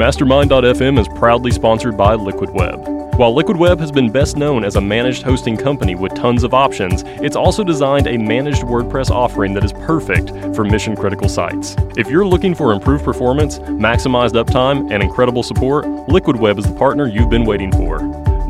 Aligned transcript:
Mastermind.fm 0.00 0.98
is 0.98 1.08
proudly 1.08 1.50
sponsored 1.50 1.94
by 1.94 2.14
Liquid 2.14 2.48
Web. 2.48 2.88
While 3.18 3.34
Liquid 3.34 3.58
Web 3.58 3.78
has 3.80 3.92
been 3.92 4.10
best 4.10 4.34
known 4.34 4.64
as 4.64 4.76
a 4.76 4.80
managed 4.80 5.22
hosting 5.22 5.58
company 5.58 5.94
with 5.94 6.14
tons 6.14 6.42
of 6.42 6.54
options, 6.54 7.02
it's 7.20 7.36
also 7.36 7.62
designed 7.62 8.06
a 8.06 8.16
managed 8.16 8.62
WordPress 8.62 9.10
offering 9.10 9.52
that 9.52 9.62
is 9.62 9.74
perfect 9.74 10.30
for 10.56 10.64
mission 10.64 10.96
critical 10.96 11.28
sites. 11.28 11.76
If 11.98 12.08
you're 12.08 12.24
looking 12.24 12.54
for 12.54 12.72
improved 12.72 13.04
performance, 13.04 13.58
maximized 13.58 14.42
uptime, 14.42 14.90
and 14.90 15.02
incredible 15.02 15.42
support, 15.42 15.86
Liquid 16.08 16.36
Web 16.36 16.58
is 16.58 16.64
the 16.64 16.72
partner 16.76 17.06
you've 17.06 17.28
been 17.28 17.44
waiting 17.44 17.70
for. 17.70 17.98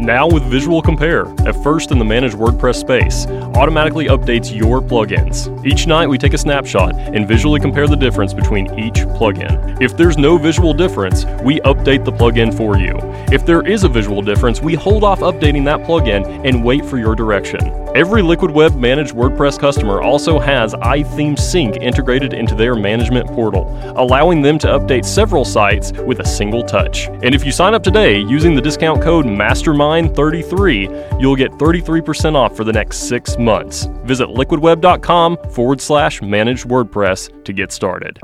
Now 0.01 0.27
with 0.27 0.45
Visual 0.45 0.81
Compare, 0.81 1.25
a 1.47 1.53
first 1.53 1.91
in 1.91 1.99
the 1.99 2.07
managed 2.07 2.35
WordPress 2.35 2.77
space, 2.77 3.27
automatically 3.55 4.07
updates 4.07 4.51
your 4.51 4.81
plugins. 4.81 5.55
Each 5.63 5.87
night 5.87 6.07
we 6.07 6.17
take 6.17 6.33
a 6.33 6.39
snapshot 6.39 6.95
and 6.95 7.29
visually 7.29 7.61
compare 7.61 7.87
the 7.87 7.97
difference 7.97 8.33
between 8.33 8.67
each 8.79 9.01
plugin. 9.19 9.79
If 9.83 9.99
there's 9.99 10.17
no 10.17 10.39
visual 10.39 10.73
difference, 10.73 11.27
we 11.45 11.61
update 11.61 12.07
the 12.07 12.13
plugin 12.13 12.57
for 12.57 12.79
you. 12.79 12.99
If 13.31 13.45
there 13.45 13.61
is 13.61 13.85
a 13.85 13.91
visual 13.91 14.23
difference, 14.23 14.63
we 14.63 14.75
hold 14.75 15.05
off 15.05 15.21
updating 15.21 15.67
that 15.67 15.81
plugin 15.81 16.49
and 16.49 16.65
wait 16.65 16.87
for 16.87 16.97
your 16.97 17.15
direction. 17.15 17.61
Every 17.93 18.23
Liquid 18.23 18.53
Web 18.53 18.77
managed 18.77 19.15
WordPress 19.15 19.59
customer 19.59 20.01
also 20.01 20.39
has 20.39 20.75
iThemes 20.75 21.41
Sync 21.41 21.77
integrated 21.79 22.33
into 22.33 22.55
their 22.55 22.77
management 22.77 23.27
portal, 23.27 23.67
allowing 23.97 24.43
them 24.43 24.61
to 24.61 24.69
update 24.69 25.05
several 25.05 25.45
sites 25.45 25.91
with 25.93 26.21
a 26.21 26.25
single 26.25 26.63
touch. 26.63 27.09
And 27.09 27.35
if 27.35 27.45
you 27.45 27.51
sign 27.51 27.75
up 27.75 27.83
today 27.83 28.21
using 28.21 28.55
the 28.55 28.61
discount 28.61 29.03
code 29.03 29.27
MASTERMIND33, 29.27 31.21
you'll 31.21 31.35
get 31.35 31.51
33% 31.53 32.37
off 32.37 32.57
for 32.57 32.63
the 32.63 32.73
next 32.73 33.09
six 33.09 33.37
months. 33.37 33.89
Visit 34.05 34.29
liquidweb.com 34.29 35.39
forward 35.51 35.81
slash 35.81 36.23
managed 36.23 36.69
WordPress 36.69 37.45
to 37.45 37.53
get 37.53 37.73
started. 37.73 38.21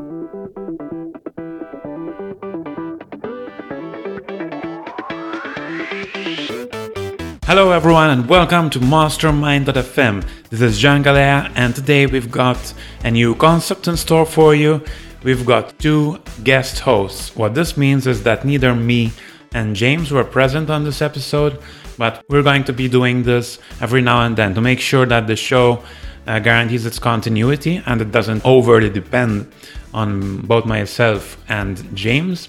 Hello 7.46 7.70
everyone 7.70 8.10
and 8.10 8.28
welcome 8.28 8.68
to 8.70 8.80
Mastermind.fm. 8.80 10.26
This 10.50 10.60
is 10.60 10.80
Jean 10.80 11.04
Galea 11.04 11.48
and 11.54 11.76
today 11.76 12.06
we've 12.06 12.28
got 12.28 12.74
a 13.04 13.10
new 13.12 13.36
concept 13.36 13.86
in 13.86 13.96
store 13.96 14.26
for 14.26 14.52
you. 14.52 14.82
We've 15.22 15.46
got 15.46 15.78
two 15.78 16.20
guest 16.42 16.80
hosts. 16.80 17.36
What 17.36 17.54
this 17.54 17.76
means 17.76 18.08
is 18.08 18.24
that 18.24 18.44
neither 18.44 18.74
me 18.74 19.12
and 19.54 19.76
James 19.76 20.10
were 20.10 20.24
present 20.24 20.70
on 20.70 20.82
this 20.82 21.00
episode, 21.00 21.60
but 21.96 22.24
we're 22.28 22.42
going 22.42 22.64
to 22.64 22.72
be 22.72 22.88
doing 22.88 23.22
this 23.22 23.60
every 23.80 24.02
now 24.02 24.22
and 24.26 24.36
then 24.36 24.52
to 24.56 24.60
make 24.60 24.80
sure 24.80 25.06
that 25.06 25.28
the 25.28 25.36
show 25.36 25.84
uh, 26.26 26.40
guarantees 26.40 26.84
its 26.84 26.98
continuity 26.98 27.80
and 27.86 28.00
it 28.00 28.10
doesn't 28.10 28.44
overly 28.44 28.90
depend 28.90 29.52
on 29.94 30.40
both 30.40 30.66
myself 30.66 31.40
and 31.48 31.96
James 31.96 32.48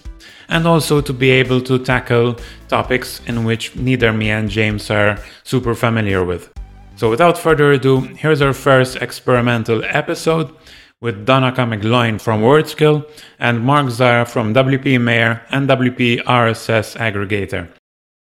and 0.49 0.67
also 0.67 1.01
to 1.01 1.13
be 1.13 1.29
able 1.29 1.61
to 1.61 1.79
tackle 1.79 2.37
topics 2.67 3.21
in 3.27 3.43
which 3.43 3.75
neither 3.75 4.13
me 4.13 4.29
and 4.29 4.49
James 4.49 4.89
are 4.89 5.19
super 5.43 5.75
familiar 5.75 6.23
with. 6.23 6.51
So 6.95 7.09
without 7.09 7.37
further 7.37 7.71
ado, 7.73 8.01
here's 8.01 8.41
our 8.41 8.53
first 8.53 8.97
experimental 8.97 9.83
episode 9.85 10.51
with 10.99 11.25
Donnacha 11.25 11.65
McGloin 11.65 12.19
from 12.19 12.41
WordSkill 12.41 13.07
and 13.39 13.61
Mark 13.61 13.89
Zahra 13.89 14.25
from 14.25 14.53
WP 14.53 14.99
Mayor 14.99 15.43
and 15.51 15.69
WP 15.69 16.23
RSS 16.23 16.97
Aggregator. 16.97 17.69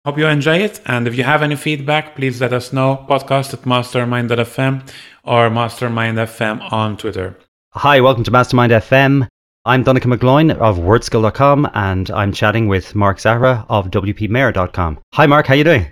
Hope 0.05 0.17
you 0.17 0.27
enjoy 0.27 0.57
it, 0.57 0.81
and 0.85 1.07
if 1.07 1.15
you 1.15 1.23
have 1.23 1.41
any 1.41 1.55
feedback, 1.55 2.15
please 2.15 2.41
let 2.41 2.51
us 2.51 2.73
know. 2.73 3.05
Podcast 3.09 3.53
at 3.53 3.65
mastermind.fm 3.65 4.89
or 5.23 5.49
mastermind.fm 5.49 6.73
on 6.73 6.97
Twitter. 6.97 7.37
Hi, 7.71 8.01
welcome 8.01 8.23
to 8.25 8.31
Mastermind 8.31 8.73
FM. 8.73 9.27
I'm 9.65 9.85
Donnacha 9.85 10.13
McGloin 10.13 10.51
of 10.57 10.77
wordskill.com 10.77 11.69
and 11.73 12.11
I'm 12.11 12.33
chatting 12.33 12.67
with 12.67 12.95
Mark 12.95 13.21
Zahra 13.21 13.65
of 13.69 13.89
WPMayor.com. 13.91 14.99
Hi 15.13 15.25
Mark, 15.25 15.47
how 15.47 15.53
you 15.53 15.63
doing? 15.63 15.87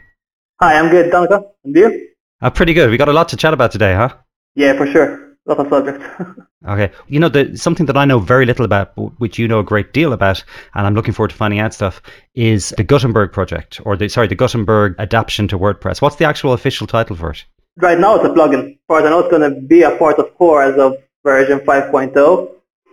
Hi, 0.61 0.77
I'm 0.77 0.89
good, 0.89 1.09
Donnacha. 1.09 1.41
And 1.63 1.73
you? 1.73 2.09
Uh, 2.41 2.49
pretty 2.49 2.73
good. 2.73 2.89
We 2.89 2.97
got 2.97 3.07
a 3.07 3.13
lot 3.13 3.29
to 3.29 3.37
chat 3.37 3.53
about 3.53 3.71
today, 3.71 3.93
huh? 3.93 4.13
Yeah, 4.55 4.75
for 4.75 4.85
sure. 4.87 5.37
Lot 5.45 5.59
of 5.59 5.69
subjects. 5.69 6.05
okay. 6.67 6.91
You 7.07 7.21
know, 7.21 7.29
the, 7.29 7.55
something 7.55 7.85
that 7.85 7.95
I 7.95 8.03
know 8.03 8.19
very 8.19 8.45
little 8.45 8.65
about, 8.65 8.91
which 9.21 9.39
you 9.39 9.47
know 9.47 9.59
a 9.59 9.63
great 9.63 9.93
deal 9.93 10.11
about, 10.11 10.43
and 10.73 10.85
I'm 10.85 10.93
looking 10.93 11.13
forward 11.13 11.29
to 11.29 11.37
finding 11.37 11.61
out 11.61 11.73
stuff, 11.73 12.01
is 12.35 12.73
the 12.75 12.83
Gutenberg 12.83 13.31
project, 13.31 13.79
or 13.85 13.95
the 13.95 14.09
sorry, 14.09 14.27
the 14.27 14.35
Gutenberg 14.35 14.95
adaptation 14.99 15.47
to 15.47 15.57
WordPress. 15.57 16.01
What's 16.01 16.17
the 16.17 16.25
actual 16.25 16.51
official 16.51 16.87
title 16.87 17.15
for 17.15 17.31
it? 17.31 17.45
Right 17.77 17.97
now 17.97 18.15
it's 18.15 18.25
a 18.25 18.29
plugin. 18.29 18.71
As 18.71 18.77
far 18.89 18.99
as 18.99 19.05
I 19.05 19.11
know, 19.11 19.19
it's 19.19 19.31
going 19.31 19.49
to 19.49 19.61
be 19.61 19.83
a 19.83 19.95
part 19.95 20.19
of 20.19 20.35
core 20.35 20.61
as 20.61 20.77
of 20.77 20.97
version 21.23 21.59
5.0. 21.59 22.51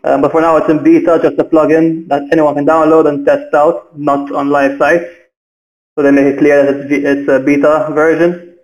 Um, 0.09 0.23
but 0.23 0.33
for 0.33 0.41
now, 0.41 0.57
it's 0.57 0.71
in 0.71 0.83
beta, 0.83 1.19
just 1.23 1.39
a 1.39 1.45
plugin 1.45 2.09
that 2.09 2.23
anyone 2.33 2.55
can 2.55 2.65
download 2.65 3.07
and 3.07 3.27
test 3.27 3.53
out, 3.53 3.97
not 3.99 4.33
on 4.33 4.49
live 4.49 4.79
sites. 4.79 5.05
So 5.95 6.03
they 6.03 6.11
make 6.11 6.25
it 6.25 6.39
clear 6.39 6.65
that 6.65 6.91
it's, 6.91 7.05
it's 7.05 7.29
a 7.29 7.39
beta 7.39 7.91
version, 7.93 8.57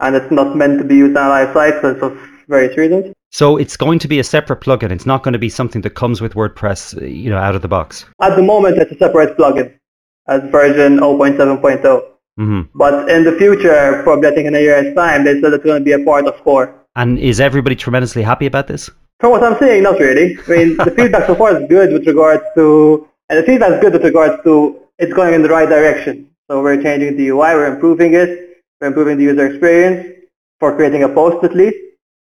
and 0.00 0.16
it's 0.16 0.30
not 0.30 0.56
meant 0.56 0.78
to 0.78 0.84
be 0.84 0.96
used 0.96 1.14
on 1.14 1.28
live 1.28 1.52
sites 1.52 1.80
for 1.80 2.18
various 2.48 2.74
reasons. 2.78 3.12
So 3.30 3.58
it's 3.58 3.76
going 3.76 3.98
to 3.98 4.08
be 4.08 4.18
a 4.18 4.24
separate 4.24 4.62
plugin. 4.62 4.90
It's 4.90 5.04
not 5.04 5.22
going 5.22 5.34
to 5.34 5.38
be 5.38 5.50
something 5.50 5.82
that 5.82 5.90
comes 5.90 6.22
with 6.22 6.32
WordPress, 6.32 6.80
you 7.06 7.28
know, 7.28 7.36
out 7.36 7.54
of 7.54 7.60
the 7.60 7.68
box. 7.68 8.06
At 8.22 8.36
the 8.36 8.42
moment, 8.42 8.78
it's 8.78 8.90
a 8.90 8.96
separate 8.96 9.36
plugin, 9.36 9.78
as 10.26 10.40
version 10.50 11.00
0.7.0. 11.00 11.82
Mm-hmm. 11.82 12.60
But 12.74 13.10
in 13.10 13.24
the 13.24 13.32
future, 13.32 14.00
probably 14.04 14.30
I 14.30 14.34
think 14.34 14.46
in 14.46 14.54
a 14.54 14.60
year's 14.60 14.94
time, 14.94 15.24
they 15.24 15.38
said 15.42 15.52
it's 15.52 15.64
going 15.64 15.80
to 15.80 15.84
be 15.84 15.92
a 15.92 16.02
part 16.02 16.26
of 16.26 16.42
core. 16.42 16.74
And 16.96 17.18
is 17.18 17.40
everybody 17.40 17.76
tremendously 17.76 18.22
happy 18.22 18.46
about 18.46 18.68
this? 18.68 18.88
From 19.20 19.32
what 19.32 19.42
I'm 19.42 19.58
saying, 19.58 19.82
not 19.82 19.98
really. 19.98 20.38
I 20.38 20.50
mean, 20.50 20.76
the 20.76 20.92
feedback 20.96 21.26
so 21.26 21.34
far 21.34 21.60
is 21.60 21.68
good 21.68 21.92
with 21.92 22.06
regards 22.06 22.44
to, 22.54 23.08
and 23.28 23.38
the 23.38 23.42
feedback 23.42 23.72
is 23.72 23.80
good 23.80 23.92
with 23.94 24.04
regards 24.04 24.40
to 24.44 24.80
it's 24.98 25.12
going 25.12 25.34
in 25.34 25.42
the 25.42 25.48
right 25.48 25.68
direction. 25.68 26.30
So 26.48 26.62
we're 26.62 26.80
changing 26.80 27.16
the 27.16 27.28
UI, 27.28 27.54
we're 27.54 27.74
improving 27.74 28.14
it, 28.14 28.62
we're 28.80 28.86
improving 28.88 29.18
the 29.18 29.24
user 29.24 29.46
experience 29.46 30.24
for 30.60 30.76
creating 30.76 31.02
a 31.02 31.08
post 31.08 31.44
at 31.44 31.54
least. 31.54 31.76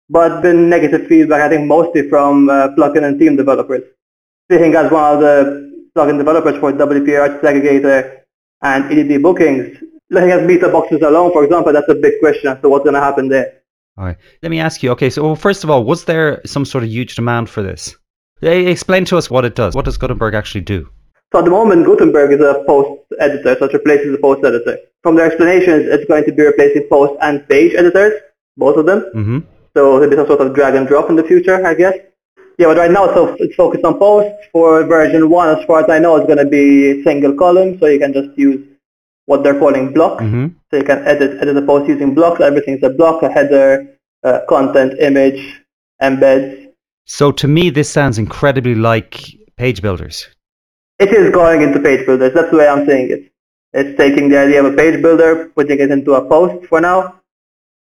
But 0.09 0.41
the 0.41 0.53
negative 0.53 1.07
feedback, 1.07 1.41
I 1.41 1.49
think, 1.49 1.67
mostly 1.67 2.07
from 2.09 2.49
uh, 2.49 2.69
plugin 2.69 3.03
and 3.03 3.19
theme 3.19 3.35
developers. 3.35 3.83
Speaking 4.47 4.73
as 4.75 4.89
one 4.89 5.15
of 5.15 5.19
the 5.19 5.89
plugin 5.95 6.17
developers 6.17 6.57
for 6.61 6.71
WP 6.71 7.07
RSS 7.07 7.41
Aggregator 7.41 8.21
and 8.61 8.85
EDD 8.91 9.21
bookings, 9.21 9.77
looking 10.09 10.31
at 10.31 10.45
meta 10.45 10.69
boxes 10.69 11.01
alone, 11.01 11.33
for 11.33 11.43
example, 11.43 11.73
that's 11.73 11.89
a 11.89 11.95
big 11.95 12.19
question 12.21 12.47
as 12.49 12.61
to 12.61 12.69
what's 12.69 12.83
going 12.83 12.95
to 12.95 13.01
happen 13.01 13.27
there. 13.27 13.58
All 13.99 14.05
right. 14.05 14.17
Let 14.41 14.49
me 14.49 14.61
ask 14.61 14.81
you. 14.81 14.91
Okay, 14.91 15.09
so 15.09 15.21
well, 15.21 15.35
first 15.35 15.65
of 15.65 15.69
all, 15.69 15.83
was 15.83 16.05
there 16.05 16.41
some 16.45 16.63
sort 16.63 16.85
of 16.85 16.89
huge 16.89 17.15
demand 17.15 17.49
for 17.49 17.61
this? 17.61 17.97
Explain 18.41 19.03
to 19.05 19.17
us 19.17 19.29
what 19.29 19.43
it 19.43 19.55
does. 19.55 19.75
What 19.75 19.83
does 19.83 19.97
Gutenberg 19.97 20.33
actually 20.33 20.61
do? 20.61 20.89
So 21.33 21.39
at 21.39 21.45
the 21.45 21.51
moment, 21.51 21.85
Gutenberg 21.85 22.31
is 22.31 22.39
a 22.39 22.63
post 22.65 23.01
editor, 23.19 23.57
so 23.59 23.65
it 23.65 23.73
replaces 23.73 24.13
the 24.13 24.17
post 24.17 24.45
editor. 24.45 24.77
From 25.03 25.15
their 25.17 25.25
explanations, 25.25 25.85
it's 25.85 26.05
going 26.05 26.23
to 26.23 26.31
be 26.31 26.43
replacing 26.43 26.87
post 26.89 27.19
and 27.21 27.45
page 27.49 27.73
editors, 27.75 28.13
both 28.55 28.77
of 28.77 28.85
them. 28.85 29.01
Mm-hmm. 29.13 29.39
So 29.75 29.99
there'll 29.99 30.09
be 30.09 30.15
some 30.15 30.27
sort 30.27 30.39
of 30.39 30.55
drag 30.55 30.75
and 30.75 30.87
drop 30.87 31.09
in 31.09 31.17
the 31.17 31.23
future, 31.23 31.65
I 31.67 31.73
guess. 31.73 31.95
Yeah, 32.57 32.67
but 32.67 32.77
right 32.77 32.91
now 32.91 33.07
so 33.13 33.35
it's 33.37 33.55
focused 33.55 33.83
on 33.83 33.99
posts. 33.99 34.47
For 34.53 34.85
version 34.85 35.29
1, 35.29 35.59
as 35.59 35.65
far 35.65 35.83
as 35.83 35.89
I 35.89 35.99
know, 35.99 36.15
it's 36.15 36.25
going 36.25 36.39
to 36.39 36.45
be 36.45 37.03
single 37.03 37.33
column, 37.33 37.77
so 37.79 37.87
you 37.87 37.99
can 37.99 38.13
just 38.13 38.37
use 38.37 38.65
what 39.29 39.43
they're 39.43 39.59
calling 39.59 39.93
blocks. 39.93 40.23
Mm-hmm. 40.23 40.47
So 40.69 40.77
you 40.77 40.83
can 40.83 41.07
edit 41.07 41.39
edit 41.41 41.53
the 41.53 41.61
post 41.61 41.87
using 41.87 42.15
blocks. 42.15 42.41
Everything's 42.41 42.83
a 42.83 42.89
block, 42.89 43.21
a 43.21 43.29
header, 43.31 43.69
uh, 44.23 44.39
content, 44.49 44.99
image, 44.99 45.41
embeds. 46.01 46.71
So 47.05 47.31
to 47.33 47.47
me, 47.47 47.69
this 47.69 47.89
sounds 47.89 48.17
incredibly 48.17 48.73
like 48.73 49.11
page 49.55 49.83
builders. 49.83 50.27
It 50.97 51.13
is 51.13 51.31
going 51.31 51.61
into 51.61 51.79
page 51.79 52.07
builders. 52.07 52.33
That's 52.33 52.49
the 52.49 52.57
way 52.57 52.67
I'm 52.67 52.85
saying 52.87 53.11
it. 53.11 53.31
It's 53.73 53.95
taking 53.97 54.29
the 54.29 54.39
idea 54.39 54.63
of 54.63 54.73
a 54.73 54.75
page 54.75 54.99
builder, 54.99 55.51
putting 55.55 55.79
it 55.79 55.91
into 55.91 56.13
a 56.15 56.27
post 56.27 56.65
for 56.65 56.81
now, 56.81 57.21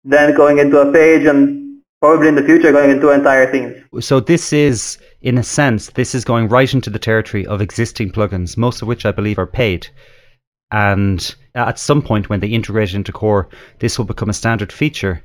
then 0.04 0.36
going 0.36 0.60
into 0.60 0.80
a 0.80 0.92
page, 0.92 1.26
and 1.26 1.82
probably 2.02 2.28
in 2.28 2.36
the 2.36 2.44
future 2.44 2.72
going 2.72 2.92
into 2.92 3.10
entire 3.10 3.52
themes. 3.52 3.76
So 4.00 4.20
this 4.20 4.54
is, 4.54 5.00
in 5.22 5.40
a 5.40 5.44
sense, 5.44 5.90
this 5.90 6.14
is 6.14 6.24
going 6.24 6.50
right 6.50 6.72
into 6.72 6.92
the 6.92 7.00
territory 7.00 7.48
of 7.48 7.62
existing 7.62 8.12
plugins, 8.12 8.58
most 8.58 8.84
of 8.84 8.88
which 8.88 9.08
I 9.08 9.12
believe 9.12 9.40
are 9.40 9.48
paid. 9.48 9.88
And 10.72 11.36
at 11.56 11.80
some 11.80 12.02
point, 12.02 12.30
when 12.30 12.40
they 12.40 12.48
integrate 12.48 12.90
it 12.90 12.96
into 12.96 13.12
core, 13.12 13.50
this 13.80 13.98
will 13.98 14.06
become 14.06 14.30
a 14.30 14.34
standard 14.34 14.72
feature 14.72 15.22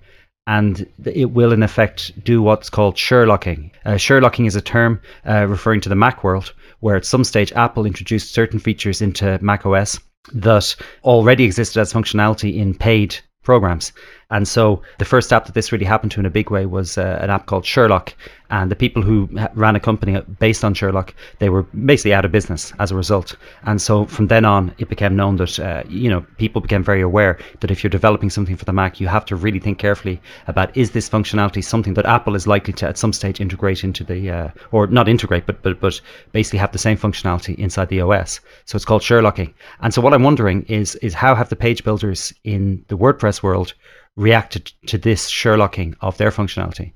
and 0.46 0.86
it 1.04 1.32
will 1.32 1.52
in 1.52 1.62
effect 1.62 2.12
do 2.24 2.40
what's 2.40 2.70
called 2.70 2.94
Sherlocking. 2.94 3.70
Uh, 3.84 3.92
Sherlocking 3.92 4.46
is 4.46 4.54
a 4.54 4.60
term 4.60 5.00
uh, 5.28 5.46
referring 5.48 5.80
to 5.80 5.88
the 5.88 5.96
Mac 5.96 6.22
world, 6.22 6.52
where 6.80 6.96
at 6.96 7.04
some 7.04 7.24
stage 7.24 7.52
Apple 7.52 7.84
introduced 7.84 8.32
certain 8.32 8.60
features 8.60 9.02
into 9.02 9.38
Mac 9.42 9.66
OS 9.66 9.98
that 10.32 10.76
already 11.04 11.44
existed 11.44 11.80
as 11.80 11.92
functionality 11.92 12.56
in 12.56 12.74
paid 12.74 13.16
programs. 13.42 13.92
And 14.30 14.46
so 14.46 14.82
the 14.98 15.04
first 15.04 15.32
app 15.32 15.46
that 15.46 15.54
this 15.54 15.72
really 15.72 15.84
happened 15.84 16.12
to 16.12 16.20
in 16.20 16.26
a 16.26 16.30
big 16.30 16.50
way 16.50 16.66
was 16.66 16.98
uh, 16.98 17.18
an 17.20 17.30
app 17.30 17.46
called 17.46 17.64
Sherlock. 17.64 18.14
And 18.50 18.70
the 18.70 18.76
people 18.76 19.02
who 19.02 19.28
ran 19.54 19.76
a 19.76 19.80
company 19.80 20.20
based 20.38 20.64
on 20.64 20.74
Sherlock, 20.74 21.14
they 21.38 21.48
were 21.48 21.62
basically 21.62 22.14
out 22.14 22.24
of 22.24 22.32
business 22.32 22.72
as 22.78 22.92
a 22.92 22.96
result. 22.96 23.36
And 23.64 23.82
so 23.82 24.06
from 24.06 24.28
then 24.28 24.44
on, 24.44 24.74
it 24.78 24.88
became 24.88 25.16
known 25.16 25.36
that, 25.36 25.58
uh, 25.58 25.82
you 25.88 26.08
know, 26.08 26.24
people 26.38 26.60
became 26.60 26.84
very 26.84 27.00
aware 27.00 27.38
that 27.60 27.70
if 27.70 27.82
you're 27.82 27.90
developing 27.90 28.30
something 28.30 28.56
for 28.56 28.64
the 28.64 28.72
Mac, 28.72 29.00
you 29.00 29.08
have 29.08 29.24
to 29.26 29.36
really 29.36 29.58
think 29.58 29.78
carefully 29.78 30.20
about 30.46 30.76
is 30.76 30.92
this 30.92 31.08
functionality 31.08 31.62
something 31.62 31.94
that 31.94 32.06
Apple 32.06 32.34
is 32.34 32.46
likely 32.46 32.72
to 32.74 32.86
at 32.86 32.98
some 32.98 33.12
stage 33.12 33.40
integrate 33.40 33.82
into 33.82 34.04
the, 34.04 34.30
uh, 34.30 34.48
or 34.70 34.86
not 34.86 35.08
integrate, 35.08 35.46
but, 35.46 35.62
but, 35.62 35.80
but 35.80 36.00
basically 36.32 36.58
have 36.58 36.72
the 36.72 36.78
same 36.78 36.96
functionality 36.96 37.56
inside 37.56 37.88
the 37.88 38.00
OS. 38.00 38.40
So 38.64 38.76
it's 38.76 38.84
called 38.84 39.02
Sherlocking. 39.02 39.52
And 39.80 39.92
so 39.92 40.00
what 40.00 40.14
I'm 40.14 40.22
wondering 40.22 40.62
is, 40.64 40.94
is 40.96 41.14
how 41.14 41.34
have 41.34 41.48
the 41.48 41.56
page 41.56 41.84
builders 41.84 42.32
in 42.44 42.84
the 42.88 42.96
WordPress 42.96 43.42
world 43.42 43.74
reacted 44.16 44.72
to 44.86 44.98
this 44.98 45.30
Sherlocking 45.30 45.94
of 46.00 46.16
their 46.16 46.30
functionality? 46.30 46.92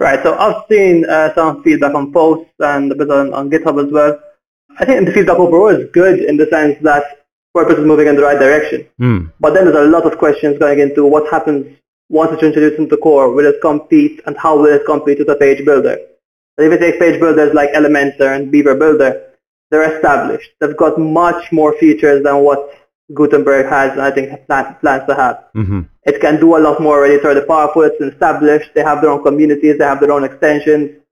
Right. 0.00 0.22
So 0.22 0.36
I've 0.36 0.64
seen 0.68 1.04
uh, 1.04 1.34
some 1.34 1.62
feedback 1.62 1.94
on 1.94 2.12
posts 2.12 2.52
and 2.58 2.90
a 2.90 2.94
bit 2.94 3.10
on, 3.10 3.32
on 3.32 3.50
GitHub 3.50 3.84
as 3.84 3.92
well. 3.92 4.18
I 4.78 4.84
think 4.84 5.06
the 5.06 5.12
feedback 5.12 5.38
overall 5.38 5.68
is 5.68 5.88
good 5.92 6.20
in 6.20 6.36
the 6.36 6.46
sense 6.46 6.76
that 6.82 7.04
WordPress 7.56 7.78
is 7.78 7.86
moving 7.86 8.08
in 8.08 8.16
the 8.16 8.22
right 8.22 8.38
direction. 8.38 8.86
Mm. 9.00 9.32
But 9.38 9.54
then 9.54 9.66
there's 9.66 9.86
a 9.86 9.90
lot 9.90 10.04
of 10.04 10.18
questions 10.18 10.58
going 10.58 10.80
into 10.80 11.06
what 11.06 11.30
happens 11.30 11.78
once 12.08 12.32
it's 12.32 12.42
introduced 12.42 12.80
into 12.80 12.96
core. 12.96 13.32
Will 13.32 13.46
it 13.46 13.60
compete 13.60 14.20
and 14.26 14.36
how 14.36 14.56
will 14.56 14.66
it 14.66 14.84
compete 14.84 15.20
with 15.20 15.28
a 15.28 15.36
page 15.36 15.64
builder? 15.64 15.96
So 16.58 16.64
if 16.64 16.72
you 16.72 16.78
take 16.78 16.98
page 16.98 17.20
builders 17.20 17.54
like 17.54 17.70
Elementor 17.70 18.34
and 18.34 18.50
Beaver 18.50 18.74
Builder, 18.74 19.30
they're 19.70 19.96
established. 19.96 20.50
They've 20.60 20.76
got 20.76 20.98
much 20.98 21.50
more 21.52 21.72
features 21.78 22.22
than 22.22 22.42
what 22.42 22.83
Gutenberg 23.12 23.66
has 23.66 23.92
and 23.92 24.02
I 24.02 24.10
think 24.10 24.46
plans, 24.46 24.76
plans 24.80 25.02
to 25.08 25.14
have. 25.14 25.44
Mm-hmm. 25.54 25.80
It 26.04 26.20
can 26.20 26.40
do 26.40 26.56
a 26.56 26.58
lot 26.58 26.80
more 26.80 26.98
already. 26.98 27.14
It's 27.14 27.24
already 27.24 27.46
powerful. 27.46 27.82
It's 27.82 28.00
established. 28.00 28.70
They 28.74 28.82
have 28.82 29.02
their 29.02 29.10
own 29.10 29.22
communities. 29.22 29.78
They 29.78 29.84
have 29.84 30.00
their 30.00 30.12
own 30.12 30.24
extensions. 30.24 31.02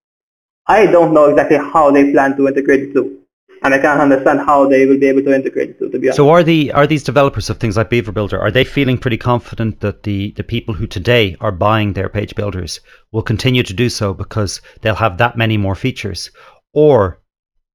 I 0.66 0.86
don't 0.86 1.12
know 1.12 1.26
exactly 1.26 1.58
how 1.58 1.90
they 1.90 2.12
plan 2.12 2.36
to 2.36 2.48
integrate 2.48 2.94
the 2.94 3.00
two. 3.00 3.18
And 3.64 3.74
I 3.74 3.78
can't 3.78 4.00
understand 4.00 4.40
how 4.40 4.68
they 4.68 4.86
will 4.86 4.98
be 4.98 5.06
able 5.06 5.22
to 5.22 5.34
integrate 5.34 5.78
the 5.78 5.86
two, 5.86 5.92
to 5.92 5.98
be 5.98 6.08
honest. 6.08 6.16
So 6.16 6.30
are 6.30 6.42
the 6.42 6.72
are 6.72 6.86
these 6.86 7.04
developers 7.04 7.48
of 7.48 7.58
things 7.58 7.76
like 7.76 7.90
Beaver 7.90 8.10
Builder, 8.10 8.40
are 8.40 8.50
they 8.50 8.64
feeling 8.64 8.98
pretty 8.98 9.18
confident 9.18 9.80
that 9.80 10.02
the, 10.02 10.32
the 10.32 10.42
people 10.42 10.74
who 10.74 10.86
today 10.86 11.36
are 11.40 11.52
buying 11.52 11.92
their 11.92 12.08
page 12.08 12.34
builders 12.34 12.80
will 13.12 13.22
continue 13.22 13.62
to 13.62 13.72
do 13.72 13.88
so 13.88 14.14
because 14.14 14.60
they'll 14.80 14.96
have 14.96 15.18
that 15.18 15.36
many 15.36 15.56
more 15.56 15.76
features? 15.76 16.30
Or 16.72 17.22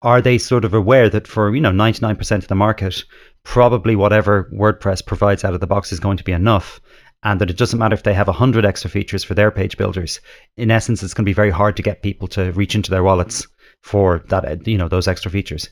are 0.02 0.22
they 0.22 0.38
sort 0.38 0.66
of 0.66 0.74
aware 0.74 1.10
that 1.10 1.28
for, 1.28 1.56
you 1.56 1.62
know, 1.62 1.72
99% 1.72 2.32
of 2.38 2.48
the 2.48 2.56
market, 2.56 3.04
probably 3.48 3.96
whatever 3.96 4.50
WordPress 4.54 5.06
provides 5.06 5.46
out 5.46 5.54
of 5.54 5.62
the 5.62 5.68
box 5.68 5.94
is 5.94 6.02
going 6.02 6.18
to 6.18 6.24
be 6.26 6.34
enough 6.34 6.82
and 7.24 7.40
that 7.40 7.50
it 7.50 7.58
doesn't 7.58 7.80
matter 7.80 7.94
if 7.94 8.04
they 8.04 8.14
have 8.14 8.28
100 8.28 8.66
extra 8.66 8.90
features 8.90 9.24
for 9.24 9.36
their 9.36 9.52
page 9.52 9.78
builders. 9.78 10.20
In 10.58 10.70
essence, 10.70 11.02
it's 11.02 11.14
going 11.14 11.24
to 11.24 11.30
be 11.30 11.34
very 11.34 11.50
hard 11.50 11.78
to 11.78 11.82
get 11.82 12.04
people 12.04 12.28
to 12.28 12.52
reach 12.52 12.76
into 12.76 12.92
their 12.92 13.04
wallets 13.04 13.48
for 13.82 14.22
that, 14.28 14.68
you 14.68 14.78
know, 14.78 14.90
those 14.90 15.08
extra 15.08 15.32
features. 15.32 15.70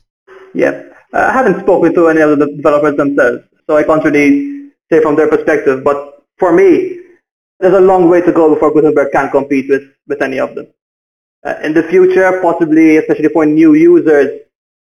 Yeah. 0.53 0.83
I 1.11 1.33
haven't 1.33 1.59
spoken 1.59 1.93
to 1.95 2.07
any 2.07 2.21
of 2.21 2.39
the 2.39 2.45
developers 2.45 2.95
themselves, 2.95 3.43
so 3.67 3.75
I 3.75 3.83
can't 3.83 4.05
really 4.05 4.71
say 4.89 5.01
from 5.01 5.17
their 5.17 5.27
perspective. 5.27 5.83
But 5.83 6.23
for 6.39 6.53
me, 6.53 7.01
there's 7.59 7.73
a 7.73 7.81
long 7.81 8.09
way 8.09 8.21
to 8.21 8.31
go 8.31 8.53
before 8.53 8.71
Gutenberg 8.73 9.11
can 9.11 9.29
compete 9.31 9.69
with, 9.69 9.83
with 10.07 10.21
any 10.21 10.39
of 10.39 10.55
them. 10.55 10.67
Uh, 11.45 11.55
in 11.61 11.73
the 11.73 11.83
future, 11.83 12.39
possibly, 12.41 12.95
especially 12.95 13.29
for 13.29 13.45
new 13.45 13.73
users, 13.73 14.39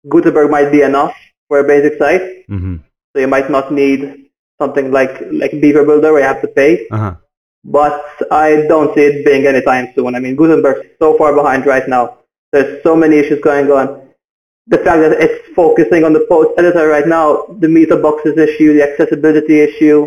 Gutenberg 0.08 0.48
might 0.48 0.70
be 0.70 0.82
enough 0.82 1.16
for 1.48 1.58
a 1.60 1.64
basic 1.64 1.98
site. 1.98 2.46
Mm-hmm. 2.48 2.76
So 3.12 3.20
you 3.20 3.26
might 3.26 3.50
not 3.50 3.72
need 3.72 4.26
something 4.60 4.90
like, 4.92 5.20
like 5.32 5.52
Beaver 5.60 5.84
Builder 5.84 6.12
where 6.12 6.22
you 6.22 6.28
have 6.28 6.42
to 6.42 6.48
pay. 6.48 6.86
Uh-huh. 6.88 7.14
But 7.64 8.04
I 8.30 8.66
don't 8.68 8.94
see 8.94 9.02
it 9.02 9.24
being 9.24 9.46
anytime 9.46 9.92
soon. 9.94 10.14
I 10.14 10.20
mean, 10.20 10.36
Gutenberg's 10.36 10.86
so 10.98 11.16
far 11.18 11.34
behind 11.34 11.66
right 11.66 11.88
now. 11.88 12.18
There's 12.52 12.82
so 12.82 12.94
many 12.94 13.16
issues 13.16 13.40
going 13.40 13.70
on. 13.70 14.08
The 14.68 14.78
fact 14.78 15.00
that 15.00 15.12
it's 15.12 15.54
focusing 15.54 16.04
on 16.04 16.12
the 16.12 16.26
post 16.28 16.50
editor 16.58 16.88
right 16.88 17.06
now, 17.06 17.46
the 17.58 17.68
meta 17.68 17.96
boxes 17.96 18.36
issue, 18.36 18.74
the 18.74 18.82
accessibility 18.88 19.60
issue, 19.60 20.06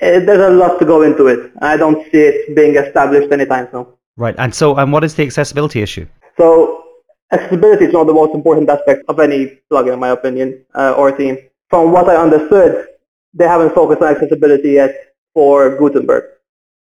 it, 0.00 0.26
there's 0.26 0.40
a 0.40 0.54
lot 0.54 0.78
to 0.78 0.84
go 0.84 1.02
into 1.02 1.26
it. 1.26 1.50
I 1.60 1.76
don't 1.76 2.04
see 2.12 2.18
it 2.18 2.54
being 2.54 2.76
established 2.76 3.32
anytime 3.32 3.68
soon. 3.70 3.86
Right. 4.16 4.34
And 4.38 4.54
so, 4.54 4.76
and 4.76 4.92
what 4.92 5.04
is 5.04 5.14
the 5.14 5.24
accessibility 5.24 5.82
issue? 5.82 6.06
So 6.36 6.84
accessibility 7.32 7.86
is 7.86 7.94
one 7.94 8.02
of 8.02 8.06
the 8.06 8.14
most 8.14 8.34
important 8.34 8.68
aspects 8.68 9.04
of 9.08 9.20
any 9.20 9.58
plugin, 9.70 9.94
in 9.94 10.00
my 10.00 10.10
opinion, 10.10 10.64
uh, 10.74 10.92
or 10.92 11.16
theme. 11.16 11.38
From 11.70 11.92
what 11.92 12.08
I 12.08 12.16
understood, 12.16 12.86
they 13.34 13.46
haven't 13.46 13.74
focused 13.74 14.02
on 14.02 14.14
accessibility 14.14 14.72
yet 14.72 15.14
for 15.34 15.76
Gutenberg. 15.76 16.24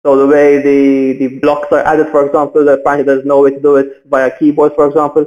So 0.05 0.17
the 0.17 0.26
way 0.26 0.62
the, 0.62 1.19
the 1.19 1.38
blocks 1.40 1.73
are 1.73 1.81
added, 1.81 2.08
for 2.08 2.25
example, 2.25 2.69
apparently 2.69 3.05
there's 3.05 3.26
no 3.26 3.43
way 3.43 3.50
to 3.50 3.61
do 3.61 3.76
it 3.76 4.02
via 4.06 4.31
keyboard, 4.38 4.75
for 4.75 4.87
example. 4.87 5.26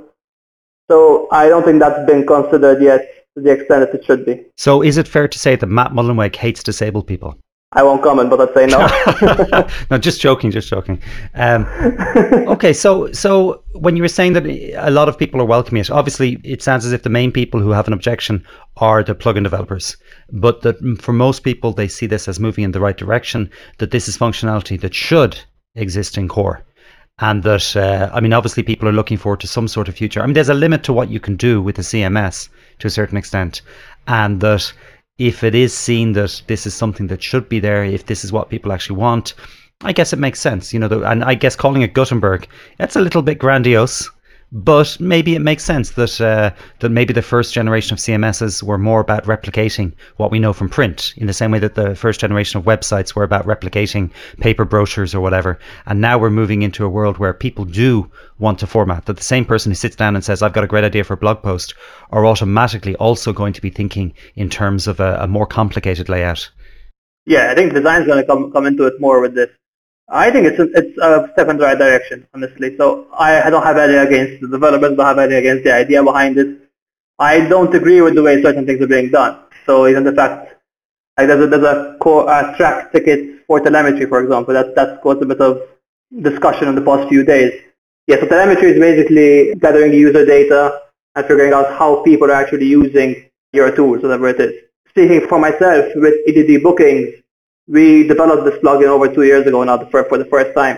So 0.89 1.27
I 1.31 1.49
don't 1.49 1.63
think 1.63 1.79
that's 1.79 2.05
been 2.09 2.25
considered 2.25 2.81
yet 2.81 3.01
to 3.35 3.43
the 3.43 3.51
extent 3.51 3.91
that 3.91 3.93
it 3.93 4.05
should 4.05 4.25
be. 4.25 4.45
So 4.57 4.81
is 4.81 4.97
it 4.97 5.07
fair 5.07 5.27
to 5.27 5.39
say 5.39 5.55
that 5.55 5.67
Matt 5.67 5.91
Mullenweg 5.91 6.35
hates 6.35 6.63
disabled 6.63 7.07
people? 7.07 7.37
I 7.73 7.83
won't 7.83 8.03
comment, 8.03 8.29
but 8.29 8.41
I'd 8.41 8.53
say 8.53 8.65
no. 8.65 9.65
no, 9.91 9.97
just 9.97 10.19
joking, 10.19 10.51
just 10.51 10.67
joking. 10.67 11.01
Um, 11.35 11.65
okay, 12.49 12.73
so 12.73 13.09
so 13.13 13.63
when 13.71 13.95
you 13.95 14.01
were 14.01 14.09
saying 14.09 14.33
that 14.33 14.45
a 14.45 14.91
lot 14.91 15.07
of 15.07 15.17
people 15.17 15.39
are 15.39 15.45
welcoming 15.45 15.79
it, 15.79 15.89
obviously 15.89 16.37
it 16.43 16.61
sounds 16.61 16.85
as 16.85 16.91
if 16.91 17.03
the 17.03 17.09
main 17.09 17.31
people 17.31 17.61
who 17.61 17.69
have 17.69 17.87
an 17.87 17.93
objection 17.93 18.45
are 18.77 19.03
the 19.03 19.15
plugin 19.15 19.43
developers, 19.43 19.95
but 20.33 20.63
that 20.63 20.75
for 20.99 21.13
most 21.13 21.43
people 21.43 21.71
they 21.71 21.87
see 21.87 22.07
this 22.07 22.27
as 22.27 22.41
moving 22.41 22.65
in 22.65 22.73
the 22.73 22.81
right 22.81 22.97
direction. 22.97 23.49
That 23.77 23.91
this 23.91 24.09
is 24.09 24.17
functionality 24.17 24.79
that 24.81 24.93
should 24.93 25.39
exist 25.75 26.17
in 26.17 26.27
core, 26.27 26.61
and 27.19 27.41
that 27.43 27.77
uh, 27.77 28.09
I 28.13 28.19
mean, 28.19 28.33
obviously 28.33 28.63
people 28.63 28.89
are 28.89 28.99
looking 28.99 29.17
forward 29.17 29.39
to 29.39 29.47
some 29.47 29.69
sort 29.69 29.87
of 29.87 29.95
future. 29.95 30.21
I 30.21 30.25
mean, 30.25 30.33
there's 30.33 30.49
a 30.49 30.53
limit 30.53 30.83
to 30.83 30.93
what 30.93 31.09
you 31.09 31.21
can 31.21 31.37
do 31.37 31.61
with 31.61 31.77
the 31.77 31.83
CMS 31.83 32.49
to 32.79 32.87
a 32.87 32.91
certain 32.91 33.17
extent, 33.17 33.61
and 34.07 34.41
that 34.41 34.73
if 35.27 35.43
it 35.43 35.53
is 35.53 35.71
seen 35.77 36.13
that 36.13 36.41
this 36.47 36.65
is 36.65 36.73
something 36.73 37.05
that 37.07 37.21
should 37.21 37.47
be 37.47 37.59
there, 37.59 37.83
if 37.83 38.07
this 38.07 38.25
is 38.25 38.33
what 38.33 38.49
people 38.49 38.71
actually 38.71 38.97
want, 38.97 39.35
I 39.81 39.93
guess 39.93 40.13
it 40.13 40.19
makes 40.19 40.39
sense, 40.39 40.73
you 40.73 40.79
know. 40.79 40.87
The, 40.87 41.01
and 41.03 41.23
I 41.23 41.35
guess 41.35 41.55
calling 41.55 41.83
it 41.83 41.93
Gutenberg, 41.93 42.47
that's 42.79 42.95
a 42.95 43.01
little 43.01 43.21
bit 43.21 43.37
grandiose, 43.37 44.09
but 44.51 44.99
maybe 44.99 45.33
it 45.33 45.39
makes 45.39 45.63
sense 45.63 45.91
that 45.91 46.19
uh, 46.19 46.51
that 46.79 46.89
maybe 46.89 47.13
the 47.13 47.21
first 47.21 47.53
generation 47.53 47.93
of 47.93 47.99
CMSs 47.99 48.61
were 48.61 48.77
more 48.77 48.99
about 48.99 49.23
replicating 49.23 49.93
what 50.17 50.29
we 50.29 50.39
know 50.39 50.51
from 50.51 50.67
print, 50.67 51.13
in 51.15 51.27
the 51.27 51.33
same 51.33 51.51
way 51.51 51.59
that 51.59 51.75
the 51.75 51.95
first 51.95 52.19
generation 52.19 52.59
of 52.59 52.65
websites 52.65 53.15
were 53.15 53.23
about 53.23 53.45
replicating 53.45 54.11
paper 54.39 54.65
brochures 54.65 55.15
or 55.15 55.21
whatever. 55.21 55.57
And 55.85 56.01
now 56.01 56.17
we're 56.17 56.29
moving 56.29 56.63
into 56.63 56.85
a 56.85 56.89
world 56.89 57.17
where 57.17 57.33
people 57.33 57.63
do 57.63 58.11
want 58.39 58.59
to 58.59 58.67
format. 58.67 59.05
That 59.05 59.17
the 59.17 59.23
same 59.23 59.45
person 59.45 59.71
who 59.71 59.75
sits 59.75 59.95
down 59.95 60.15
and 60.15 60.23
says, 60.23 60.41
"I've 60.41 60.53
got 60.53 60.65
a 60.65 60.67
great 60.67 60.83
idea 60.83 61.05
for 61.05 61.13
a 61.13 61.17
blog 61.17 61.41
post," 61.41 61.73
are 62.11 62.25
automatically 62.25 62.95
also 62.97 63.31
going 63.31 63.53
to 63.53 63.61
be 63.61 63.69
thinking 63.69 64.13
in 64.35 64.49
terms 64.49 64.85
of 64.85 64.99
a, 64.99 65.19
a 65.21 65.27
more 65.27 65.47
complicated 65.47 66.09
layout. 66.09 66.49
Yeah, 67.25 67.51
I 67.51 67.55
think 67.55 67.73
design 67.73 68.01
is 68.01 68.07
going 68.07 68.19
to 68.19 68.27
come 68.27 68.51
come 68.51 68.65
into 68.65 68.85
it 68.85 68.99
more 68.99 69.21
with 69.21 69.35
this. 69.35 69.49
I 70.11 70.29
think 70.29 70.45
it's 70.45 70.59
a, 70.59 70.67
it's 70.73 70.97
a 70.97 71.29
step 71.31 71.47
in 71.47 71.57
the 71.57 71.63
right 71.63 71.77
direction, 71.77 72.27
honestly. 72.33 72.75
So 72.75 73.07
I, 73.17 73.49
don't 73.49 73.63
have 73.63 73.77
any 73.77 73.95
against 73.95 74.41
the 74.41 74.49
developers, 74.49 74.97
don't 74.97 75.05
have 75.05 75.19
any 75.19 75.35
against 75.35 75.63
the 75.63 75.73
idea 75.73 76.03
behind 76.03 76.37
it. 76.37 76.69
I 77.17 77.47
don't 77.47 77.73
agree 77.73 78.01
with 78.01 78.15
the 78.15 78.23
way 78.23 78.41
certain 78.41 78.65
things 78.65 78.81
are 78.81 78.87
being 78.87 79.09
done. 79.09 79.39
So 79.65 79.87
even 79.87 80.03
the 80.03 80.11
fact, 80.11 80.55
like 81.17 81.27
there's 81.27 81.45
a, 81.45 81.47
there's 81.47 81.63
a 81.63 81.97
Trac 82.01 82.91
ticket 82.91 83.45
for 83.47 83.61
telemetry, 83.61 84.05
for 84.05 84.21
example, 84.21 84.53
that, 84.53 84.75
that's 84.75 85.01
caused 85.01 85.21
a 85.21 85.25
bit 85.25 85.39
of 85.39 85.61
discussion 86.21 86.67
in 86.67 86.75
the 86.75 86.81
past 86.81 87.07
few 87.07 87.23
days. 87.23 87.53
Yeah, 88.07 88.19
so 88.19 88.27
telemetry 88.27 88.71
is 88.71 88.79
basically 88.79 89.55
gathering 89.55 89.93
user 89.93 90.25
data 90.25 90.81
and 91.15 91.25
figuring 91.25 91.53
out 91.53 91.71
how 91.77 92.03
people 92.03 92.29
are 92.29 92.33
actually 92.43 92.65
using 92.65 93.29
your 93.53 93.73
tools, 93.73 94.03
whatever 94.03 94.27
it 94.27 94.41
is. 94.41 94.53
Speaking 94.89 95.25
for 95.27 95.39
myself, 95.39 95.85
with 95.95 96.15
EDD 96.27 96.63
bookings, 96.63 97.20
we 97.71 98.05
developed 98.05 98.43
this 98.43 98.59
plugin 98.61 98.87
over 98.87 99.07
two 99.07 99.23
years 99.23 99.47
ago 99.47 99.63
now 99.63 99.77
for, 99.85 100.17
the 100.17 100.25
first 100.25 100.53
time. 100.53 100.77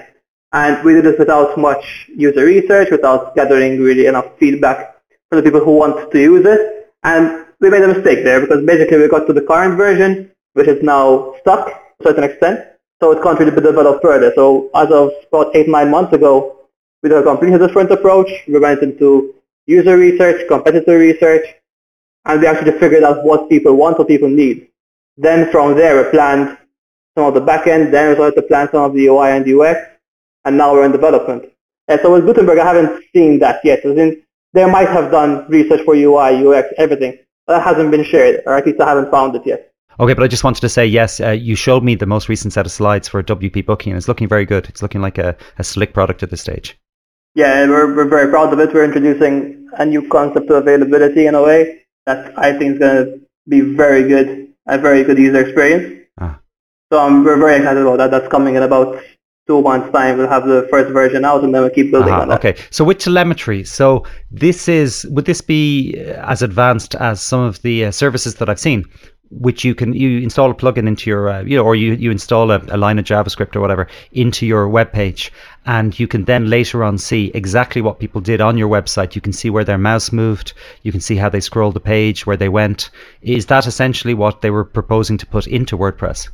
And 0.51 0.83
we 0.85 0.93
did 0.93 1.05
this 1.05 1.17
without 1.17 1.57
much 1.57 2.07
user 2.15 2.45
research, 2.45 2.91
without 2.91 3.35
gathering 3.35 3.81
really 3.81 4.05
enough 4.05 4.27
feedback 4.37 4.95
from 5.27 5.37
the 5.39 5.43
people 5.43 5.65
who 5.65 5.75
want 5.75 6.11
to 6.11 6.19
use 6.19 6.45
it. 6.45 6.93
And 7.03 7.47
we 7.59 7.71
made 7.71 7.81
a 7.81 7.87
mistake 7.87 8.23
there 8.23 8.41
because 8.41 8.63
basically 8.63 8.99
we 8.99 9.07
got 9.07 9.25
to 9.25 9.33
the 9.33 9.41
current 9.41 9.75
version, 9.75 10.31
which 10.53 10.67
is 10.67 10.83
now 10.83 11.33
stuck 11.41 11.65
to 11.65 11.73
a 12.01 12.03
certain 12.03 12.25
extent. 12.25 12.59
So 13.01 13.11
it 13.11 13.23
can't 13.23 13.39
really 13.39 13.51
be 13.51 13.61
developed 13.61 14.03
further. 14.03 14.31
So 14.35 14.69
as 14.75 14.91
of 14.91 15.09
about 15.29 15.55
eight, 15.55 15.67
nine 15.67 15.89
months 15.89 16.13
ago, 16.13 16.59
we 17.01 17.09
did 17.09 17.17
a 17.17 17.23
completely 17.23 17.57
different 17.57 17.91
approach. 17.91 18.29
We 18.47 18.59
went 18.59 18.83
into 18.83 19.33
user 19.65 19.97
research, 19.97 20.47
competitor 20.47 20.99
research, 20.99 21.43
and 22.25 22.39
we 22.39 22.45
actually 22.45 22.77
figured 22.77 23.03
out 23.03 23.23
what 23.23 23.49
people 23.49 23.73
want, 23.73 23.97
what 23.97 24.07
people 24.07 24.29
need. 24.29 24.67
Then 25.17 25.51
from 25.51 25.75
there, 25.75 26.03
we 26.03 26.11
planned 26.11 26.57
some 27.17 27.25
of 27.25 27.33
the 27.33 27.41
backend, 27.41 27.91
then 27.91 28.09
we 28.09 28.15
started 28.15 28.35
to 28.35 28.41
plan 28.43 28.69
some 28.71 28.83
of 28.83 28.93
the 28.93 29.07
UI 29.07 29.29
and 29.31 29.47
UX, 29.47 29.79
and 30.45 30.57
now 30.57 30.73
we're 30.73 30.85
in 30.85 30.91
development. 30.91 31.45
And 31.87 31.99
so 32.01 32.13
with 32.13 32.25
Gutenberg, 32.25 32.59
I 32.59 32.65
haven't 32.65 33.03
seen 33.13 33.39
that 33.39 33.59
yet. 33.63 33.85
As 33.85 33.97
in, 33.97 34.21
they 34.53 34.65
might 34.65 34.89
have 34.89 35.11
done 35.11 35.45
research 35.49 35.81
for 35.85 35.95
UI, 35.95 36.45
UX, 36.47 36.69
everything. 36.77 37.17
But 37.45 37.57
that 37.57 37.63
hasn't 37.63 37.91
been 37.91 38.03
shared, 38.03 38.41
or 38.45 38.55
at 38.55 38.65
least 38.65 38.79
I 38.79 38.87
haven't 38.87 39.11
found 39.11 39.35
it 39.35 39.45
yet. 39.45 39.71
Okay, 39.99 40.13
but 40.13 40.23
I 40.23 40.27
just 40.27 40.43
wanted 40.43 40.61
to 40.61 40.69
say 40.69 40.85
yes. 40.87 41.19
Uh, 41.19 41.31
you 41.31 41.55
showed 41.55 41.83
me 41.83 41.95
the 41.95 42.05
most 42.05 42.29
recent 42.29 42.53
set 42.53 42.65
of 42.65 42.71
slides 42.71 43.07
for 43.07 43.21
WP 43.21 43.65
Booking, 43.65 43.91
and 43.91 43.97
it's 43.97 44.07
looking 44.07 44.27
very 44.27 44.45
good. 44.45 44.67
It's 44.69 44.81
looking 44.81 45.01
like 45.01 45.17
a, 45.17 45.35
a 45.59 45.63
slick 45.63 45.93
product 45.93 46.23
at 46.23 46.29
this 46.29 46.41
stage. 46.41 46.79
Yeah, 47.35 47.67
we're, 47.67 47.95
we're 47.95 48.07
very 48.07 48.29
proud 48.29 48.53
of 48.53 48.59
it. 48.59 48.73
We're 48.73 48.85
introducing 48.85 49.67
a 49.73 49.85
new 49.85 50.07
concept 50.07 50.49
of 50.49 50.57
availability 50.57 51.27
in 51.27 51.35
a 51.35 51.43
way 51.43 51.83
that 52.05 52.37
I 52.37 52.57
think 52.57 52.73
is 52.73 52.79
going 52.79 53.05
to 53.05 53.21
be 53.47 53.61
very 53.61 54.07
good, 54.07 54.53
a 54.67 54.77
very 54.77 55.03
good 55.03 55.17
user 55.17 55.41
experience. 55.41 56.05
Ah. 56.19 56.39
So 56.93 57.23
we're 57.23 57.37
very 57.37 57.55
excited 57.57 57.81
about 57.81 57.97
that. 57.97 58.11
That's 58.11 58.27
coming 58.27 58.53
in 58.53 58.61
about 58.61 59.01
two 59.47 59.63
months' 59.63 59.91
time. 59.91 60.19
We'll 60.19 60.29
have 60.29 60.45
the 60.45 60.67
first 60.69 60.93
version 60.93 61.25
out, 61.25 61.43
and 61.43 61.51
then 61.51 61.63
we'll 61.63 61.71
keep 61.71 61.89
building 61.89 62.13
Uh-huh, 62.13 62.21
on 62.21 62.27
that. 62.29 62.37
Okay, 62.45 62.55
so 62.69 62.83
with 62.83 62.99
telemetry, 62.99 63.63
so 63.63 64.05
this 64.29 64.67
is 64.67 65.03
would 65.09 65.25
this 65.25 65.41
be 65.41 65.95
uh, 65.97 66.31
as 66.33 66.43
advanced 66.43 66.93
as 66.93 67.19
some 67.19 67.39
of 67.41 67.59
the 67.63 67.85
uh, 67.85 67.91
services 67.91 68.35
that 68.35 68.47
I've 68.47 68.59
seen, 68.59 68.85
which 69.31 69.65
you 69.65 69.73
can 69.73 69.93
you 69.93 70.19
install 70.19 70.51
a 70.51 70.53
plugin 70.53 70.87
into 70.87 71.09
your 71.09 71.29
uh, 71.29 71.41
you 71.41 71.57
know, 71.57 71.65
or 71.65 71.75
you 71.75 71.93
you 71.93 72.11
install 72.11 72.51
a, 72.51 72.61
a 72.69 72.77
line 72.77 72.99
of 72.99 73.05
JavaScript 73.05 73.55
or 73.55 73.59
whatever 73.59 73.87
into 74.11 74.45
your 74.45 74.69
web 74.69 74.91
page, 74.91 75.33
and 75.65 75.99
you 75.99 76.07
can 76.07 76.25
then 76.25 76.47
later 76.57 76.83
on 76.83 76.99
see 76.99 77.31
exactly 77.33 77.81
what 77.81 77.97
people 77.97 78.21
did 78.21 78.39
on 78.39 78.55
your 78.55 78.69
website. 78.69 79.15
You 79.15 79.21
can 79.21 79.33
see 79.33 79.49
where 79.49 79.65
their 79.65 79.79
mouse 79.79 80.11
moved, 80.11 80.53
you 80.83 80.91
can 80.91 81.01
see 81.01 81.15
how 81.15 81.29
they 81.29 81.41
scrolled 81.41 81.73
the 81.73 81.87
page, 81.95 82.27
where 82.27 82.37
they 82.37 82.49
went. 82.49 82.91
Is 83.23 83.47
that 83.47 83.65
essentially 83.65 84.13
what 84.13 84.41
they 84.41 84.51
were 84.51 84.63
proposing 84.79 85.17
to 85.17 85.25
put 85.25 85.47
into 85.47 85.75
WordPress? 85.75 86.29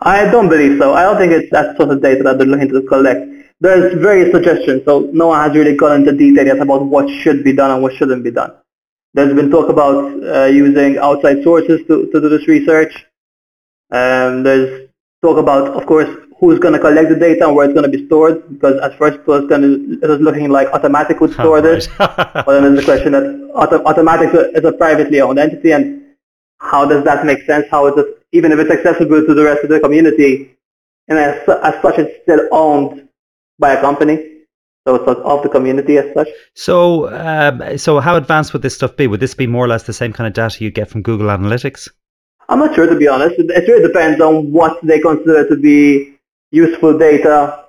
I 0.00 0.30
don't 0.30 0.48
believe 0.48 0.78
so. 0.78 0.94
I 0.94 1.02
don't 1.02 1.18
think 1.18 1.32
it's 1.32 1.50
that 1.50 1.76
sort 1.76 1.90
of 1.90 2.02
data 2.02 2.22
that 2.24 2.38
they're 2.38 2.46
looking 2.46 2.68
to 2.68 2.82
collect. 2.82 3.30
There's 3.60 3.94
various 3.94 4.32
suggestions, 4.32 4.82
so 4.84 5.08
no 5.12 5.28
one 5.28 5.40
has 5.40 5.56
really 5.56 5.76
gone 5.76 6.00
into 6.00 6.12
detail 6.12 6.46
yet 6.46 6.58
about 6.58 6.84
what 6.86 7.08
should 7.08 7.44
be 7.44 7.52
done 7.52 7.70
and 7.70 7.82
what 7.82 7.94
shouldn't 7.94 8.24
be 8.24 8.30
done. 8.30 8.52
There's 9.14 9.32
been 9.34 9.50
talk 9.50 9.68
about 9.68 10.22
uh, 10.24 10.46
using 10.46 10.98
outside 10.98 11.42
sources 11.44 11.80
to, 11.86 12.10
to 12.10 12.20
do 12.20 12.28
this 12.28 12.48
research. 12.48 13.06
Um, 13.90 14.42
there's 14.42 14.88
talk 15.22 15.38
about, 15.38 15.68
of 15.68 15.86
course, 15.86 16.08
who's 16.40 16.58
going 16.58 16.74
to 16.74 16.80
collect 16.80 17.08
the 17.08 17.14
data 17.14 17.46
and 17.46 17.54
where 17.54 17.64
it's 17.64 17.74
going 17.74 17.90
to 17.90 17.96
be 17.96 18.04
stored, 18.06 18.42
because 18.52 18.78
at 18.80 18.98
first 18.98 19.20
it 19.20 19.26
was, 19.26 19.48
to, 19.48 19.98
it 20.02 20.08
was 20.08 20.20
looking 20.20 20.50
like 20.50 20.68
Automattic 20.72 21.20
would 21.20 21.32
store 21.32 21.60
this. 21.60 21.86
But 21.96 22.44
then 22.46 22.64
there's 22.64 22.80
the 22.80 22.84
question 22.84 23.12
that 23.12 23.50
Auto- 23.54 23.84
Automattic 23.84 24.34
is 24.56 24.64
a 24.64 24.72
privately 24.72 25.20
owned 25.20 25.38
entity, 25.38 25.70
and 25.70 26.02
how 26.58 26.84
does 26.84 27.04
that 27.04 27.24
make 27.24 27.42
sense? 27.44 27.66
How 27.70 27.86
is 27.86 27.94
it, 27.96 28.23
even 28.34 28.50
if 28.52 28.58
it's 28.58 28.70
accessible 28.70 29.24
to 29.24 29.32
the 29.32 29.44
rest 29.44 29.62
of 29.62 29.70
the 29.70 29.80
community, 29.80 30.56
and 31.08 31.18
as, 31.18 31.48
as 31.48 31.80
such, 31.80 31.98
it's 31.98 32.22
still 32.22 32.48
owned 32.50 33.08
by 33.58 33.72
a 33.74 33.80
company, 33.80 34.16
so 34.86 34.96
it's 34.96 35.08
of 35.08 35.42
the 35.44 35.48
community 35.48 35.98
as 35.98 36.12
such. 36.12 36.28
So, 36.54 37.08
um, 37.14 37.78
so 37.78 38.00
how 38.00 38.16
advanced 38.16 38.52
would 38.52 38.62
this 38.62 38.74
stuff 38.74 38.96
be? 38.96 39.06
Would 39.06 39.20
this 39.20 39.34
be 39.34 39.46
more 39.46 39.64
or 39.64 39.68
less 39.68 39.84
the 39.84 39.92
same 39.92 40.12
kind 40.12 40.26
of 40.26 40.34
data 40.34 40.64
you 40.64 40.70
get 40.70 40.88
from 40.88 41.02
Google 41.02 41.28
Analytics? 41.28 41.88
I'm 42.48 42.58
not 42.58 42.74
sure, 42.74 42.86
to 42.86 42.96
be 42.96 43.08
honest. 43.08 43.36
It, 43.38 43.50
it 43.50 43.68
really 43.68 43.86
depends 43.86 44.20
on 44.20 44.50
what 44.50 44.78
they 44.82 44.98
consider 44.98 45.48
to 45.48 45.56
be 45.56 46.18
useful 46.50 46.98
data 46.98 47.64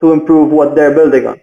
to 0.00 0.12
improve 0.12 0.50
what 0.50 0.74
they're 0.74 0.94
building 0.94 1.26
on. 1.26 1.40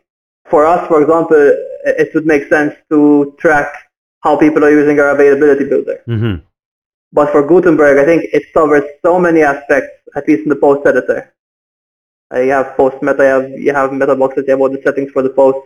For 0.49 0.65
us, 0.65 0.87
for 0.87 1.01
example, 1.01 1.53
it 1.85 2.13
would 2.15 2.25
make 2.25 2.49
sense 2.49 2.73
to 2.89 3.35
track 3.37 3.73
how 4.21 4.37
people 4.37 4.65
are 4.65 4.71
using 4.71 4.99
our 4.99 5.09
availability 5.09 5.65
builder. 5.65 6.01
hmm 6.05 6.35
But 7.15 7.31
for 7.31 7.47
Gutenberg, 7.47 7.97
I 7.97 8.03
think 8.03 8.25
it 8.33 8.51
covers 8.53 8.83
so 9.01 9.17
many 9.17 9.41
aspects, 9.41 9.91
at 10.17 10.27
least 10.27 10.43
in 10.43 10.49
the 10.49 10.57
post 10.57 10.85
editor. 10.85 11.33
Uh, 12.33 12.41
you 12.41 12.51
have 12.51 12.75
post 12.75 13.01
meta, 13.01 13.23
you 13.23 13.29
have, 13.29 13.49
you 13.49 13.73
have 13.73 13.93
meta 13.93 14.15
boxes, 14.17 14.43
you 14.45 14.51
have 14.51 14.59
all 14.59 14.69
the 14.69 14.81
settings 14.83 15.11
for 15.11 15.21
the 15.21 15.29
post. 15.29 15.57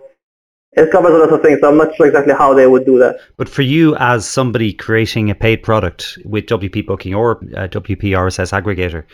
It 0.74 0.92
covers 0.92 1.12
a 1.12 1.18
lot 1.18 1.34
of 1.34 1.42
things, 1.42 1.60
so 1.60 1.70
I'm 1.70 1.78
not 1.78 1.96
sure 1.96 2.06
exactly 2.06 2.36
how 2.36 2.54
they 2.54 2.68
would 2.68 2.86
do 2.86 3.00
that. 3.00 3.18
But 3.38 3.50
for 3.50 3.64
you, 3.64 3.96
as 3.96 4.30
somebody 4.30 4.74
creating 4.74 5.32
a 5.32 5.36
paid 5.36 5.64
product 5.64 6.20
with 6.24 6.46
WP 6.46 6.86
Booking 6.86 7.16
or 7.16 7.38
uh, 7.58 7.68
WP 7.68 8.14
RSS 8.14 8.54
aggregator, 8.54 9.06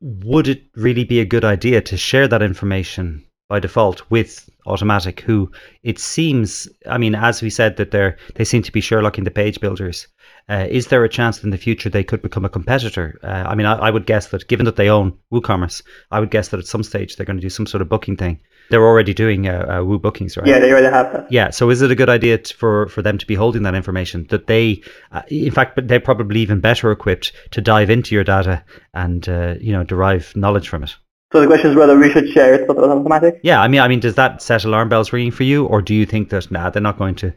would 0.00 0.46
it 0.46 0.62
really 0.76 1.02
be 1.02 1.18
a 1.18 1.24
good 1.24 1.44
idea 1.44 1.80
to 1.80 1.96
share 1.96 2.28
that 2.28 2.42
information 2.42 3.26
by 3.48 3.58
default 3.58 4.08
with 4.08 4.48
Automattic, 4.68 5.18
who 5.20 5.50
it 5.82 5.98
seems, 5.98 6.68
I 6.88 6.96
mean, 6.96 7.16
as 7.16 7.42
we 7.42 7.50
said, 7.50 7.76
that 7.76 7.90
they're 7.90 8.16
they 8.36 8.44
seem 8.44 8.62
to 8.62 8.70
be 8.70 8.80
Sherlocking 8.80 9.24
the 9.24 9.32
page 9.32 9.58
builders. 9.58 10.06
Uh, 10.52 10.66
is 10.68 10.88
there 10.88 11.02
a 11.02 11.08
chance 11.08 11.38
that 11.38 11.44
in 11.44 11.50
the 11.50 11.56
future 11.56 11.88
they 11.88 12.04
could 12.04 12.20
become 12.20 12.44
a 12.44 12.48
competitor? 12.48 13.18
Uh, 13.22 13.44
I 13.50 13.54
mean, 13.54 13.66
I, 13.66 13.74
I 13.74 13.90
would 13.90 14.04
guess 14.04 14.26
that 14.28 14.46
given 14.48 14.66
that 14.66 14.76
they 14.76 14.90
own 14.90 15.16
WooCommerce, 15.32 15.82
I 16.10 16.20
would 16.20 16.30
guess 16.30 16.48
that 16.48 16.60
at 16.60 16.66
some 16.66 16.82
stage 16.82 17.16
they're 17.16 17.24
going 17.24 17.38
to 17.38 17.40
do 17.40 17.48
some 17.48 17.64
sort 17.64 17.80
of 17.80 17.88
booking 17.88 18.18
thing. 18.18 18.38
They're 18.68 18.84
already 18.84 19.14
doing 19.14 19.48
uh, 19.48 19.78
uh, 19.80 19.84
Woo 19.84 19.98
bookings, 19.98 20.36
right? 20.36 20.46
Yeah, 20.46 20.58
they 20.58 20.70
already 20.70 20.92
have 20.92 21.10
that. 21.14 21.32
Yeah. 21.32 21.48
So 21.50 21.70
is 21.70 21.80
it 21.80 21.90
a 21.90 21.94
good 21.94 22.10
idea 22.10 22.36
t- 22.36 22.54
for 22.54 22.88
for 22.88 23.00
them 23.00 23.16
to 23.16 23.26
be 23.26 23.34
holding 23.34 23.62
that 23.62 23.74
information? 23.74 24.26
That 24.28 24.46
they, 24.46 24.82
uh, 25.10 25.22
in 25.28 25.52
fact, 25.52 25.74
but 25.74 25.88
they're 25.88 26.00
probably 26.00 26.40
even 26.40 26.60
better 26.60 26.92
equipped 26.92 27.32
to 27.52 27.62
dive 27.62 27.88
into 27.88 28.14
your 28.14 28.24
data 28.24 28.62
and 28.92 29.26
uh, 29.30 29.54
you 29.58 29.72
know 29.72 29.84
derive 29.84 30.36
knowledge 30.36 30.68
from 30.68 30.84
it. 30.84 30.94
So 31.32 31.40
the 31.40 31.46
question 31.46 31.70
is 31.70 31.76
whether 31.76 31.98
we 31.98 32.12
should 32.12 32.28
share 32.28 32.52
it 32.52 32.68
with 32.68 32.76
Automattic. 32.76 33.40
Yeah. 33.42 33.62
I 33.62 33.68
mean, 33.68 33.80
I 33.80 33.88
mean, 33.88 34.00
does 34.00 34.16
that 34.16 34.42
set 34.42 34.64
alarm 34.64 34.90
bells 34.90 35.14
ringing 35.14 35.32
for 35.32 35.44
you, 35.44 35.64
or 35.64 35.80
do 35.80 35.94
you 35.94 36.04
think 36.04 36.28
that 36.28 36.50
nah, 36.50 36.68
they're 36.68 36.82
not 36.82 36.98
going 36.98 37.14
to 37.16 37.32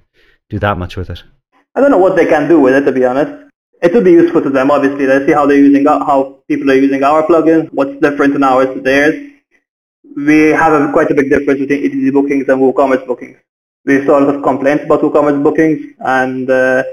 do 0.49 0.59
that 0.59 0.77
much 0.77 0.97
with 0.97 1.09
it? 1.09 1.23
I 1.75 1.81
don't 1.81 1.91
know 1.91 1.97
what 1.97 2.15
they 2.15 2.25
can 2.25 2.47
do 2.47 2.59
with 2.59 2.73
it, 2.73 2.85
to 2.85 2.91
be 2.91 3.05
honest. 3.05 3.31
It 3.81 3.93
would 3.93 4.05
be 4.05 4.11
useful 4.11 4.41
to 4.41 4.49
them, 4.49 4.71
obviously. 4.71 5.05
Let's 5.05 5.25
see 5.25 5.33
how 5.33 5.45
they're 5.45 5.57
using 5.57 5.85
how 5.85 6.39
people 6.47 6.71
are 6.71 6.75
using 6.75 7.03
our 7.03 7.23
plugin, 7.27 7.69
what's 7.73 7.99
different 7.99 8.35
in 8.35 8.43
ours 8.43 8.73
to 8.73 8.81
theirs. 8.81 9.15
We 10.15 10.37
have 10.61 10.71
a, 10.73 10.91
quite 10.93 11.11
a 11.11 11.13
big 11.13 11.29
difference 11.29 11.59
between 11.59 11.83
EDD 11.85 12.13
bookings 12.13 12.47
and 12.47 12.61
WooCommerce 12.61 13.05
bookings. 13.05 13.37
We 13.83 14.05
saw 14.05 14.19
a 14.19 14.21
lot 14.21 14.35
of 14.35 14.43
complaints 14.43 14.85
about 14.85 15.01
WooCommerce 15.01 15.43
bookings, 15.43 15.93
and 15.99 16.49
uh, 16.49 16.83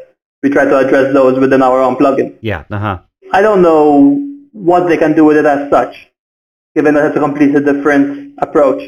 we 0.43 0.51
try 0.51 0.65
to 0.65 0.79
address 0.79 1.15
those 1.15 1.39
within 1.39 1.63
our 1.63 1.81
own 1.81 1.97
plugin. 1.97 2.37
Yeah. 2.41 2.65
Uh 2.71 2.79
huh. 2.79 2.99
I 3.33 3.41
don't 3.41 3.63
know 3.63 4.19
what 4.53 4.89
they 4.89 4.97
can 4.97 5.15
do 5.15 5.25
with 5.25 5.37
it 5.37 5.47
as 5.47 5.71
such, 5.71 6.11
given 6.75 6.95
that 6.95 7.07
it's 7.07 7.17
a 7.17 7.21
completely 7.21 7.63
different 7.63 8.35
approach. 8.39 8.83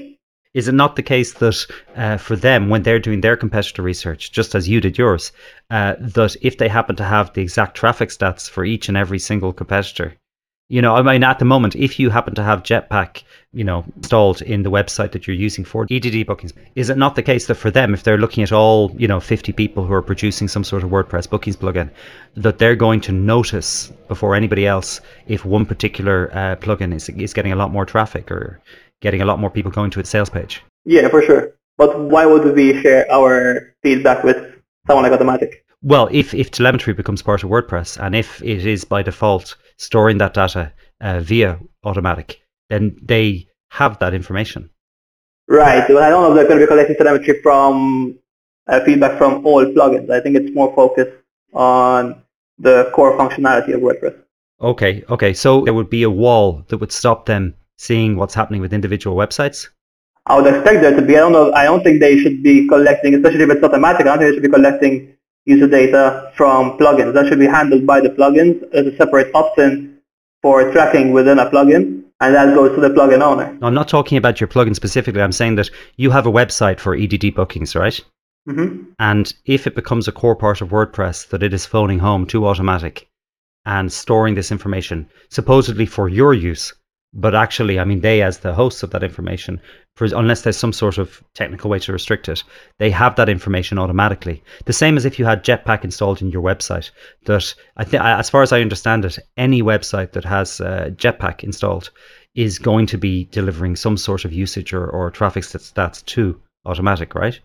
Is 0.55 0.69
it 0.69 0.75
not 0.75 0.95
the 0.95 1.03
case 1.03 1.33
that 1.35 1.67
uh, 1.97 2.17
for 2.17 2.37
them, 2.37 2.69
when 2.69 2.85
they're 2.85 3.01
doing 3.01 3.21
their 3.21 3.37
competitor 3.37 3.83
research, 3.83 4.31
just 4.31 4.55
as 4.55 4.69
you 4.69 4.81
did 4.81 4.97
yours, 4.97 5.33
uh, 5.71 5.95
that 5.99 6.37
if 6.43 6.59
they 6.59 6.69
happen 6.69 6.95
to 6.97 7.05
have 7.05 7.33
the 7.33 7.43
exact 7.43 7.77
traffic 7.77 8.11
stats 8.11 8.49
for 8.49 8.65
each 8.65 8.89
and 8.89 8.97
every 8.97 9.19
single 9.19 9.53
competitor, 9.53 10.15
you 10.69 10.81
know, 10.81 10.95
I 10.95 11.03
mean, 11.03 11.23
at 11.23 11.39
the 11.39 11.45
moment, 11.45 11.77
if 11.77 11.99
you 11.99 12.09
happen 12.09 12.35
to 12.37 12.43
have 12.43 12.63
Jetpack, 12.63 13.23
you 13.53 13.65
know, 13.65 13.85
installed 13.97 14.41
in 14.41 14.63
the 14.63 14.71
website 14.71 15.13
that 15.13 15.27
you're 15.27 15.37
using 15.37 15.63
for 15.63 15.87
EDD 15.91 16.27
bookings, 16.27 16.55
is 16.75 16.89
it 16.89 16.97
not 16.97 17.17
the 17.17 17.23
case 17.23 17.47
that 17.49 17.57
for 17.57 17.71
them, 17.71 17.93
if 17.93 18.03
they're 18.03 18.17
looking 18.17 18.43
at 18.43 18.51
all, 18.51 18.91
you 18.97 19.07
know, 19.07 19.21
50 19.21 19.53
people 19.53 19.85
who 19.85 19.93
are 19.93 20.01
producing 20.01 20.49
some 20.49 20.65
sort 20.65 20.83
of 20.83 20.89
WordPress 20.89 21.29
bookings 21.29 21.57
plugin, 21.57 21.91
that 22.37 22.59
they're 22.59 22.77
going 22.77 23.03
to 23.03 23.13
notice 23.13 23.93
before 24.09 24.35
anybody 24.35 24.67
else 24.67 25.03
if 25.27 25.45
one 25.45 25.67
particular 25.67 26.31
uh, 26.33 26.57
plugin 26.57 26.95
is, 26.95 27.11
is 27.11 27.35
getting 27.35 27.53
a 27.53 27.57
lot 27.57 27.71
more 27.71 27.85
traffic 27.85 28.31
or 28.31 28.59
getting 29.05 29.21
a 29.21 29.25
lot 29.31 29.39
more 29.39 29.51
people 29.51 29.71
going 29.71 29.91
to 29.93 30.01
its 30.01 30.11
sales 30.11 30.31
page? 30.31 30.63
Yeah, 30.85 31.09
for 31.09 31.23
sure. 31.23 31.53
But 31.77 31.91
why 32.13 32.25
would 32.27 32.57
we 32.57 32.81
share 32.83 33.05
our 33.13 33.75
feedback 33.83 34.25
with 34.25 34.39
someone 34.87 35.05
like 35.09 35.19
Automattic? 35.19 35.53
Well, 35.83 36.09
if, 36.11 36.33
if 36.33 36.51
telemetry 36.51 36.95
becomes 36.95 37.23
part 37.23 37.45
of 37.45 37.51
WordPress 37.51 38.03
and 38.03 38.17
if 38.17 38.43
it 38.43 38.65
is 38.67 38.85
by 38.85 39.03
default 39.03 39.57
storing 39.77 40.19
that 40.19 40.35
data 40.35 40.73
uh, 41.01 41.21
via 41.21 41.61
Automattic, 41.85 42.37
then 42.71 42.97
they 43.03 43.47
have 43.71 43.99
that 43.99 44.15
information. 44.15 44.71
Right. 45.47 45.87
Well, 45.89 46.03
I 46.03 46.09
don't 46.09 46.23
know 46.23 46.31
if 46.31 46.37
they're 46.37 46.49
going 46.49 46.61
to 46.61 46.67
be 46.67 46.73
collecting 46.73 46.97
telemetry 46.97 47.43
from 47.43 48.19
uh, 48.67 48.81
feedback 48.85 49.19
from 49.19 49.45
all 49.45 49.65
plugins. 49.67 50.09
I 50.11 50.21
think 50.21 50.37
it's 50.37 50.55
more 50.55 50.75
focused 50.75 51.13
on 51.53 52.23
the 52.59 52.91
core 52.95 53.19
functionality 53.19 53.75
of 53.75 53.81
WordPress. 53.81 54.17
Okay, 54.61 55.05
okay. 55.11 55.35
So 55.35 55.63
there 55.65 55.75
would 55.75 55.91
be 55.91 56.05
a 56.05 56.11
wall 56.11 56.65
that 56.69 56.79
would 56.79 56.93
stop 56.93 57.27
them 57.27 57.55
seeing 57.79 58.17
what's 58.17 58.35
happening 58.35 58.61
with 58.61 58.73
individual 58.73 59.17
websites. 59.17 59.69
I 60.27 60.41
would 60.41 60.53
expect 60.53 60.81
there 60.81 60.97
to 60.97 61.03
be. 61.03 61.17
I 61.17 61.21
don't 61.21 61.33
know. 61.33 61.53
I 61.53 61.65
don't 61.65 61.83
think 61.83 62.01
they 62.01 62.19
should 62.19 62.43
be 62.43 62.67
collecting, 62.69 63.15
especially 63.15 63.43
if 63.43 63.51
it's 63.51 63.61
Automattic. 63.61 64.01
I 64.01 64.05
don't 64.05 64.19
think 64.19 64.31
they 64.31 64.35
should 64.35 64.43
be 64.43 64.49
collecting 64.49 65.17
user 65.45 65.69
data 65.69 66.33
from 66.37 66.79
plugins. 66.79 67.13
That 67.13 67.27
should 67.27 67.39
be 67.39 67.47
handled 67.47 67.87
by 67.87 68.01
the 68.01 68.09
plugins 68.09 68.63
as 68.73 68.87
a 68.87 68.97
separate 68.97 69.35
option 69.35 70.01
for 70.41 70.71
tracking 70.73 71.13
within 71.13 71.39
a 71.39 71.51
plugin, 71.51 72.05
and 72.21 72.35
that 72.35 72.55
goes 72.55 72.75
to 72.75 72.81
the 72.81 72.89
plugin 72.89 73.21
owner. 73.21 73.57
I'm 73.61 73.75
not 73.75 73.89
talking 73.89 74.19
about 74.19 74.41
your 74.41 74.49
plugin 74.49 74.75
specifically. 74.75 75.23
I'm 75.23 75.33
saying 75.33 75.57
that 75.57 75.71
you 75.97 76.11
have 76.11 76.27
a 76.27 76.33
website 76.33 76.81
for 76.81 76.95
EDD 76.95 77.35
bookings, 77.35 77.75
right? 77.75 78.01
hmm 78.47 78.85
And 78.99 79.33
if 79.47 79.67
it 79.67 79.75
becomes 79.75 80.09
a 80.09 80.13
core 80.13 80.37
part 80.37 80.61
of 80.61 80.71
WordPress 80.71 81.29
that 81.29 81.43
it 81.43 81.55
is 81.55 81.67
phoning 81.67 81.99
home 81.99 82.27
to 82.27 82.43
Automattic 82.43 83.07
and 83.67 83.93
storing 83.93 84.35
this 84.35 84.53
information, 84.53 85.09
supposedly 85.31 85.87
for 85.87 86.09
your 86.09 86.35
use, 86.35 86.73
but 87.15 87.35
actually, 87.35 87.79
I 87.79 87.85
mean, 87.85 88.01
they, 88.01 88.23
as 88.23 88.39
the 88.39 88.53
hosts 88.53 88.83
of 88.83 88.91
that 88.91 89.05
information, 89.05 89.61
for, 89.95 90.07
unless 90.07 90.43
there's 90.43 90.57
some 90.57 90.73
sort 90.73 90.99
of 90.99 91.23
technical 91.35 91.71
way 91.71 91.79
to 91.79 91.93
restrict 91.93 92.29
it, 92.29 92.43
they 92.79 92.91
have 92.91 93.15
that 93.17 93.29
information 93.29 93.79
automatically. 93.79 94.43
The 94.65 94.73
same 94.73 94.97
as 94.97 95.05
if 95.05 95.19
you 95.19 95.25
had 95.25 95.45
Jetpack 95.45 95.85
installed 95.85 96.21
in 96.21 96.31
your 96.31 96.43
website. 96.43 96.91
That 97.27 97.55
I 97.77 97.85
think, 97.85 98.03
as 98.03 98.29
far 98.29 98.43
as 98.43 98.53
I 98.53 98.61
understand 98.61 99.05
it, 99.05 99.19
any 99.37 99.63
website 99.63 100.13
that 100.13 100.25
has 100.25 100.61
uh, 100.61 100.91
Jetpack 100.97 101.45
installed 101.45 101.91
is 102.35 102.59
going 102.59 102.87
to 102.87 102.99
be 102.99 103.27
delivering 103.27 103.77
some 103.77 103.97
sort 103.97 104.25
of 104.25 104.33
usage 104.33 104.73
or, 104.73 104.85
or 104.85 105.11
traffic 105.13 105.45
stats 105.45 106.05
to 106.07 106.41
Automattic, 106.67 107.15
right? 107.15 107.39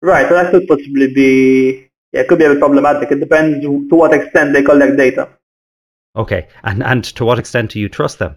Right. 0.00 0.28
So 0.28 0.34
that 0.34 0.52
could 0.52 0.66
possibly 0.68 1.12
be. 1.12 1.88
Yeah, 2.12 2.20
it 2.20 2.28
could 2.28 2.38
be 2.38 2.44
a 2.44 2.50
bit 2.50 2.60
problematic. 2.60 3.10
It 3.10 3.20
depends 3.20 3.62
to 3.62 3.94
what 3.96 4.14
extent 4.14 4.52
they 4.52 4.62
collect 4.62 4.96
data. 4.96 5.28
Okay, 6.16 6.46
and 6.62 6.82
and 6.82 7.04
to 7.04 7.24
what 7.24 7.38
extent 7.38 7.72
do 7.72 7.80
you 7.80 7.88
trust 7.88 8.20
them 8.20 8.36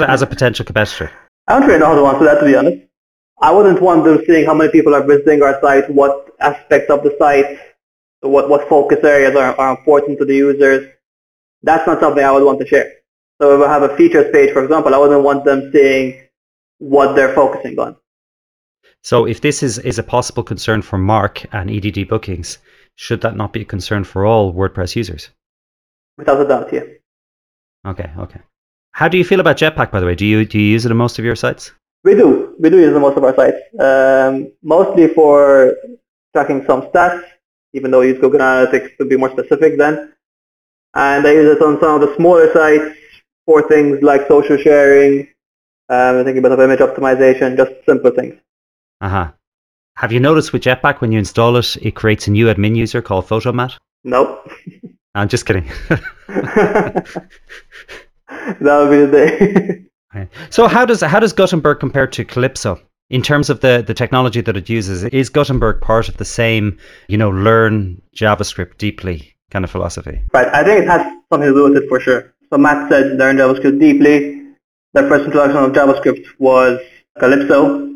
as 0.00 0.22
a 0.22 0.26
potential 0.26 0.64
competitor? 0.64 1.10
I 1.46 1.58
don't 1.58 1.68
really 1.68 1.80
know 1.80 1.86
how 1.86 1.94
to 1.94 2.06
answer 2.06 2.24
that, 2.24 2.40
to 2.40 2.46
be 2.46 2.56
honest. 2.56 2.86
I 3.40 3.52
wouldn't 3.52 3.80
want 3.80 4.04
them 4.04 4.20
seeing 4.26 4.46
how 4.46 4.54
many 4.54 4.70
people 4.70 4.94
are 4.94 5.02
visiting 5.02 5.42
our 5.42 5.60
site, 5.60 5.88
what 5.90 6.30
aspects 6.40 6.90
of 6.90 7.02
the 7.02 7.14
site, 7.18 7.58
what, 8.20 8.48
what 8.48 8.68
focus 8.68 8.98
areas 9.04 9.36
are, 9.36 9.54
are 9.58 9.76
important 9.78 10.18
to 10.18 10.24
the 10.24 10.34
users. 10.34 10.92
That's 11.62 11.86
not 11.86 12.00
something 12.00 12.24
I 12.24 12.32
would 12.32 12.44
want 12.44 12.60
to 12.60 12.66
share. 12.66 12.92
So 13.40 13.60
if 13.60 13.68
I 13.68 13.72
have 13.72 13.82
a 13.82 13.96
features 13.96 14.32
page, 14.32 14.52
for 14.52 14.64
example, 14.64 14.94
I 14.94 14.98
wouldn't 14.98 15.22
want 15.22 15.44
them 15.44 15.70
seeing 15.72 16.20
what 16.78 17.14
they're 17.14 17.34
focusing 17.34 17.78
on. 17.78 17.96
So 19.02 19.26
if 19.26 19.40
this 19.40 19.62
is, 19.62 19.78
is 19.78 19.98
a 19.98 20.02
possible 20.02 20.42
concern 20.42 20.82
for 20.82 20.98
Mark 20.98 21.46
and 21.52 21.70
EDD 21.70 22.08
bookings, 22.08 22.58
should 22.96 23.20
that 23.20 23.36
not 23.36 23.52
be 23.52 23.62
a 23.62 23.64
concern 23.64 24.02
for 24.02 24.26
all 24.26 24.52
WordPress 24.52 24.96
users? 24.96 25.30
Without 26.16 26.40
a 26.40 26.48
doubt, 26.48 26.72
yeah. 26.72 26.82
Okay, 27.86 28.10
okay. 28.18 28.40
How 28.98 29.06
do 29.06 29.16
you 29.16 29.24
feel 29.24 29.38
about 29.38 29.56
Jetpack, 29.58 29.92
by 29.92 30.00
the 30.00 30.06
way? 30.06 30.16
Do 30.16 30.26
you 30.26 30.44
do 30.44 30.58
you 30.58 30.72
use 30.72 30.84
it 30.84 30.90
on 30.90 30.96
most 30.96 31.20
of 31.20 31.24
your 31.24 31.36
sites? 31.36 31.70
We 32.02 32.16
do. 32.16 32.56
We 32.58 32.68
do 32.68 32.78
use 32.78 32.90
it 32.90 32.96
on 32.96 33.02
most 33.02 33.16
of 33.16 33.22
our 33.22 33.32
sites. 33.40 33.60
Um, 33.78 34.50
mostly 34.60 35.06
for 35.14 35.76
tracking 36.34 36.64
some 36.66 36.82
stats, 36.88 37.22
even 37.74 37.92
though 37.92 38.00
we 38.00 38.08
use 38.08 38.18
Google 38.18 38.40
Analytics 38.40 38.96
to 38.96 39.04
be 39.04 39.16
more 39.16 39.30
specific 39.30 39.78
then. 39.78 40.14
And 40.94 41.24
I 41.24 41.30
use 41.30 41.48
it 41.56 41.62
on 41.62 41.78
some 41.78 41.94
of 41.94 42.00
the 42.00 42.16
smaller 42.16 42.52
sites 42.52 42.96
for 43.46 43.62
things 43.68 44.02
like 44.02 44.26
social 44.26 44.56
sharing, 44.56 45.28
um, 45.88 46.24
thinking 46.24 46.44
about 46.44 46.58
image 46.58 46.80
optimization, 46.80 47.56
just 47.56 47.70
simple 47.86 48.10
things. 48.10 48.34
Uh-huh. 49.00 49.30
Have 49.94 50.10
you 50.10 50.18
noticed 50.18 50.52
with 50.52 50.62
Jetpack 50.62 51.00
when 51.00 51.12
you 51.12 51.20
install 51.20 51.54
it, 51.56 51.76
it 51.76 51.94
creates 51.94 52.26
a 52.26 52.32
new 52.32 52.46
admin 52.46 52.74
user 52.74 53.00
called 53.00 53.28
Photomatt? 53.28 53.78
Nope. 54.02 54.50
I'm 55.14 55.28
just 55.28 55.46
kidding. 55.46 55.70
that 58.60 58.78
would 58.78 58.90
be 58.90 59.06
the 59.06 59.12
day. 59.12 59.84
So 60.50 60.66
how 60.66 60.84
does 60.84 61.02
how 61.02 61.20
does 61.20 61.32
Gutenberg 61.32 61.78
compare 61.78 62.06
to 62.08 62.24
Calypso 62.24 62.80
in 63.10 63.22
terms 63.22 63.50
of 63.50 63.60
the, 63.60 63.84
the 63.86 63.94
technology 63.94 64.40
that 64.40 64.56
it 64.56 64.68
uses? 64.68 65.04
Is 65.04 65.28
Gutenberg 65.28 65.80
part 65.80 66.08
of 66.08 66.16
the 66.16 66.24
same, 66.24 66.78
you 67.08 67.16
know, 67.16 67.30
learn 67.30 68.00
JavaScript 68.16 68.78
deeply 68.78 69.34
kind 69.50 69.64
of 69.64 69.70
philosophy? 69.70 70.20
right. 70.32 70.48
I 70.48 70.64
think 70.64 70.82
it 70.82 70.88
has 70.88 71.02
something 71.30 71.48
to 71.48 71.54
do 71.54 71.64
with 71.64 71.76
it 71.76 71.88
for 71.88 72.00
sure. 72.00 72.34
So 72.50 72.58
Matt 72.58 72.88
said 72.88 73.18
learn 73.18 73.36
JavaScript 73.36 73.78
deeply. 73.78 74.42
The 74.94 75.02
first 75.02 75.26
introduction 75.26 75.58
of 75.58 75.72
JavaScript 75.72 76.26
was 76.38 76.80
Calypso, 77.18 77.88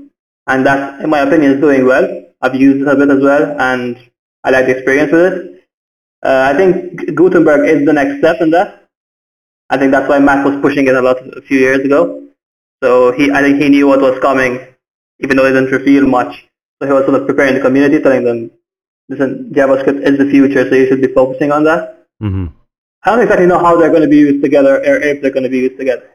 and 0.47 0.66
that, 0.66 1.00
in 1.00 1.11
my 1.11 1.21
opinion, 1.21 1.52
is 1.52 1.61
doing 1.61 1.87
well. 1.87 2.06
I've 2.42 2.54
used 2.54 2.82
it 2.82 2.88
a 2.88 2.94
bit 2.94 3.11
as 3.11 3.23
well, 3.23 3.56
and 3.59 3.99
I 4.44 4.50
like 4.50 4.66
the 4.66 4.76
experience 4.76 5.11
with 5.11 5.32
it. 5.32 5.64
Uh, 6.23 6.52
I 6.52 6.56
think 6.56 7.14
Gutenberg 7.16 7.68
is 7.68 7.87
the 7.87 7.92
next 7.92 8.18
step 8.18 8.40
in 8.40 8.50
that. 8.50 8.81
I 9.73 9.79
think 9.79 9.91
that's 9.91 10.09
why 10.09 10.19
Matt 10.19 10.45
was 10.45 10.61
pushing 10.61 10.87
it 10.87 10.95
a 10.95 11.00
lot 11.00 11.19
a 11.37 11.43
few 11.43 11.59
years 11.59 11.81
ago. 11.88 12.00
So 12.85 13.12
he, 13.12 13.31
I 13.31 13.41
think 13.41 13.62
he 13.62 13.69
knew 13.71 13.87
what 13.87 14.00
was 14.00 14.19
coming, 14.21 14.52
even 15.21 15.37
though 15.37 15.47
he 15.47 15.52
didn't 15.52 15.71
reveal 15.71 16.07
much. 16.07 16.33
So 16.79 16.87
he 16.88 16.93
was 16.93 17.05
sort 17.07 17.21
of 17.21 17.26
preparing 17.26 17.55
the 17.55 17.61
community, 17.61 18.00
telling 18.00 18.25
them, 18.25 18.50
listen, 19.09 19.50
JavaScript 19.57 20.02
is 20.09 20.19
the 20.19 20.29
future, 20.31 20.69
so 20.69 20.75
you 20.75 20.87
should 20.88 21.00
be 21.00 21.12
focusing 21.21 21.52
on 21.52 21.64
that. 21.64 22.07
Mm-hmm. 22.23 22.47
I 23.05 23.11
don't 23.11 23.21
exactly 23.21 23.47
know 23.47 23.59
how 23.59 23.79
they're 23.79 23.91
going 23.91 24.02
to 24.02 24.09
be 24.09 24.19
used 24.19 24.43
together, 24.43 24.76
or 24.76 24.97
if 24.97 25.23
they're 25.23 25.31
going 25.31 25.45
to 25.45 25.49
be 25.49 25.61
used 25.67 25.79
together. 25.79 26.09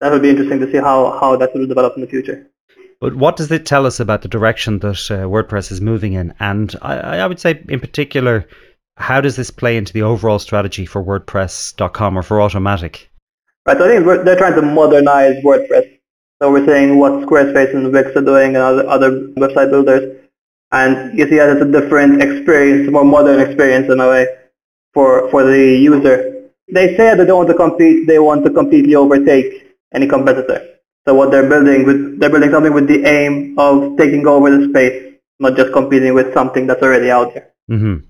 That 0.00 0.12
would 0.12 0.22
be 0.22 0.30
interesting 0.30 0.60
to 0.60 0.70
see 0.70 0.78
how, 0.78 1.18
how 1.18 1.36
that 1.36 1.54
will 1.54 1.66
develop 1.66 1.94
in 1.96 2.02
the 2.02 2.08
future. 2.08 2.46
But 3.00 3.14
what 3.14 3.36
does 3.36 3.50
it 3.50 3.64
tell 3.64 3.86
us 3.86 4.00
about 4.00 4.22
the 4.22 4.28
direction 4.28 4.80
that 4.80 5.10
uh, 5.10 5.24
WordPress 5.26 5.72
is 5.72 5.80
moving 5.80 6.12
in? 6.12 6.34
And 6.40 6.74
I, 6.82 7.20
I 7.20 7.26
would 7.26 7.40
say, 7.40 7.64
in 7.68 7.80
particular, 7.80 8.46
how 8.98 9.20
does 9.20 9.36
this 9.36 9.50
play 9.50 9.76
into 9.76 9.92
the 9.92 10.02
overall 10.02 10.38
strategy 10.38 10.84
for 10.84 11.02
WordPress.com 11.02 12.18
or 12.18 12.22
for 12.22 12.38
Automattic? 12.38 13.06
Right, 13.66 13.78
so 13.78 13.84
I 13.84 13.88
think 13.88 14.24
they're 14.24 14.36
trying 14.36 14.54
to 14.54 14.62
modernize 14.62 15.36
WordPress. 15.44 15.98
So 16.40 16.52
we're 16.52 16.66
seeing 16.66 16.98
what 16.98 17.12
Squarespace 17.12 17.74
and 17.74 17.92
Wix 17.92 18.14
are 18.16 18.22
doing 18.22 18.56
and 18.56 18.58
other, 18.58 18.88
other 18.88 19.10
website 19.38 19.70
builders. 19.70 20.16
And 20.70 21.18
you 21.18 21.28
see 21.28 21.36
that 21.36 21.56
it's 21.56 21.62
a 21.62 21.70
different 21.70 22.22
experience, 22.22 22.88
a 22.88 22.90
more 22.90 23.04
modern 23.04 23.40
experience 23.40 23.90
in 23.90 24.00
a 24.00 24.08
way 24.08 24.26
for, 24.94 25.30
for 25.30 25.42
the 25.44 25.76
user. 25.76 26.50
They 26.72 26.96
say 26.96 27.10
that 27.10 27.18
they 27.18 27.24
don't 27.24 27.38
want 27.38 27.48
to 27.48 27.54
compete, 27.54 28.06
they 28.06 28.18
want 28.18 28.44
to 28.44 28.50
completely 28.50 28.94
overtake 28.94 29.74
any 29.94 30.06
competitor. 30.06 30.76
So 31.06 31.14
what 31.14 31.30
they're 31.30 31.48
building 31.48 31.86
with, 31.86 32.20
they're 32.20 32.30
building 32.30 32.50
something 32.50 32.74
with 32.74 32.86
the 32.86 33.04
aim 33.04 33.58
of 33.58 33.96
taking 33.96 34.26
over 34.26 34.50
the 34.50 34.68
space, 34.68 35.14
not 35.38 35.56
just 35.56 35.72
competing 35.72 36.14
with 36.14 36.34
something 36.34 36.66
that's 36.66 36.82
already 36.82 37.10
out 37.10 37.32
there. 37.32 37.50
Mm-hmm. 37.70 38.07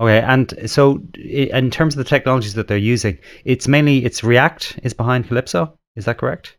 Okay, 0.00 0.20
and 0.20 0.54
so 0.64 1.02
in 1.14 1.70
terms 1.70 1.94
of 1.94 1.98
the 1.98 2.08
technologies 2.08 2.54
that 2.54 2.68
they're 2.68 2.78
using, 2.78 3.18
it's 3.44 3.68
mainly 3.68 4.04
it's 4.04 4.24
React 4.24 4.80
is 4.82 4.94
behind 4.94 5.28
Calypso. 5.28 5.78
Is 5.94 6.06
that 6.06 6.16
correct? 6.16 6.56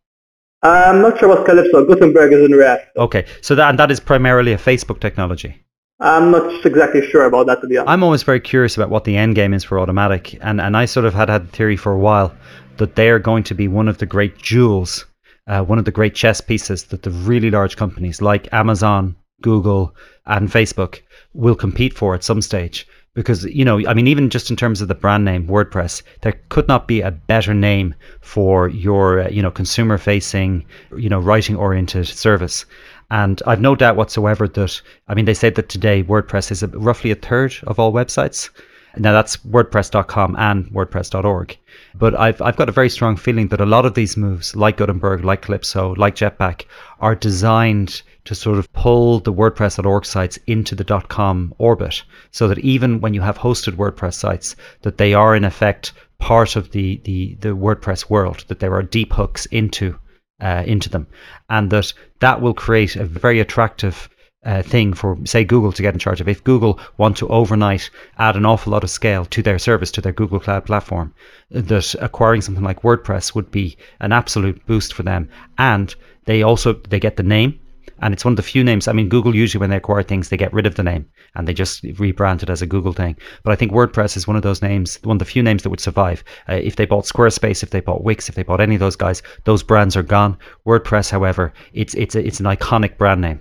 I'm 0.61 1.01
not 1.01 1.17
sure 1.17 1.29
what 1.29 1.45
Calypso, 1.45 1.85
Gutenberg 1.85 2.33
is 2.33 2.45
in 2.45 2.51
React. 2.51 2.95
Okay, 2.97 3.25
so 3.41 3.55
that 3.55 3.69
and 3.69 3.79
that 3.79 3.89
is 3.89 3.99
primarily 3.99 4.53
a 4.53 4.57
Facebook 4.57 4.99
technology. 4.99 5.59
I'm 5.99 6.29
not 6.29 6.65
exactly 6.65 7.07
sure 7.09 7.25
about 7.25 7.47
that 7.47 7.61
to 7.61 7.67
be 7.67 7.77
honest. 7.77 7.89
I'm 7.89 8.03
always 8.03 8.21
very 8.21 8.39
curious 8.39 8.77
about 8.77 8.89
what 8.89 9.05
the 9.05 9.17
end 9.17 9.35
game 9.35 9.53
is 9.53 9.63
for 9.63 9.77
Automattic, 9.77 10.37
and, 10.41 10.61
and 10.61 10.77
I 10.77 10.85
sort 10.85 11.05
of 11.05 11.13
had 11.15 11.29
had 11.29 11.47
the 11.47 11.51
theory 11.51 11.77
for 11.77 11.91
a 11.91 11.99
while 11.99 12.35
that 12.77 12.95
they 12.95 13.09
are 13.09 13.19
going 13.19 13.43
to 13.43 13.55
be 13.55 13.67
one 13.67 13.87
of 13.87 13.97
the 13.97 14.05
great 14.05 14.37
jewels, 14.37 15.05
uh, 15.47 15.63
one 15.63 15.79
of 15.79 15.85
the 15.85 15.91
great 15.91 16.13
chess 16.13 16.41
pieces 16.41 16.85
that 16.85 17.01
the 17.03 17.11
really 17.11 17.49
large 17.49 17.75
companies 17.75 18.21
like 18.21 18.51
Amazon, 18.53 19.15
Google, 19.41 19.95
and 20.25 20.49
Facebook 20.49 21.01
will 21.33 21.55
compete 21.55 21.95
for 21.95 22.13
at 22.13 22.23
some 22.23 22.41
stage. 22.41 22.87
Because 23.13 23.43
you 23.43 23.65
know, 23.65 23.85
I 23.87 23.93
mean, 23.93 24.07
even 24.07 24.29
just 24.29 24.49
in 24.49 24.55
terms 24.55 24.81
of 24.81 24.87
the 24.87 24.95
brand 24.95 25.25
name 25.25 25.47
WordPress, 25.47 26.01
there 26.21 26.39
could 26.47 26.67
not 26.67 26.87
be 26.87 27.01
a 27.01 27.11
better 27.11 27.53
name 27.53 27.93
for 28.21 28.69
your, 28.69 29.21
uh, 29.21 29.29
you 29.29 29.41
know, 29.41 29.51
consumer-facing, 29.51 30.65
you 30.97 31.09
know, 31.09 31.19
writing-oriented 31.19 32.07
service. 32.07 32.65
And 33.09 33.41
I've 33.45 33.59
no 33.59 33.75
doubt 33.75 33.97
whatsoever 33.97 34.47
that, 34.47 34.81
I 35.09 35.13
mean, 35.13 35.25
they 35.25 35.33
say 35.33 35.49
that 35.49 35.67
today 35.67 36.03
WordPress 36.03 36.51
is 36.51 36.63
roughly 36.63 37.11
a 37.11 37.15
third 37.15 37.53
of 37.67 37.79
all 37.79 37.91
websites. 37.91 38.49
Now 38.97 39.13
that's 39.13 39.37
WordPress.com 39.37 40.35
and 40.37 40.65
WordPress.org. 40.71 41.57
But 41.95 42.19
I've, 42.19 42.41
I've 42.41 42.57
got 42.57 42.69
a 42.69 42.73
very 42.73 42.89
strong 42.89 43.15
feeling 43.15 43.47
that 43.49 43.61
a 43.61 43.65
lot 43.65 43.85
of 43.85 43.93
these 43.93 44.17
moves, 44.17 44.55
like 44.55 44.77
Gutenberg, 44.77 45.23
like 45.23 45.41
Calypso, 45.41 45.93
like 45.97 46.15
Jetpack, 46.15 46.65
are 46.99 47.15
designed 47.15 48.01
to 48.25 48.35
sort 48.35 48.57
of 48.57 48.71
pull 48.73 49.19
the 49.19 49.33
WordPress.org 49.33 50.05
sites 50.05 50.37
into 50.47 50.75
the 50.75 50.83
.com 51.07 51.53
orbit 51.57 52.03
so 52.31 52.47
that 52.47 52.59
even 52.59 53.01
when 53.01 53.13
you 53.13 53.21
have 53.21 53.37
hosted 53.37 53.75
WordPress 53.75 54.13
sites, 54.13 54.55
that 54.81 54.97
they 54.97 55.13
are 55.13 55.35
in 55.35 55.43
effect 55.43 55.93
part 56.19 56.55
of 56.55 56.71
the, 56.71 57.01
the, 57.05 57.35
the 57.41 57.49
WordPress 57.49 58.09
world, 58.09 58.45
that 58.47 58.59
there 58.59 58.73
are 58.73 58.83
deep 58.83 59.13
hooks 59.13 59.45
into 59.47 59.97
uh, 60.41 60.63
into 60.65 60.89
them, 60.89 61.07
and 61.49 61.69
that 61.69 61.93
that 62.19 62.41
will 62.41 62.53
create 62.53 62.95
a 62.95 63.05
very 63.05 63.39
attractive 63.39 64.09
uh, 64.43 64.61
thing 64.63 64.93
for, 64.93 65.17
say, 65.25 65.43
Google 65.43 65.71
to 65.71 65.81
get 65.81 65.93
in 65.93 65.99
charge 65.99 66.19
of. 66.21 66.27
If 66.27 66.43
Google 66.43 66.79
want 66.97 67.17
to 67.17 67.27
overnight 67.27 67.89
add 68.17 68.35
an 68.35 68.45
awful 68.45 68.71
lot 68.71 68.83
of 68.83 68.89
scale 68.89 69.25
to 69.25 69.41
their 69.41 69.59
service, 69.59 69.91
to 69.91 70.01
their 70.01 70.13
Google 70.13 70.39
Cloud 70.39 70.65
platform, 70.65 71.13
that 71.51 71.95
acquiring 72.01 72.41
something 72.41 72.63
like 72.63 72.81
WordPress 72.81 73.35
would 73.35 73.51
be 73.51 73.77
an 73.99 74.11
absolute 74.11 74.65
boost 74.65 74.93
for 74.93 75.03
them. 75.03 75.29
And 75.57 75.93
they 76.25 76.41
also 76.43 76.73
they 76.73 76.99
get 76.99 77.17
the 77.17 77.23
name, 77.23 77.59
and 78.01 78.13
it's 78.13 78.25
one 78.25 78.33
of 78.33 78.37
the 78.37 78.43
few 78.43 78.63
names. 78.63 78.87
I 78.87 78.93
mean, 78.93 79.09
Google 79.09 79.35
usually 79.35 79.59
when 79.59 79.69
they 79.69 79.77
acquire 79.77 80.01
things, 80.03 80.29
they 80.29 80.37
get 80.37 80.53
rid 80.53 80.65
of 80.65 80.75
the 80.75 80.83
name 80.83 81.05
and 81.35 81.47
they 81.47 81.53
just 81.53 81.83
rebrand 81.83 82.41
it 82.41 82.49
as 82.49 82.61
a 82.61 82.67
Google 82.67 82.93
thing. 82.93 83.15
But 83.43 83.51
I 83.51 83.55
think 83.55 83.71
WordPress 83.71 84.17
is 84.17 84.27
one 84.27 84.35
of 84.35 84.41
those 84.41 84.61
names, 84.61 84.97
one 85.03 85.15
of 85.15 85.19
the 85.19 85.25
few 85.25 85.43
names 85.43 85.63
that 85.63 85.69
would 85.69 85.79
survive. 85.79 86.23
Uh, 86.49 86.53
if 86.55 86.75
they 86.75 86.85
bought 86.85 87.05
Squarespace, 87.05 87.61
if 87.61 87.69
they 87.69 87.79
bought 87.79 88.03
Wix, 88.03 88.27
if 88.27 88.35
they 88.35 88.43
bought 88.43 88.59
any 88.59 88.75
of 88.75 88.79
those 88.79 88.95
guys, 88.95 89.21
those 89.43 89.61
brands 89.61 89.95
are 89.95 90.03
gone. 90.03 90.37
WordPress, 90.65 91.11
however, 91.11 91.53
it's 91.73 91.93
it's 91.93 92.15
it's 92.15 92.39
an 92.39 92.47
iconic 92.47 92.97
brand 92.97 93.21
name. 93.21 93.39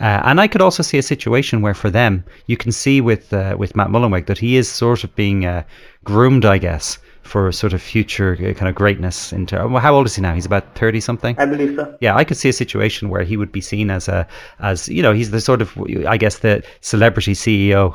Uh, 0.00 0.20
and 0.24 0.40
I 0.40 0.48
could 0.48 0.60
also 0.60 0.82
see 0.82 0.98
a 0.98 1.02
situation 1.02 1.62
where, 1.62 1.74
for 1.74 1.90
them, 1.90 2.24
you 2.46 2.56
can 2.56 2.72
see 2.72 3.00
with 3.00 3.32
uh, 3.32 3.56
with 3.58 3.76
Matt 3.76 3.88
Mullenweg 3.88 4.26
that 4.26 4.38
he 4.38 4.56
is 4.56 4.68
sort 4.68 5.04
of 5.04 5.14
being 5.14 5.44
uh, 5.44 5.62
groomed, 6.04 6.44
I 6.44 6.58
guess, 6.58 6.98
for 7.22 7.52
sort 7.52 7.72
of 7.72 7.82
future 7.82 8.36
uh, 8.40 8.52
kind 8.54 8.68
of 8.68 8.74
greatness. 8.74 9.32
In 9.32 9.40
Into 9.40 9.56
well, 9.68 9.82
how 9.82 9.94
old 9.94 10.06
is 10.06 10.16
he 10.16 10.22
now? 10.22 10.34
He's 10.34 10.46
about 10.46 10.74
thirty 10.74 11.00
something. 11.00 11.38
I 11.38 11.46
believe 11.46 11.76
so. 11.76 11.96
Yeah, 12.00 12.16
I 12.16 12.24
could 12.24 12.36
see 12.36 12.48
a 12.48 12.52
situation 12.52 13.10
where 13.10 13.22
he 13.22 13.36
would 13.36 13.52
be 13.52 13.60
seen 13.60 13.90
as 13.90 14.08
a 14.08 14.26
as 14.60 14.88
you 14.88 15.02
know 15.02 15.12
he's 15.12 15.30
the 15.30 15.40
sort 15.40 15.62
of 15.62 15.76
I 16.06 16.16
guess 16.16 16.38
the 16.38 16.62
celebrity 16.80 17.34
CEO 17.34 17.94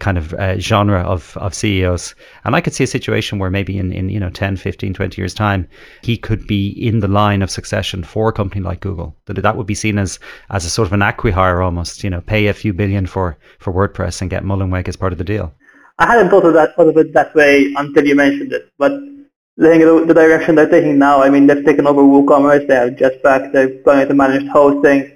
kind 0.00 0.18
of 0.18 0.34
uh, 0.34 0.58
genre 0.58 1.00
of, 1.00 1.36
of 1.36 1.54
CEOs. 1.54 2.14
And 2.44 2.56
I 2.56 2.60
could 2.60 2.74
see 2.74 2.84
a 2.84 2.88
situation 2.88 3.38
where 3.38 3.50
maybe 3.50 3.78
in, 3.78 3.92
in, 3.92 4.08
you 4.08 4.20
know, 4.20 4.30
10, 4.30 4.56
15, 4.56 4.94
20 4.94 5.20
years 5.20 5.34
time, 5.34 5.68
he 6.02 6.16
could 6.16 6.46
be 6.46 6.68
in 6.70 7.00
the 7.00 7.08
line 7.08 7.42
of 7.42 7.50
succession 7.50 8.04
for 8.04 8.28
a 8.28 8.32
company 8.32 8.62
like 8.62 8.80
Google. 8.80 9.16
That 9.26 9.40
that 9.42 9.56
would 9.56 9.66
be 9.66 9.74
seen 9.74 9.98
as, 9.98 10.18
as 10.50 10.64
a 10.64 10.70
sort 10.70 10.86
of 10.86 10.92
an 10.92 11.00
acquihire 11.00 11.64
almost, 11.64 12.04
you 12.04 12.10
know, 12.10 12.20
pay 12.20 12.46
a 12.46 12.54
few 12.54 12.72
billion 12.72 13.06
for, 13.06 13.36
for 13.58 13.72
WordPress 13.72 14.20
and 14.20 14.30
get 14.30 14.44
Mullenweg 14.44 14.88
as 14.88 14.96
part 14.96 15.12
of 15.12 15.18
the 15.18 15.24
deal. 15.24 15.54
I 15.98 16.06
hadn't 16.06 16.30
thought 16.30 16.44
of 16.44 16.54
that 16.54 16.74
thought 16.74 16.88
of 16.88 16.96
it 16.96 17.12
that 17.14 17.34
way 17.34 17.72
until 17.76 18.06
you 18.06 18.16
mentioned 18.16 18.52
it. 18.52 18.68
But 18.78 18.92
at 18.92 20.08
the 20.08 20.14
direction 20.14 20.56
they're 20.56 20.68
taking 20.68 20.98
now, 20.98 21.22
I 21.22 21.30
mean, 21.30 21.46
they've 21.46 21.64
taken 21.64 21.86
over 21.86 22.02
WooCommerce, 22.02 22.66
they 22.66 22.74
have 22.74 22.94
Jetpack, 22.94 23.52
they've 23.52 23.84
gone 23.84 24.00
into 24.00 24.14
managed 24.14 24.48
hosting. 24.48 25.13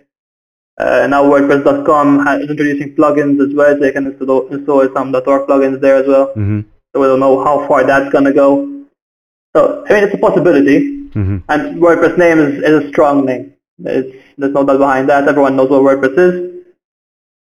Uh, 0.78 1.06
now 1.08 1.24
WordPress.com 1.24 2.26
is 2.40 2.50
introducing 2.50 2.94
plugins 2.94 3.44
as 3.44 3.54
well, 3.54 3.76
so 3.78 3.84
you 3.84 3.92
can 3.92 4.06
install, 4.06 4.46
install 4.48 4.88
some 4.94 5.14
.org 5.14 5.48
plugins 5.48 5.80
there 5.80 5.96
as 5.96 6.06
well. 6.06 6.28
Mm-hmm. 6.28 6.60
So 6.92 7.00
we 7.00 7.06
don't 7.08 7.20
know 7.20 7.42
how 7.42 7.66
far 7.66 7.84
that's 7.84 8.12
going 8.12 8.24
to 8.24 8.32
go. 8.32 8.84
So 9.56 9.84
I 9.88 9.92
mean, 9.92 10.04
it's 10.04 10.14
a 10.14 10.18
possibility. 10.18 10.78
Mm-hmm. 11.10 11.38
And 11.48 11.82
WordPress 11.82 12.16
name 12.16 12.38
is, 12.38 12.62
is 12.62 12.84
a 12.84 12.88
strong 12.90 13.26
name. 13.26 13.54
It's, 13.84 14.16
there's 14.36 14.52
no 14.52 14.64
doubt 14.64 14.78
behind 14.78 15.08
that. 15.08 15.26
Everyone 15.26 15.56
knows 15.56 15.68
what 15.70 15.82
WordPress 15.82 16.16
is. 16.16 16.64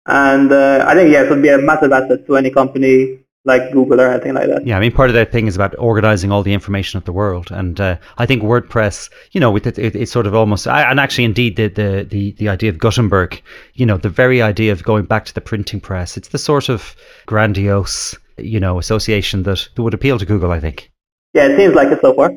And 0.06 0.52
uh, 0.52 0.86
I 0.88 0.94
think, 0.96 1.12
yeah, 1.12 1.24
it 1.24 1.30
would 1.30 1.42
be 1.42 1.50
a 1.50 1.58
massive 1.58 1.92
asset 1.92 2.26
to 2.26 2.38
any 2.38 2.52
company 2.52 3.20
like 3.46 3.72
Google 3.72 4.02
or 4.02 4.10
anything 4.10 4.34
like 4.34 4.48
that. 4.48 4.66
Yeah, 4.66 4.78
I 4.78 4.80
mean, 4.80 4.92
part 4.92 5.10
of 5.10 5.14
that 5.14 5.32
thing 5.32 5.48
is 5.48 5.56
about 5.56 5.74
organizing 5.78 6.32
all 6.32 6.44
the 6.44 6.54
information 6.54 6.98
of 6.98 7.06
the 7.06 7.14
world, 7.14 7.52
and 7.52 7.80
uh, 7.80 7.98
I 8.18 8.26
think 8.26 8.44
WordPress, 8.44 9.10
you 9.32 9.40
know, 9.40 9.52
with 9.52 9.66
it, 9.66 9.80
it 9.80 9.96
it's 9.96 10.12
sort 10.12 10.28
of 10.28 10.36
almost, 10.36 10.68
and 10.68 11.00
actually, 11.00 11.24
indeed, 11.24 11.56
the, 11.56 11.68
the 11.68 12.06
the 12.10 12.32
the 12.34 12.50
idea 12.50 12.70
of 12.70 12.78
Gutenberg, 12.78 13.42
you 13.74 13.86
know, 13.86 13.98
the 13.98 14.10
very 14.10 14.42
idea 14.42 14.72
of 14.72 14.84
going 14.84 15.06
back 15.06 15.26
to 15.26 15.34
the 15.34 15.42
printing 15.42 15.80
press, 15.80 16.18
it's 16.18 16.30
the 16.30 16.38
sort 16.38 16.70
of 16.70 16.96
grandiose, 17.26 18.16
you 18.38 18.60
know, 18.60 18.78
association 18.80 19.44
that, 19.44 19.68
that 19.76 19.84
would 19.84 19.94
appeal 19.94 20.20
to 20.20 20.26
Google, 20.26 20.52
I 20.52 20.60
think. 20.60 20.92
Yeah, 21.34 21.48
it 21.48 21.58
seems 21.58 21.76
like 21.76 21.90
it 21.90 22.02
so 22.02 22.14
far. 22.14 22.32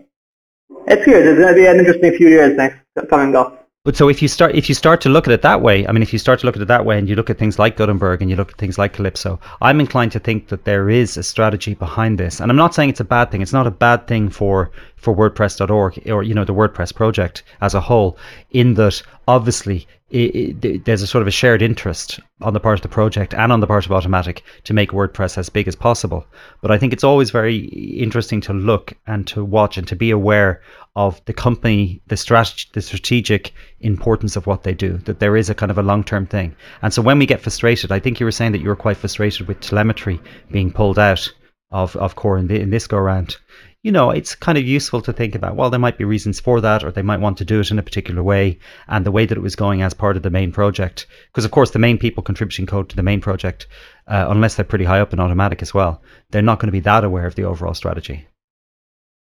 It's 0.87 1.05
good. 1.05 1.27
It's 1.27 1.38
going 1.38 1.55
to 1.55 1.55
be 1.55 1.67
an 1.67 1.79
interesting 1.79 2.12
few 2.17 2.29
years 2.29 2.57
next 2.57 2.79
coming 3.09 3.35
up. 3.37 3.62
But 3.85 3.97
so 3.97 4.09
if 4.09 4.23
you 4.23 4.29
start 4.29 4.55
if 4.55 4.68
you 4.68 4.77
start 4.77 5.01
to 5.01 5.09
look 5.09 5.27
at 5.27 5.33
it 5.33 5.42
that 5.42 5.61
way, 5.61 5.85
I 5.85 5.90
mean, 5.90 6.03
if 6.03 6.12
you 6.12 6.18
start 6.21 6.38
to 6.38 6.47
look 6.47 6.55
at 6.55 6.62
it 6.62 6.68
that 6.68 6.85
way, 6.85 6.99
and 6.99 7.09
you 7.09 7.16
look 7.16 7.31
at 7.31 7.38
things 7.38 7.59
like 7.59 7.77
Gutenberg 7.77 8.23
and 8.23 8.31
you 8.31 8.37
look 8.37 8.53
at 8.53 8.57
things 8.57 8.79
like 8.79 8.92
Calypso, 8.92 9.40
I'm 9.61 9.81
inclined 9.81 10.12
to 10.12 10.21
think 10.21 10.47
that 10.51 10.64
there 10.64 10.88
is 10.88 11.16
a 11.16 11.23
strategy 11.25 11.75
behind 11.75 12.16
this. 12.16 12.38
And 12.38 12.49
I'm 12.49 12.57
not 12.57 12.77
saying 12.77 12.90
it's 12.90 13.01
a 13.01 13.05
bad 13.05 13.33
thing. 13.33 13.42
It's 13.42 13.53
not 13.53 13.66
a 13.66 13.73
bad 13.73 14.07
thing 14.07 14.29
for 14.29 14.71
for 14.95 15.16
WordPress.org 15.16 16.09
or 16.09 16.23
you 16.23 16.33
know 16.33 16.45
the 16.45 16.55
WordPress 16.55 16.95
project 16.95 17.42
as 17.61 17.75
a 17.75 17.81
whole. 17.81 18.16
In 18.53 18.75
that, 18.75 19.03
obviously, 19.27 19.88
it, 20.12 20.64
it, 20.64 20.85
there's 20.85 21.01
a 21.01 21.07
sort 21.07 21.22
of 21.22 21.29
a 21.29 21.33
shared 21.33 21.62
interest 21.62 22.20
on 22.42 22.53
the 22.53 22.61
part 22.61 22.79
of 22.79 22.83
the 22.83 22.88
project 22.88 23.33
and 23.33 23.51
on 23.51 23.61
the 23.61 23.66
part 23.66 23.87
of 23.87 23.92
Automattic 23.92 24.42
to 24.64 24.75
make 24.75 24.90
WordPress 24.90 25.38
as 25.38 25.48
big 25.48 25.66
as 25.66 25.75
possible. 25.75 26.27
But 26.61 26.70
I 26.70 26.77
think 26.77 26.92
it's 26.92 27.05
always 27.05 27.31
very 27.31 27.57
interesting 27.57 28.40
to 28.42 28.53
look 28.53 28.92
and 29.07 29.27
to 29.29 29.42
watch 29.42 29.79
and 29.79 29.88
to 29.88 29.96
be 29.96 30.11
aware 30.11 30.61
of 30.96 31.25
the 31.25 31.33
company, 31.33 32.03
the 32.09 32.16
strategy, 32.18 32.68
the 32.75 32.83
strategic 32.83 33.55
importance 33.81 34.37
of 34.37 34.46
what 34.46 34.64
they 34.64 34.75
do. 34.75 34.98
That 34.98 35.18
there 35.18 35.37
is 35.37 35.48
a 35.48 35.55
kind 35.55 35.70
of 35.70 35.79
a 35.79 35.83
long-term 35.83 36.27
thing. 36.27 36.55
And 36.83 36.92
so 36.92 37.01
when 37.01 37.18
we 37.18 37.25
get 37.25 37.40
frustrated, 37.40 37.90
I 37.90 37.98
think 37.98 38.20
you 38.20 38.27
were 38.27 38.33
saying 38.33 38.53
that 38.53 38.61
you 38.61 38.68
were 38.68 38.77
quite 38.77 38.98
frustrated 38.98 39.48
with 39.48 39.61
telemetry 39.61 40.20
being 40.51 40.70
pulled 40.70 40.98
out 40.98 41.33
of 41.70 41.96
of 41.96 42.16
core 42.16 42.37
in, 42.37 42.48
the, 42.48 42.61
in 42.61 42.68
this 42.68 42.87
go 42.87 42.98
round 42.98 43.38
you 43.83 43.90
know, 43.90 44.11
it's 44.11 44.37
kind 44.37 44.57
of 44.57 44.64
useful 44.64 45.03
to 45.03 45.12
think 45.12 45.35
about, 45.35 45.57
well, 45.57 45.68
there 45.68 45.81
might 45.81 45.99
be 45.99 46.05
reasons 46.05 46.38
for 46.38 46.61
that, 46.61 46.85
or 46.85 46.92
they 46.92 47.03
might 47.03 47.21
want 47.21 47.37
to 47.38 47.45
do 47.45 47.59
it 47.59 47.71
in 47.71 47.79
a 47.81 47.83
particular 47.83 48.23
way, 48.23 48.59
and 48.87 49.05
the 49.05 49.11
way 49.11 49.27
that 49.27 49.37
it 49.37 49.42
was 49.42 49.57
going 49.57 49.83
as 49.83 49.92
part 49.92 50.16
of 50.16 50.23
the 50.23 50.31
main 50.31 50.53
project. 50.53 51.07
Because, 51.27 51.45
of 51.45 51.51
course, 51.51 51.73
the 51.73 51.81
main 51.81 51.99
people 51.99 52.23
contributing 52.23 52.66
code 52.66 52.88
to 52.90 52.97
the 52.97 53.03
main 53.03 53.21
project, 53.21 53.66
uh, 54.07 54.27
unless 54.29 54.55
they're 54.55 54.64
pretty 54.64 54.85
high 54.85 55.01
up 55.01 55.12
in 55.12 55.18
Automattic 55.18 55.62
as 55.62 55.75
well, 55.75 56.01
they're 56.31 56.42
not 56.42 56.61
going 56.61 56.68
to 56.68 56.73
be 56.73 56.81
that 56.81 57.03
aware 57.03 57.27
of 57.27 57.35
the 57.35 57.42
overall 57.42 57.75
strategy. 57.75 58.29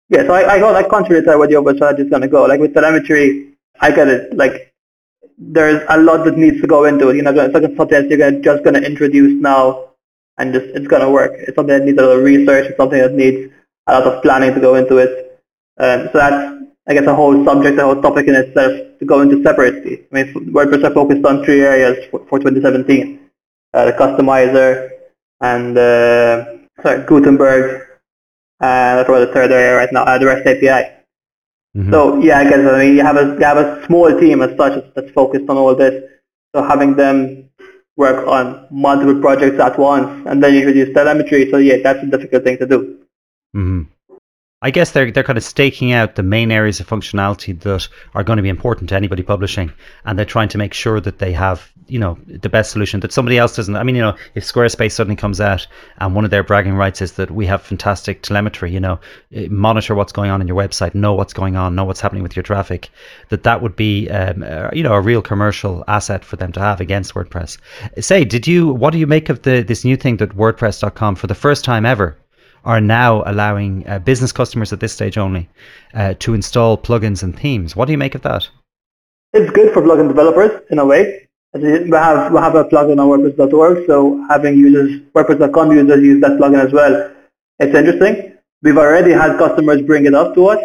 Yeah, 0.10 0.24
so 0.26 0.34
I, 0.34 0.56
I 0.56 0.60
got 0.60 0.74
like 0.74 0.90
contrary 0.90 1.24
to 1.24 1.38
where 1.38 1.48
the 1.48 1.56
overall 1.56 1.76
strategy 1.76 2.04
is 2.04 2.10
going 2.10 2.22
to 2.24 2.28
go. 2.28 2.44
Like 2.44 2.60
with 2.60 2.74
telemetry, 2.74 3.56
I 3.80 3.92
get 3.92 4.10
it. 4.10 4.36
Like 4.36 4.74
there's 5.38 5.82
a 5.88 5.98
lot 5.98 6.26
that 6.26 6.38
needs 6.38 6.60
to 6.60 6.68
go 6.68 6.84
into 6.84 7.08
it. 7.10 7.16
You 7.16 7.22
know, 7.22 7.32
it's 7.32 7.54
like 7.54 7.64
something 7.78 8.10
you're 8.10 8.20
gonna, 8.20 8.42
just 8.42 8.64
going 8.66 8.74
to 8.76 8.86
introduce 8.86 9.42
now, 9.42 9.92
and 10.38 10.54
just 10.54 10.66
it's 10.76 10.88
going 10.88 11.02
to 11.02 11.10
work. 11.10 11.32
It's 11.38 11.56
something 11.56 11.80
that 11.80 11.86
needs 11.86 11.98
a 11.98 12.02
little 12.02 12.22
research. 12.22 12.66
It's 12.68 12.78
something 12.78 13.00
that 13.00 13.14
needs 13.14 13.54
a 13.88 13.94
lot 13.94 14.08
of 14.08 14.22
planning 14.24 14.54
to 14.54 14.60
go 14.60 14.76
into 14.76 14.98
it. 14.98 15.42
Um, 15.78 16.10
so 16.12 16.20
that's, 16.20 16.64
I 16.88 16.94
guess, 16.94 17.08
a 17.08 17.16
whole 17.16 17.44
subject, 17.46 17.80
a 17.80 17.84
whole 17.84 18.02
topic 18.02 18.28
in 18.28 18.36
itself 18.36 18.74
to 19.00 19.06
go 19.06 19.22
into 19.22 19.42
separately. 19.44 20.06
I 20.12 20.24
mean, 20.24 20.34
WordPress 20.54 20.84
are 20.84 20.94
focused 20.94 21.26
on 21.26 21.44
three 21.44 21.62
areas 21.62 22.06
for, 22.12 22.26
for 22.28 22.40
2017. 22.40 23.20
Uh, 23.74 23.86
the 23.86 23.92
customizer 23.94 24.90
and 25.42 25.78
uh, 25.78 26.46
sorry, 26.82 27.06
Gutenberg, 27.06 27.88
and 28.62 29.00
that's 29.00 29.10
the 29.10 29.32
third 29.34 29.52
area 29.52 29.76
right 29.76 29.92
now, 29.92 30.04
uh, 30.04 30.18
the 30.18 30.28
REST 30.28 30.48
API. 30.48 31.04
Mm-hmm. 31.76 31.92
So 31.92 32.22
yeah, 32.22 32.40
I 32.40 32.44
guess 32.44 32.60
I 32.60 32.80
mean 32.80 32.96
you 32.96 33.04
have 33.04 33.18
a 33.18 33.34
you 33.34 33.46
have 33.46 33.58
a 33.58 33.84
small 33.88 34.18
team 34.20 34.42
as 34.42 34.56
such 34.56 34.84
that's 34.96 35.12
focused 35.12 35.50
on 35.50 35.58
all 35.58 35.76
this. 35.76 36.04
So 36.56 36.62
having 36.64 36.96
them 36.96 37.50
work 37.98 38.28
on 38.28 38.68
multiple 38.70 39.20
projects 39.20 39.60
at 39.60 39.78
once 39.80 40.28
and 40.28 40.44
then 40.44 40.54
you 40.54 40.60
introduce 40.60 40.94
telemetry. 40.94 41.50
So 41.50 41.58
yeah, 41.58 41.78
that's 41.84 42.04
a 42.04 42.08
difficult 42.08 42.44
thing 42.44 42.60
to 42.60 42.68
do. 42.68 43.03
Mm-hmm. 43.56 43.84
I 44.64 44.72
guess 44.72 44.92
they're 44.92 45.12
they're 45.12 45.24
kind 45.24 45.38
of 45.38 45.44
staking 45.44 45.92
out 45.92 46.16
the 46.16 46.24
main 46.24 46.50
areas 46.50 46.80
of 46.80 46.88
functionality 46.88 47.60
that 47.60 47.90
are 48.16 48.24
going 48.24 48.38
to 48.38 48.44
be 48.44 48.48
important 48.48 48.90
to 48.90 48.96
anybody 48.96 49.22
publishing, 49.22 49.74
and 50.06 50.18
they're 50.18 50.26
trying 50.26 50.48
to 50.50 50.58
make 50.58 50.74
sure 50.74 51.02
that 51.02 51.20
they 51.20 51.34
have 51.34 51.70
you 51.88 52.00
know 52.00 52.18
the 52.28 52.48
best 52.48 52.72
solution 52.72 53.02
that 53.02 53.12
somebody 53.12 53.38
else 53.38 53.58
doesn't. 53.58 53.76
I 53.76 53.84
mean, 53.84 53.96
you 53.96 54.02
know, 54.02 54.16
if 54.36 54.46
Squarespace 54.46 54.94
suddenly 54.94 55.18
comes 55.18 55.42
out 55.42 55.68
and 55.98 56.16
one 56.16 56.24
of 56.24 56.32
their 56.32 56.44
bragging 56.44 56.76
rights 56.76 57.02
is 57.02 57.12
that 57.14 57.30
we 57.30 57.46
have 57.46 57.62
fantastic 57.62 58.22
telemetry, 58.22 58.72
you 58.72 58.80
know, 58.80 59.02
eh, 59.34 59.50
monitor 59.52 59.96
what's 59.96 60.14
going 60.14 60.32
on 60.32 60.40
in 60.40 60.48
your 60.48 60.56
website, 60.56 60.96
know 60.96 61.14
what's 61.14 61.34
going 61.34 61.58
on, 61.58 61.76
know 61.76 61.84
what's 61.84 62.00
happening 62.00 62.24
with 62.24 62.38
your 62.38 62.44
traffic, 62.44 62.90
that 63.30 63.44
that 63.44 63.62
would 63.62 63.76
be 63.76 64.10
um, 64.12 64.46
you 64.72 64.82
know 64.82 64.94
a 64.94 65.02
real 65.02 65.22
commercial 65.22 65.84
asset 65.90 66.24
for 66.24 66.38
them 66.38 66.54
to 66.54 66.62
have 66.62 66.80
against 66.80 67.16
WordPress. 67.16 67.58
Say, 68.00 68.24
did 68.24 68.48
you 68.48 68.72
what 68.72 68.94
do 68.94 68.98
you 68.98 69.08
make 69.08 69.28
of 69.28 69.42
the 69.42 69.62
this 69.62 69.84
new 69.84 69.98
thing 69.98 70.18
that 70.18 70.38
WordPress.com 70.38 71.16
for 71.16 71.28
the 71.28 71.36
first 71.36 71.66
time 71.66 71.86
ever 71.86 72.16
are 72.66 72.82
now 72.82 73.24
allowing 73.26 73.88
uh, 73.88 74.00
business 74.00 74.32
customers 74.32 74.72
at 74.72 74.80
this 74.80 74.94
stage 74.94 75.18
only 75.18 75.50
uh, 75.94 76.14
to 76.20 76.34
install 76.34 76.78
plugins 76.78 77.24
and 77.24 77.38
themes. 77.38 77.76
What 77.76 77.86
do 77.86 77.92
you 77.92 77.98
make 77.98 78.16
of 78.16 78.22
that? 78.22 78.48
It's 79.34 79.52
good 79.52 79.74
for 79.74 79.82
plugin 79.82 80.08
developers 80.08 80.62
in 80.70 80.80
a 80.80 80.86
way. 80.86 81.28
We 81.54 81.90
have 81.92 82.32
we 82.32 82.40
have 82.40 82.56
a 82.56 82.66
plugin 82.66 83.00
on 83.00 83.10
WordPress.org, 83.10 83.86
so 83.86 84.26
having 84.30 84.58
users 84.58 85.02
WordPress.com 85.16 85.72
users 85.72 86.04
use 86.04 86.22
that 86.22 86.32
plugin 86.40 86.66
as 86.66 86.74
well. 86.74 87.12
It's 87.60 87.76
interesting. 87.76 88.38
We've 88.64 88.78
already 88.78 89.12
had 89.12 89.38
customers 89.38 89.82
bring 89.82 90.06
it 90.06 90.16
up 90.16 90.34
to 90.36 90.48
us. 90.48 90.60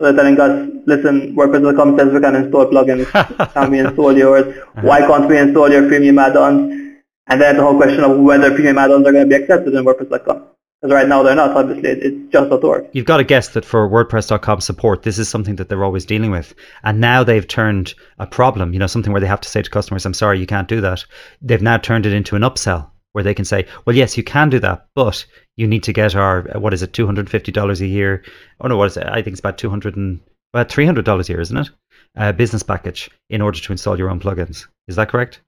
So 0.00 0.10
they're 0.10 0.16
telling 0.16 0.40
us, 0.40 0.68
listen, 0.86 1.36
WordPress.com 1.36 1.98
says 1.98 2.12
we 2.12 2.20
can 2.20 2.34
install 2.34 2.66
plugins. 2.66 3.52
can 3.52 3.70
we 3.70 3.78
install 3.80 4.16
yours? 4.16 4.56
Why 4.80 5.00
can't 5.00 5.28
we 5.28 5.38
install 5.38 5.70
your 5.70 5.86
premium 5.86 6.18
add-ons? 6.18 6.96
And 7.28 7.40
then 7.40 7.56
the 7.56 7.62
whole 7.62 7.76
question 7.76 8.02
of 8.02 8.18
whether 8.18 8.50
premium 8.52 8.78
add-ons 8.78 9.06
are 9.06 9.12
going 9.12 9.28
to 9.28 9.36
be 9.36 9.40
accepted 9.40 9.74
in 9.74 9.84
WordPress.com. 9.84 10.51
Because 10.82 10.94
right 10.94 11.06
now 11.06 11.22
they're 11.22 11.36
not, 11.36 11.56
obviously. 11.56 11.90
It's 11.90 12.32
just 12.32 12.50
.org. 12.50 12.88
You've 12.92 13.06
got 13.06 13.18
to 13.18 13.24
guess 13.24 13.50
that 13.50 13.64
for 13.64 13.88
WordPress.com 13.88 14.60
support, 14.60 15.04
this 15.04 15.16
is 15.16 15.28
something 15.28 15.54
that 15.56 15.68
they're 15.68 15.84
always 15.84 16.04
dealing 16.04 16.32
with. 16.32 16.54
And 16.82 17.00
now 17.00 17.22
they've 17.22 17.46
turned 17.46 17.94
a 18.18 18.26
problem, 18.26 18.72
you 18.72 18.80
know, 18.80 18.88
something 18.88 19.12
where 19.12 19.20
they 19.20 19.28
have 19.28 19.40
to 19.42 19.48
say 19.48 19.62
to 19.62 19.70
customers, 19.70 20.04
I'm 20.04 20.12
sorry, 20.12 20.40
you 20.40 20.46
can't 20.46 20.66
do 20.66 20.80
that. 20.80 21.04
They've 21.40 21.62
now 21.62 21.76
turned 21.76 22.04
it 22.04 22.12
into 22.12 22.34
an 22.34 22.42
upsell 22.42 22.90
where 23.12 23.22
they 23.22 23.32
can 23.32 23.44
say, 23.44 23.64
well, 23.86 23.94
yes, 23.94 24.16
you 24.16 24.24
can 24.24 24.50
do 24.50 24.58
that, 24.58 24.88
but 24.96 25.24
you 25.54 25.68
need 25.68 25.84
to 25.84 25.92
get 25.92 26.16
our, 26.16 26.42
what 26.58 26.74
is 26.74 26.82
it, 26.82 26.92
$250 26.92 27.80
a 27.80 27.86
year? 27.86 28.24
Oh, 28.60 28.66
no, 28.66 28.76
what 28.76 28.86
is 28.86 28.96
it? 28.96 29.06
I 29.06 29.22
think 29.22 29.34
it's 29.34 29.40
about 29.40 29.58
200 29.58 29.96
and, 29.96 30.20
about 30.52 30.68
$300 30.68 31.28
a 31.28 31.32
year, 31.32 31.40
isn't 31.40 31.56
it? 31.56 31.70
A 32.16 32.32
business 32.32 32.64
package 32.64 33.08
in 33.30 33.40
order 33.40 33.60
to 33.60 33.72
install 33.72 33.96
your 33.96 34.10
own 34.10 34.18
plugins. 34.18 34.66
Is 34.88 34.96
that 34.96 35.10
correct? 35.10 35.40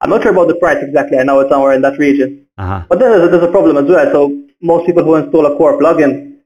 I'm 0.00 0.08
not 0.10 0.22
sure 0.22 0.32
about 0.32 0.48
the 0.48 0.54
price 0.54 0.82
exactly. 0.82 1.18
I 1.18 1.24
know 1.24 1.40
it's 1.40 1.50
somewhere 1.50 1.72
in 1.72 1.82
that 1.82 1.98
region. 1.98 2.46
Uh-huh. 2.56 2.84
But 2.88 3.00
there's, 3.00 3.30
there's 3.30 3.42
a 3.42 3.50
problem 3.50 3.76
as 3.76 3.84
well. 3.84 4.10
So 4.12 4.47
most 4.60 4.86
people 4.86 5.04
who 5.04 5.14
install 5.16 5.46
a 5.46 5.56
core 5.56 5.78
plugin, 5.80 6.38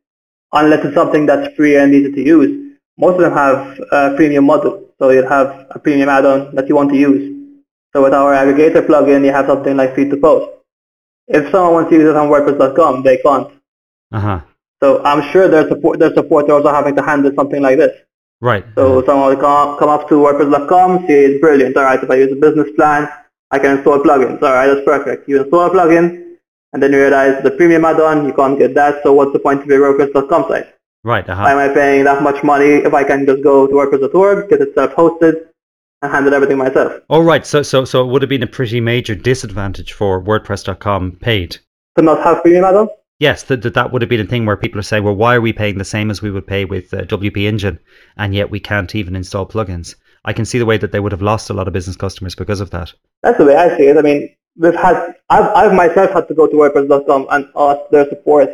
unless 0.53 0.85
it's 0.85 0.95
something 0.95 1.27
that's 1.27 1.55
free 1.57 1.77
and 1.77 1.95
easy 1.95 2.13
to 2.13 2.23
use, 2.23 2.77
most 2.99 3.15
of 3.15 3.21
them 3.23 3.33
have 3.33 3.81
a 3.91 4.15
premium 4.17 4.45
model. 4.45 4.89
So 4.99 5.11
you 5.11 5.27
have 5.27 5.67
a 5.71 5.79
premium 5.79 6.09
add-on 6.09 6.55
that 6.55 6.69
you 6.69 6.77
want 6.77 6.91
to 6.91 6.97
use. 6.97 7.33
So 7.93 8.03
with 8.03 8.15
our 8.15 8.33
aggregator 8.33 8.87
plugin, 8.87 9.25
you 9.25 9.33
have 9.33 9.47
something 9.47 9.77
like 9.77 9.95
feed 9.97 10.11
to 10.11 10.17
post. 10.17 10.51
If 11.29 11.51
someone 11.51 11.75
wants 11.75 11.91
to 11.91 11.97
use 11.97 12.09
it 12.09 12.17
on 12.17 12.29
WordPress.com, 12.29 13.03
they 13.03 13.19
can't. 13.19 13.49
Uh-huh. 14.13 14.41
So 14.83 15.03
I'm 15.05 15.31
sure 15.33 15.49
their 15.49 15.69
support 15.69 15.99
their 15.99 16.13
supporters 16.15 16.51
are 16.51 16.57
also 16.57 16.73
having 16.73 16.97
to 16.97 17.03
handle 17.03 17.33
something 17.35 17.63
like 17.63 17.79
this. 17.79 17.93
Right. 18.41 18.65
So 18.75 18.99
uh-huh. 18.99 19.07
someone 19.07 19.29
will 19.31 19.41
come, 19.41 19.79
come 19.79 19.89
up 19.89 20.09
to 20.09 20.15
WordPress.com, 20.15 21.07
see 21.07 21.13
it's 21.13 21.41
brilliant. 21.41 21.77
All 21.77 21.85
right, 21.85 22.03
if 22.03 22.11
I 22.11 22.17
use 22.17 22.33
a 22.33 22.37
business 22.37 22.69
plan, 22.77 23.09
I 23.51 23.59
can 23.59 23.77
install 23.77 23.99
plugins. 23.99 24.43
All 24.43 24.53
right, 24.53 24.67
that's 24.67 24.85
perfect. 24.85 25.29
You 25.29 25.43
install 25.43 25.67
a 25.67 25.71
plugin, 25.71 26.22
and 26.73 26.83
then 26.83 26.93
you 26.93 26.99
realize 27.01 27.43
the 27.43 27.51
premium 27.51 27.85
add-on, 27.85 28.25
you 28.27 28.33
can't 28.33 28.59
get 28.59 28.75
that, 28.75 29.03
so 29.03 29.13
what's 29.13 29.33
the 29.33 29.39
point 29.39 29.63
of 29.63 29.67
your 29.67 29.93
WordPress.com 29.93 30.49
site? 30.49 30.73
Right. 31.05 31.29
Uh-huh. 31.29 31.43
Why 31.43 31.53
am 31.53 31.71
I 31.71 31.75
paying 31.75 32.05
that 32.05 32.23
much 32.23 32.43
money 32.45 32.67
if 32.67 32.95
I 32.95 33.05
can 33.05 33.27
just 33.27 33.43
go 33.43 33.67
to 33.67 33.73
WordPress.org, 33.73 34.49
get 34.49 34.61
it 34.61 34.75
self-hosted, 34.75 35.47
and 36.01 36.13
handle 36.13 36.33
everything 36.33 36.59
myself? 36.59 37.01
Oh, 37.11 37.21
right. 37.21 37.45
So, 37.45 37.63
so, 37.63 37.85
so 37.85 38.05
it 38.05 38.11
would 38.11 38.23
have 38.23 38.29
been 38.29 38.43
a 38.43 38.47
pretty 38.47 38.81
major 38.81 39.15
disadvantage 39.15 39.93
for 39.93 40.23
WordPress.com 40.23 41.19
paid. 41.21 41.59
To 41.97 42.03
not 42.03 42.23
have 42.23 42.43
premium 42.43 42.65
add-ons? 42.65 42.91
Yes, 43.19 43.45
that, 43.45 43.63
that 43.63 43.75
that 43.75 43.93
would 43.93 44.03
have 44.03 44.09
been 44.09 44.21
a 44.21 44.27
thing 44.27 44.47
where 44.47 44.57
people 44.57 44.81
are 44.81 44.83
saying, 44.83 45.05
well, 45.05 45.15
why 45.15 45.37
are 45.37 45.41
we 45.41 45.53
paying 45.53 45.79
the 45.79 45.85
same 45.85 46.11
as 46.11 46.23
we 46.23 46.31
would 46.31 46.47
pay 46.47 46.65
with 46.65 46.93
uh, 46.93 47.03
WP 47.03 47.45
Engine, 47.45 47.79
and 48.17 48.35
yet 48.35 48.51
we 48.51 48.59
can't 48.59 48.95
even 48.95 49.15
install 49.15 49.47
plugins? 49.47 49.95
I 50.25 50.33
can 50.33 50.45
see 50.45 50.59
the 50.59 50.67
way 50.67 50.77
that 50.79 50.93
they 50.93 51.01
would 51.01 51.13
have 51.13 51.23
lost 51.23 51.51
a 51.51 51.55
lot 51.55 51.69
of 51.69 51.73
business 51.73 51.97
customers 51.97 52.35
because 52.35 52.61
of 52.61 52.71
that. 52.71 52.93
That's 53.23 53.39
the 53.39 53.45
way 53.45 53.57
I 53.57 53.77
see 53.77 53.85
it. 53.85 53.97
I 53.97 54.03
mean, 54.03 54.35
we've 54.57 54.75
had 54.75 55.15
I've, 55.31 55.51
I've 55.57 55.75
myself 55.75 56.11
had 56.13 56.29
to 56.29 56.35
go 56.35 56.47
to 56.47 56.55
WordPress.com 56.55 57.27
and 57.31 57.47
ask 57.57 57.81
their 57.91 58.09
support 58.09 58.51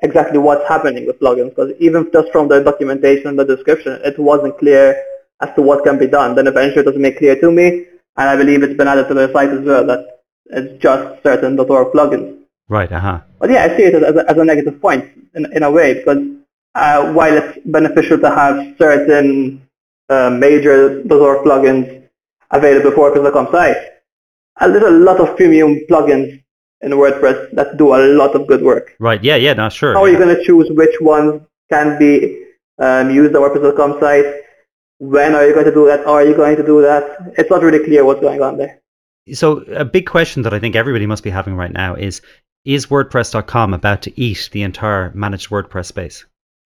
exactly 0.00 0.38
what's 0.38 0.68
happening 0.68 1.06
with 1.06 1.20
plugins 1.20 1.50
because 1.50 1.72
even 1.78 2.10
just 2.12 2.30
from 2.32 2.48
the 2.48 2.60
documentation 2.62 3.28
and 3.28 3.38
the 3.38 3.44
description, 3.44 4.00
it 4.04 4.18
wasn't 4.18 4.58
clear 4.58 5.02
as 5.40 5.54
to 5.54 5.62
what 5.62 5.84
can 5.84 5.98
be 5.98 6.06
done. 6.06 6.34
Then 6.34 6.46
eventually 6.46 6.82
it 6.82 6.84
doesn't 6.84 7.00
make 7.00 7.18
clear 7.18 7.38
to 7.40 7.50
me, 7.50 7.86
and 8.16 8.28
I 8.28 8.36
believe 8.36 8.62
it's 8.62 8.76
been 8.76 8.88
added 8.88 9.08
to 9.08 9.14
the 9.14 9.32
site 9.32 9.50
as 9.50 9.64
well 9.64 9.86
that 9.86 10.22
it's 10.46 10.82
just 10.82 11.22
certain 11.22 11.58
.org 11.58 11.92
plugins. 11.92 12.38
Right. 12.68 12.90
Uh 12.90 13.00
huh. 13.00 13.20
But 13.38 13.50
yeah, 13.50 13.64
I 13.64 13.76
see 13.76 13.84
it 13.84 13.94
as 13.94 14.16
a, 14.16 14.30
as 14.30 14.36
a 14.38 14.44
negative 14.44 14.80
point 14.80 15.04
in 15.34 15.52
in 15.52 15.62
a 15.62 15.70
way 15.70 15.94
because 15.94 16.18
uh, 16.74 17.12
while 17.12 17.36
it's 17.36 17.58
beneficial 17.66 18.18
to 18.18 18.30
have 18.30 18.76
certain 18.78 19.66
uh, 20.08 20.30
major 20.30 21.02
Blazor 21.02 21.44
plugins 21.44 22.08
available 22.50 22.92
for 22.92 23.10
WordPress.com 23.10 23.48
site, 23.52 23.91
there's 24.68 24.84
a 24.84 24.90
lot 24.90 25.20
of 25.20 25.36
premium 25.36 25.80
plugins 25.90 26.42
in 26.82 26.90
WordPress 26.92 27.54
that 27.54 27.76
do 27.76 27.94
a 27.94 28.00
lot 28.14 28.34
of 28.34 28.46
good 28.46 28.62
work. 28.62 28.94
Right. 28.98 29.22
Yeah. 29.22 29.36
Yeah. 29.36 29.54
No. 29.54 29.68
Sure. 29.68 29.94
How 29.94 30.02
are 30.02 30.08
you 30.08 30.18
going 30.18 30.34
to 30.34 30.44
choose 30.44 30.68
which 30.70 30.94
ones 31.00 31.42
can 31.70 31.98
be 31.98 32.44
um, 32.78 33.10
used 33.10 33.34
on 33.34 33.42
WordPress.com 33.42 34.00
site? 34.00 34.42
When 34.98 35.34
are 35.34 35.46
you 35.46 35.54
going 35.54 35.66
to 35.66 35.74
do 35.74 35.86
that? 35.86 36.06
Are 36.06 36.24
you 36.24 36.34
going 36.34 36.56
to 36.56 36.64
do 36.64 36.82
that? 36.82 37.34
It's 37.36 37.50
not 37.50 37.62
really 37.62 37.84
clear 37.84 38.04
what's 38.04 38.20
going 38.20 38.42
on 38.42 38.56
there. 38.56 38.80
So 39.32 39.58
a 39.74 39.84
big 39.84 40.06
question 40.06 40.42
that 40.42 40.54
I 40.54 40.58
think 40.58 40.74
everybody 40.76 41.06
must 41.06 41.22
be 41.22 41.30
having 41.30 41.54
right 41.54 41.72
now 41.72 41.94
is: 41.94 42.22
Is 42.64 42.86
WordPress.com 42.86 43.74
about 43.74 44.02
to 44.02 44.20
eat 44.20 44.48
the 44.52 44.62
entire 44.62 45.12
managed 45.14 45.50
WordPress 45.50 45.86
space? 45.86 46.24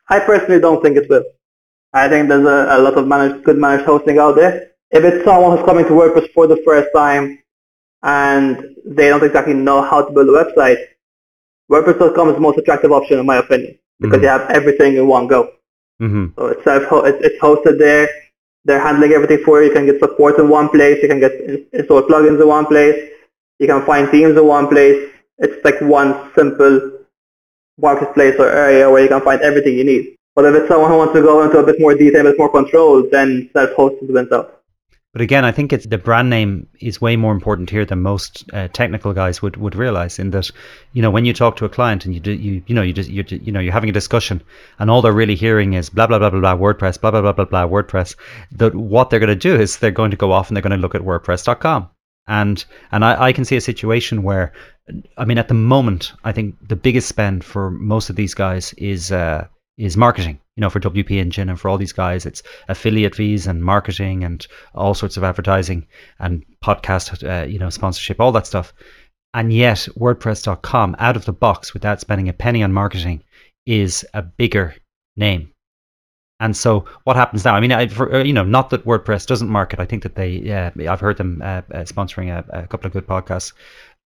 I 0.09 0.21
personally 0.21 0.61
don't 0.61 0.83
think 0.83 0.97
it 0.97 1.09
will. 1.09 1.25
I 1.93 2.09
think 2.09 2.29
there's 2.29 2.47
a, 2.47 2.77
a 2.77 2.79
lot 2.79 2.95
of 2.95 3.07
managed, 3.07 3.45
good 3.45 3.59
managed 3.59 3.87
hosting 3.87 4.19
out 4.19 4.37
there. 4.37 4.71
If 4.91 5.05
it's 5.05 5.25
someone 5.25 5.57
who's 5.57 5.67
coming 5.67 5.85
to 5.87 5.91
WordPress 5.91 6.33
for 6.33 6.47
the 6.47 6.63
first 6.65 6.89
time 6.95 7.39
and 8.07 8.63
they 8.87 9.09
don't 9.09 9.25
exactly 9.25 9.55
know 9.55 9.83
how 9.83 10.03
to 10.03 10.13
build 10.13 10.29
a 10.29 10.45
website, 10.45 10.79
WordPress.com 11.71 12.29
is 12.29 12.35
the 12.37 12.41
most 12.41 12.59
attractive 12.59 12.93
option 12.93 13.19
in 13.19 13.27
my 13.27 13.37
opinion 13.37 13.77
because 14.01 14.21
Mhm. 14.21 14.23
you 14.23 14.29
have 14.29 14.51
everything 14.59 14.97
in 14.97 15.07
one 15.09 15.27
go. 15.27 15.41
hmm 16.01 16.27
So 16.37 16.47
it's, 16.47 16.63
it's, 16.67 17.25
it's 17.27 17.41
hosted 17.43 17.79
there. 17.79 18.09
They're 18.65 18.81
handling 18.81 19.13
everything 19.13 19.39
for 19.45 19.61
you. 19.61 19.69
You 19.69 19.75
can 19.75 19.87
get 19.87 19.99
support 20.01 20.39
in 20.39 20.49
one 20.49 20.69
place. 20.69 21.03
You 21.03 21.09
can 21.09 21.21
get 21.21 21.33
install 21.73 22.03
plugins 22.03 22.41
in 22.41 22.49
one 22.49 22.67
place. 22.67 22.99
You 23.59 23.67
can 23.67 23.83
find 23.91 24.09
themes 24.11 24.37
in 24.37 24.47
one 24.47 24.69
place. 24.69 25.09
It's 25.39 25.65
like 25.65 25.81
one 25.81 26.15
simple 26.37 26.75
marketplace 27.79 28.37
or 28.39 28.49
area 28.49 28.91
where 28.91 29.03
you 29.03 29.09
can 29.09 29.21
find 29.21 29.41
everything 29.43 29.75
you 29.79 29.85
need. 29.85 30.17
But 30.35 30.45
if 30.47 30.55
it's 30.55 30.69
someone 30.69 30.91
who 30.91 30.99
wants 30.99 31.15
to 31.15 31.23
go 31.23 31.43
into 31.43 31.59
a 31.59 31.63
bit 31.65 31.81
more 31.81 31.95
detail, 31.95 32.27
a 32.27 32.31
bit 32.31 32.39
more 32.39 32.51
control, 32.51 33.03
then 33.11 33.49
self-hosted 33.53 34.33
out. 34.33 34.56
But 35.17 35.23
again, 35.23 35.47
I 35.47 35.51
think 35.51 35.73
it's 35.73 35.87
the 35.87 35.97
brand 35.97 36.29
name 36.29 36.67
is 36.79 37.01
way 37.01 37.17
more 37.17 37.33
important 37.33 37.71
here 37.71 37.87
than 37.87 38.03
most 38.03 38.45
uh, 38.53 38.69
technical 38.69 39.15
guys 39.15 39.41
would, 39.41 39.57
would 39.57 39.75
realize. 39.75 40.19
In 40.19 40.31
that, 40.33 40.51
you 40.93 41.01
know, 41.01 41.11
when 41.11 41.25
you 41.25 41.33
talk 41.33 41.57
to 41.57 41.65
a 41.65 41.71
client 41.71 42.05
and 42.05 42.13
you 42.13 42.21
do, 42.21 42.33
you 42.33 42.63
you 42.67 42.75
know 42.75 42.83
you 42.83 42.93
just 42.93 43.09
you 43.09 43.25
you 43.31 43.51
know 43.51 43.59
you're 43.59 43.73
having 43.73 43.89
a 43.89 43.95
discussion, 43.95 44.43
and 44.79 44.91
all 44.91 45.01
they're 45.01 45.15
really 45.15 45.35
hearing 45.35 45.73
is 45.73 45.89
blah 45.89 46.07
blah 46.07 46.19
blah 46.19 46.29
blah 46.29 46.41
blah 46.41 46.55
WordPress 46.55 47.01
blah 47.01 47.11
blah 47.11 47.23
blah 47.23 47.33
blah 47.33 47.47
blah 47.47 47.67
WordPress. 47.67 48.15
That 48.53 48.75
what 48.75 49.09
they're 49.09 49.19
going 49.19 49.29
to 49.29 49.35
do 49.35 49.59
is 49.59 49.79
they're 49.79 49.91
going 49.91 50.11
to 50.11 50.19
go 50.19 50.33
off 50.33 50.51
and 50.51 50.55
they're 50.55 50.69
going 50.69 50.79
to 50.79 50.83
look 50.83 50.95
at 50.95 51.01
WordPress.com. 51.01 51.89
And 52.29 52.63
and 52.93 53.03
I, 53.03 53.29
I 53.29 53.33
can 53.33 53.47
see 53.47 53.57
a 53.57 53.63
situation 53.63 54.23
where, 54.23 54.53
I 55.17 55.25
mean, 55.25 55.39
at 55.39 55.49
the 55.49 55.55
moment, 55.55 56.13
I 56.25 56.33
think 56.33 56.57
the 56.69 56.77
biggest 56.77 57.09
spend 57.09 57.43
for 57.43 57.71
most 57.71 58.11
of 58.11 58.17
these 58.17 58.35
guys 58.35 58.75
is 58.75 59.13
uh, 59.13 59.47
is 59.79 59.97
marketing. 59.97 60.39
You 60.57 60.63
know, 60.63 60.71
for 60.71 60.81
WP 60.81 61.11
Engine 61.11 61.49
and 61.49 61.61
for 61.61 61.69
all 61.69 61.79
these 61.79 61.93
guys, 61.93 62.25
it's 62.25 62.43
affiliate 62.69 63.15
fees 63.15 63.47
and 63.47 63.63
marketing 63.63 64.25
and 64.25 64.47
all 64.75 64.95
sorts 64.95 65.17
of 65.17 65.25
advertising 65.25 65.87
and 66.19 66.45
podcast, 66.65 67.23
uh, 67.23 67.47
you 67.47 67.59
know, 67.59 67.71
sponsorship, 67.71 68.21
all 68.21 68.33
that 68.33 68.47
stuff. 68.47 68.73
And 69.35 69.53
yet, 69.53 69.87
WordPress.com, 69.99 70.97
out 70.99 71.17
of 71.17 71.27
the 71.27 71.33
box, 71.33 71.75
without 71.75 72.01
spending 72.01 72.29
a 72.29 72.33
penny 72.33 72.63
on 72.63 72.73
marketing, 72.73 73.23
is 73.67 74.07
a 74.15 74.23
bigger 74.23 74.75
name. 75.17 75.53
And 76.41 76.57
so, 76.57 76.87
what 77.05 77.17
happens 77.17 77.45
now? 77.45 77.55
I 77.55 77.61
mean, 77.61 77.73
I, 77.73 77.87
for, 77.89 78.15
uh, 78.15 78.23
you 78.23 78.33
know, 78.33 78.45
not 78.45 78.71
that 78.71 78.85
WordPress 78.85 79.27
doesn't 79.27 79.49
market. 79.49 79.81
I 79.81 79.85
think 79.85 80.03
that 80.05 80.15
they, 80.15 80.51
uh, 80.51 80.71
I've 80.91 81.01
heard 81.01 81.19
them 81.19 81.43
uh, 81.43 81.63
uh, 81.73 81.85
sponsoring 81.85 82.31
a, 82.31 82.63
a 82.63 82.67
couple 82.67 82.87
of 82.87 82.93
good 82.93 83.07
podcasts. 83.07 83.53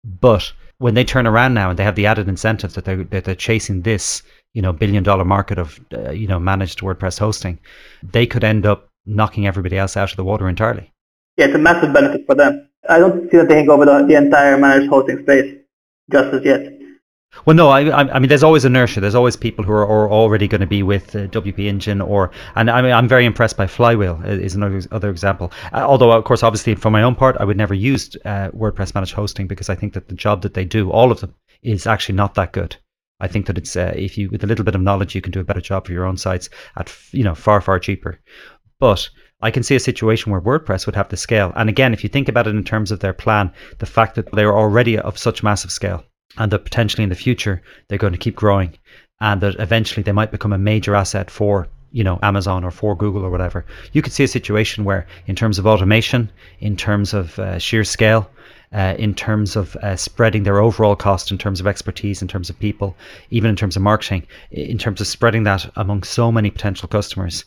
But 0.05 0.53
when 0.79 0.95
they 0.95 1.05
turn 1.05 1.27
around 1.27 1.55
now 1.55 1.71
and 1.71 1.79
they 1.79 1.85
have 1.85 1.95
the 1.95 2.07
added 2.07 2.29
incentive 2.29 2.75
that 2.75 2.85
they're 2.85 3.05
that 3.05 3.25
they're 3.25 3.35
chasing 3.37 3.83
this, 3.83 4.23
you 4.55 4.63
know, 4.63 4.73
billion 4.73 5.03
dollar 5.03 5.25
market 5.25 5.59
of, 5.59 5.81
uh, 5.93 6.11
you 6.11 6.27
know, 6.27 6.39
managed 6.39 6.81
WordPress 6.81 7.19
hosting, 7.19 7.59
they 8.03 8.27
could 8.27 8.45
end 8.45 8.67
up 8.67 8.91
knocking 9.07 9.47
everybody 9.47 9.79
else 9.79 9.97
out 9.97 10.11
of 10.11 10.17
the 10.17 10.25
water 10.25 10.49
entirely. 10.49 10.93
Yeah, 11.37 11.47
it's 11.47 11.55
a 11.55 11.59
massive 11.59 11.93
benefit 11.93 12.27
for 12.27 12.35
them. 12.35 12.69
I 12.89 12.99
don't 12.99 13.31
see 13.31 13.37
that 13.39 13.49
they 13.49 13.55
can 13.55 13.67
go 13.67 13.75
over 13.75 13.87
the, 13.87 14.05
the 14.07 14.17
entire 14.17 14.59
managed 14.59 14.91
hosting 14.91 15.23
space 15.23 15.57
just 16.11 16.35
as 16.35 16.45
yet. 16.45 16.73
Well, 17.47 17.57
no, 17.57 17.71
I, 17.71 17.81
I 18.15 18.19
mean, 18.19 18.29
there's 18.29 18.43
always 18.43 18.67
inertia. 18.67 19.01
There's 19.01 19.15
always 19.15 19.37
people 19.37 19.65
who 19.65 19.73
are, 19.73 19.87
are 19.87 20.11
already 20.11 20.47
going 20.47 20.61
to 20.61 20.67
be 20.67 20.83
with 20.83 21.17
uh, 21.17 21.29
WP 21.29 21.61
Engine, 21.67 22.03
or 22.03 22.31
and 22.57 22.71
I 22.71 22.83
mean, 22.83 22.93
I'm 22.93 23.09
very 23.09 23.25
impressed 23.25 23.57
by 23.57 23.67
Flywheel. 23.67 24.21
uh, 24.23 24.29
Is 24.29 24.55
another 24.55 24.83
other 24.91 25.09
example. 25.09 25.51
Uh, 25.73 25.79
although, 25.79 26.13
of 26.13 26.25
course, 26.25 26.43
obviously, 26.43 26.75
for 26.75 26.91
my 26.91 27.03
own 27.03 27.15
part, 27.15 27.39
I 27.41 27.45
would 27.45 27.57
never 27.57 27.73
use 27.73 28.15
uh, 28.27 28.51
WordPress 28.51 28.95
managed 28.95 29.15
hosting 29.15 29.47
because 29.47 29.71
I 29.71 29.75
think 29.75 29.95
that 29.95 30.09
the 30.09 30.15
job 30.15 30.43
that 30.43 30.53
they 30.53 30.67
do, 30.67 30.91
all 30.91 31.11
of 31.11 31.21
them, 31.21 31.35
is 31.63 31.87
actually 31.87 32.17
not 32.17 32.35
that 32.35 32.53
good. 32.53 32.77
I 33.23 33.29
think 33.29 33.47
that 33.47 33.57
it's 33.57 33.77
uh, 33.77 33.93
if 33.97 34.19
you 34.19 34.29
with 34.29 34.45
a 34.45 34.47
little 34.47 34.65
bit 34.65 34.75
of 34.75 34.83
knowledge, 34.83 35.15
you 35.15 35.23
can 35.23 35.33
do 35.33 35.41
a 35.41 35.45
better 35.45 35.61
job 35.61 35.87
for 35.87 35.93
your 35.93 36.05
own 36.05 36.19
sites 36.19 36.51
at 36.77 36.95
you 37.13 37.25
know 37.25 37.35
far 37.35 37.61
far 37.61 37.79
cheaper. 37.79 38.19
But 38.79 39.09
I 39.41 39.51
can 39.51 39.63
see 39.63 39.77
a 39.77 39.81
situation 39.81 40.31
where 40.31 40.41
WordPress 40.41 40.87
would 40.87 40.97
have 40.97 41.09
the 41.09 41.17
scale. 41.17 41.53
And 41.57 41.69
again, 41.69 41.93
if 41.93 42.03
you 42.03 42.09
think 42.09 42.29
about 42.29 42.47
it 42.47 42.55
in 42.55 42.65
terms 42.65 42.91
of 42.91 43.01
their 43.01 43.13
plan, 43.13 43.53
the 43.79 43.87
fact 43.87 44.17
that 44.17 44.31
they're 44.33 44.57
already 44.57 44.99
of 44.99 45.17
such 45.17 45.43
massive 45.43 45.73
scale 45.73 46.05
and 46.39 46.51
that 46.51 46.65
potentially 46.65 47.05
in 47.05 47.11
the 47.11 47.15
future 47.15 47.63
they're 47.89 47.99
going 47.99 48.13
to 48.13 48.19
keep 48.19 48.37
growing 48.37 48.75
and 49.21 49.41
that 49.41 49.55
eventually 49.59 50.03
they 50.03 50.13
might 50.13 50.33
become 50.33 50.53
a 50.53 50.59
major 50.59 50.95
asset 50.95 51.31
for 51.31 51.69
you 51.93 52.03
know 52.03 52.19
Amazon 52.23 52.65
or 52.65 52.71
for 52.71 52.97
Google 52.97 53.25
or 53.25 53.31
whatever. 53.31 53.65
You 53.93 54.03
could 54.03 54.13
see 54.13 54.25
a 54.25 54.29
situation 54.29 54.85
where 54.85 55.07
in 55.27 55.37
terms 55.37 55.59
of 55.59 55.67
automation, 55.67 56.31
in 56.61 56.77
terms 56.77 57.15
of 57.15 57.39
uh, 57.39 57.59
sheer 57.59 57.85
scale, 57.85 58.29
uh, 58.73 58.95
in 58.99 59.15
terms 59.15 59.55
of 59.57 59.77
uh, 59.77 59.97
spreading 59.97 60.43
their 60.43 60.59
overall 60.59 60.97
cost, 60.97 61.31
in 61.31 61.39
terms 61.39 61.61
of 61.61 61.67
expertise, 61.67 62.23
in 62.23 62.29
terms 62.29 62.49
of 62.51 62.59
people, 62.59 62.97
even 63.31 63.51
in 63.51 63.57
terms 63.57 63.77
of 63.77 63.83
marketing, 63.83 64.27
in 64.51 64.79
terms 64.79 65.01
of 65.01 65.07
spreading 65.07 65.45
that 65.45 65.71
among 65.77 66.03
so 66.03 66.33
many 66.33 66.51
potential 66.51 66.89
customers, 66.89 67.45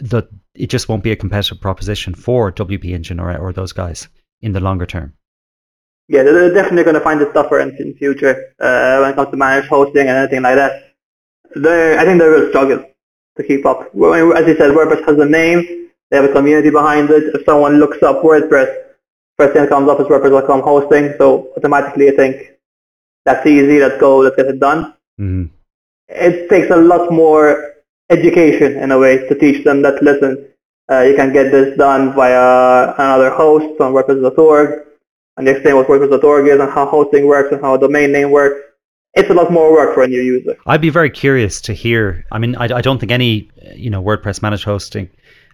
that 0.00 0.28
it 0.54 0.70
just 0.70 0.88
won't 0.88 1.02
be 1.02 1.12
a 1.12 1.16
competitive 1.16 1.60
proposition 1.60 2.14
for 2.14 2.52
WP 2.52 2.92
Engine 2.92 3.18
or, 3.18 3.36
or 3.36 3.52
those 3.52 3.72
guys 3.72 4.08
in 4.40 4.52
the 4.52 4.60
longer 4.60 4.86
term. 4.86 5.12
Yeah, 6.08 6.22
they're 6.24 6.32
they're 6.32 6.54
definitely 6.54 6.84
going 6.84 6.94
to 6.94 7.00
find 7.00 7.20
it 7.20 7.32
tougher 7.32 7.60
in 7.60 7.76
in 7.78 7.94
future 7.94 8.52
uh, 8.60 8.98
when 9.00 9.10
it 9.10 9.14
comes 9.16 9.30
to 9.30 9.36
managed 9.36 9.68
hosting 9.68 10.08
and 10.08 10.18
anything 10.18 10.42
like 10.42 10.56
that. 10.56 10.94
They, 11.54 11.98
I 11.98 12.04
think 12.04 12.20
they 12.20 12.28
will 12.28 12.48
struggle 12.48 12.84
to 13.36 13.42
keep 13.42 13.66
up. 13.66 13.80
As 13.86 14.46
you 14.46 14.56
said, 14.56 14.72
WordPress 14.72 15.06
has 15.06 15.18
a 15.18 15.24
name. 15.24 15.88
They 16.10 16.16
have 16.16 16.28
a 16.28 16.32
community 16.32 16.70
behind 16.70 17.10
it. 17.10 17.34
If 17.34 17.44
someone 17.44 17.78
looks 17.78 18.02
up 18.02 18.22
WordPress, 18.22 18.74
first 19.38 19.52
thing 19.52 19.62
that 19.62 19.68
comes 19.68 19.88
up 19.88 20.00
is 20.00 20.06
WordPress.com 20.06 20.60
hosting. 20.62 21.14
So 21.18 21.52
automatically, 21.56 22.08
I 22.08 22.16
think 22.16 22.50
that's 23.24 23.46
easy. 23.46 23.78
Let's 23.80 24.00
go. 24.00 24.18
Let's 24.18 24.36
get 24.36 24.46
it 24.46 24.60
done. 24.60 24.94
hmm 25.18 25.44
It 26.08 26.48
takes 26.48 26.70
a 26.70 26.76
lot 26.76 27.12
more 27.12 27.74
education 28.10 28.76
in 28.78 28.90
a 28.90 28.98
way 28.98 29.28
to 29.28 29.34
teach 29.36 29.64
them 29.64 29.82
that 29.82 30.02
listen, 30.02 30.48
uh, 30.90 31.02
you 31.02 31.14
can 31.14 31.32
get 31.32 31.52
this 31.52 31.76
done 31.78 32.12
via 32.14 32.94
another 32.98 33.30
host 33.30 33.80
on 33.80 33.92
WordPress.org 33.92 34.86
and 35.36 35.46
they 35.46 35.52
explain 35.52 35.76
what 35.76 35.86
WordPress.org 35.86 36.48
is 36.48 36.60
and 36.60 36.70
how 36.70 36.86
hosting 36.86 37.26
works 37.26 37.52
and 37.52 37.62
how 37.62 37.74
a 37.74 37.78
domain 37.78 38.12
name 38.12 38.30
works. 38.30 38.60
It's 39.14 39.28
a 39.28 39.34
lot 39.34 39.50
more 39.50 39.72
work 39.72 39.94
for 39.94 40.04
a 40.04 40.08
new 40.08 40.20
user. 40.20 40.56
I'd 40.66 40.80
be 40.80 40.90
very 40.90 41.10
curious 41.10 41.60
to 41.62 41.72
hear. 41.72 42.24
I 42.30 42.38
mean, 42.38 42.54
I, 42.56 42.76
I 42.76 42.80
don't 42.80 42.98
think 42.98 43.10
any 43.10 43.50
you 43.74 43.90
know 43.90 44.02
WordPress 44.02 44.40
managed 44.40 44.64
hosting 44.64 45.10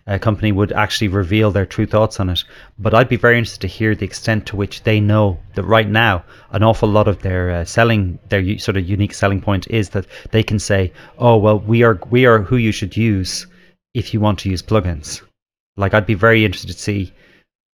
uh, 0.07 0.19
company 0.19 0.53
would 0.53 0.73
actually 0.73 1.09
reveal 1.09 1.51
their 1.51 1.67
true 1.67 1.87
thoughts 1.87 2.21
on 2.21 2.29
it. 2.29 2.45
But 2.79 2.95
I'd 2.95 3.09
be 3.09 3.17
very 3.17 3.39
interested 3.39 3.63
to 3.63 3.67
hear 3.69 3.95
the 3.95 4.05
extent 4.05 4.47
to 4.47 4.57
which 4.57 4.83
they 4.83 5.01
know 5.01 5.39
that 5.55 5.65
right 5.65 5.89
now 5.89 6.25
an 6.51 6.63
awful 6.63 6.89
lot 6.89 7.09
of 7.09 7.23
their 7.23 7.51
uh, 7.51 7.65
selling, 7.65 8.19
their 8.29 8.41
u- 8.41 8.59
sort 8.59 8.77
of 8.77 8.89
unique 8.89 9.15
selling 9.15 9.41
point 9.41 9.67
is 9.71 9.91
that 9.91 10.07
they 10.33 10.43
can 10.43 10.59
say, 10.59 10.93
"Oh 11.19 11.37
well, 11.39 11.59
we 11.59 11.83
are 11.83 11.99
we 12.11 12.27
are 12.27 12.41
who 12.41 12.57
you 12.57 12.73
should 12.73 12.97
use 12.97 13.47
if 13.95 14.13
you 14.13 14.21
want 14.21 14.39
to 14.41 14.51
use 14.51 14.63
plugins." 14.63 15.23
Like 15.79 15.95
I'd 15.95 16.07
be 16.07 16.15
very 16.15 16.45
interested 16.45 16.73
to 16.73 16.79
see. 16.79 17.13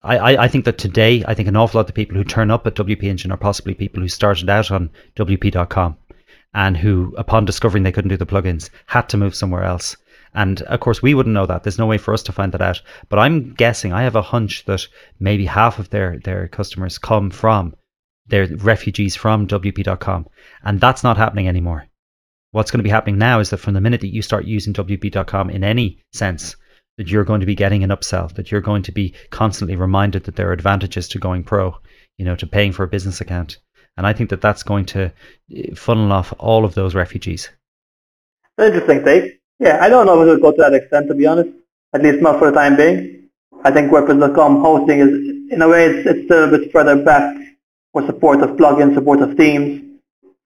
I, 0.05 0.37
I, 0.37 0.49
think 0.49 0.65
that 0.65 0.79
today, 0.79 1.23
I 1.29 1.35
think 1.35 1.49
an 1.49 1.57
awful 1.57 1.79
lot 1.79 1.83
of 1.83 1.87
the 1.87 1.93
people 1.93 2.17
who 2.17 2.25
turn 2.25 2.51
up 2.51 2.67
at 2.67 2.75
WP 2.75 3.05
Engine 3.05 3.31
are 3.31 3.37
possibly 3.37 3.73
people 3.75 4.03
who 4.03 4.09
started 4.09 4.51
out 4.51 4.73
on 4.73 4.91
WP.com 5.15 5.97
and 6.55 6.77
who, 6.77 7.15
upon 7.17 7.45
discovering 7.45 7.85
they 7.85 7.93
couldn't 7.93 8.09
do 8.09 8.17
the 8.17 8.27
plugins, 8.27 8.69
had 8.87 9.09
to 9.11 9.17
move 9.17 9.35
somewhere 9.35 9.63
else. 9.63 9.97
And 10.35 10.63
of 10.63 10.81
course, 10.81 11.03
we 11.03 11.15
wouldn't 11.15 11.35
know 11.35 11.47
that. 11.47 11.63
There's 11.63 11.79
no 11.79 11.87
way 11.87 11.99
for 11.99 12.13
us 12.15 12.23
to 12.25 12.33
find 12.33 12.53
that 12.53 12.63
out. 12.63 12.81
But 13.09 13.21
I'm 13.21 13.53
guessing, 13.55 13.93
I 13.93 14.03
have 14.03 14.17
a 14.17 14.23
hunch 14.23 14.65
that 14.65 14.87
maybe 15.21 15.47
half 15.47 15.79
of 15.79 15.91
their, 15.91 16.19
their 16.19 16.49
customers 16.49 16.99
come 16.99 17.31
from, 17.31 17.75
they're 18.27 18.49
refugees 18.57 19.15
from 19.15 19.47
WP.com. 19.47 20.27
And 20.65 20.81
that's 20.81 21.05
not 21.05 21.17
happening 21.17 21.49
anymore. 21.49 21.87
What's 22.51 22.71
going 22.71 22.81
to 22.81 22.85
be 22.85 22.91
happening 22.91 23.19
now 23.19 23.41
is 23.41 23.51
that 23.51 23.59
from 23.59 23.75
the 23.75 23.81
minute 23.81 24.01
that 24.01 24.13
you 24.13 24.21
start 24.21 24.47
using 24.47 24.73
WP.com 24.73 25.51
in 25.51 25.63
any 25.63 26.03
sense, 26.13 26.57
that 26.99 27.09
you're 27.09 27.25
going 27.25 27.41
to 27.41 27.47
be 27.47 27.55
getting 27.55 27.83
an 27.83 27.91
upsell, 27.91 28.33
that 28.35 28.51
you're 28.51 28.61
going 28.61 28.83
to 28.83 28.93
be 28.93 29.15
constantly 29.31 29.77
reminded 29.77 30.25
that 30.25 30.37
there 30.37 30.49
are 30.49 30.53
advantages 30.53 31.09
to 31.09 31.19
going 31.19 31.45
pro, 31.45 31.75
you 32.19 32.25
know, 32.25 32.37
to 32.37 32.47
paying 32.47 32.73
for 32.73 32.85
a 32.85 32.89
business 32.89 33.21
account. 33.21 33.59
And 33.97 34.07
I 34.07 34.13
think 34.13 34.31
that 34.31 34.41
that's 34.41 34.63
going 34.63 34.87
to 34.87 35.13
eh, 35.55 35.75
funnel 35.75 36.13
off 36.13 36.33
all 36.39 36.65
of 36.65 36.75
those 36.75 36.95
refugees. 36.95 37.51
Interesting 38.59 39.05
take. 39.05 39.41
Yeah, 39.59 39.79
I 39.81 39.89
don't 39.89 40.07
know 40.07 40.21
if 40.23 40.29
it 40.29 40.31
will 40.31 40.51
go 40.51 40.53
to 40.53 40.63
that 40.63 40.75
extent, 40.75 41.09
to 41.09 41.15
be 41.15 41.27
honest. 41.27 41.51
At 41.95 42.03
least 42.03 42.23
not 42.23 42.39
for 42.39 42.51
the 42.51 42.57
time 42.57 42.77
being. 42.77 43.29
I 43.65 43.71
think 43.71 43.93
WordPress.com 43.93 44.61
hosting 44.61 45.01
is, 45.01 45.53
in 45.53 45.63
a 45.63 45.69
way, 45.69 45.87
it's, 45.87 46.07
it's 46.09 46.25
still 46.25 46.45
a 46.49 46.59
bit 46.59 46.73
further 46.73 46.97
back 46.97 47.37
for 47.93 48.05
support 48.07 48.41
of 48.41 48.51
plugins, 48.51 48.95
support 48.95 49.21
of 49.21 49.37
themes. 49.37 49.83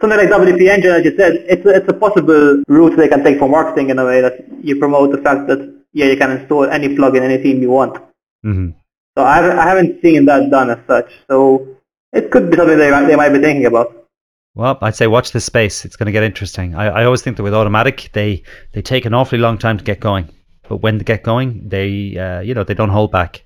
something 0.00 0.18
like 0.18 0.28
WP 0.28 0.68
Engine, 0.68 0.90
as 0.92 1.04
you 1.04 1.16
said, 1.16 1.44
it's 1.48 1.64
it's 1.64 1.88
a 1.88 1.94
possible 1.94 2.62
route 2.68 2.96
they 2.96 3.08
can 3.08 3.24
take 3.24 3.38
for 3.38 3.48
marketing 3.48 3.90
in 3.90 3.98
a 3.98 4.04
way 4.04 4.20
that 4.20 4.44
you 4.62 4.76
promote 4.76 5.12
the 5.12 5.18
fact 5.18 5.46
that 5.46 5.75
yeah, 5.98 6.06
you 6.12 6.16
can 6.22 6.30
install 6.36 6.64
any 6.76 6.88
plugin, 6.96 7.22
any 7.28 7.38
theme 7.42 7.60
you 7.62 7.70
want. 7.70 7.94
hmm 8.42 8.68
So 9.16 9.24
I 9.24 9.34
haven't, 9.36 9.58
I 9.58 9.66
haven't 9.72 10.02
seen 10.02 10.24
that 10.30 10.50
done 10.50 10.70
as 10.74 10.80
such. 10.86 11.08
So 11.30 11.38
it 12.12 12.30
could 12.32 12.50
be 12.50 12.56
something 12.56 12.78
they, 12.78 12.90
might- 12.90 13.06
they 13.10 13.16
might 13.16 13.30
be 13.36 13.40
thinking 13.46 13.66
about. 13.66 13.88
Well, 14.54 14.78
I'd 14.80 14.96
say 14.96 15.06
watch 15.06 15.32
this 15.32 15.44
space. 15.52 15.84
It's 15.86 15.96
going 15.96 16.06
to 16.06 16.16
get 16.18 16.22
interesting. 16.30 16.74
I, 16.74 16.84
I 17.00 17.04
always 17.04 17.22
think 17.22 17.36
that 17.36 17.42
with 17.42 17.52
Automattic, 17.52 18.10
they 18.12 18.42
they 18.72 18.82
take 18.82 19.04
an 19.04 19.12
awfully 19.12 19.38
long 19.46 19.58
time 19.58 19.76
to 19.78 19.84
get 19.90 20.00
going, 20.00 20.26
but 20.68 20.78
when 20.84 20.96
they 20.98 21.04
get 21.04 21.22
going, 21.32 21.48
they 21.74 22.16
uh, 22.26 22.40
you 22.40 22.54
know 22.54 22.64
they 22.64 22.78
don't 22.80 22.96
hold 22.98 23.12
back, 23.12 23.44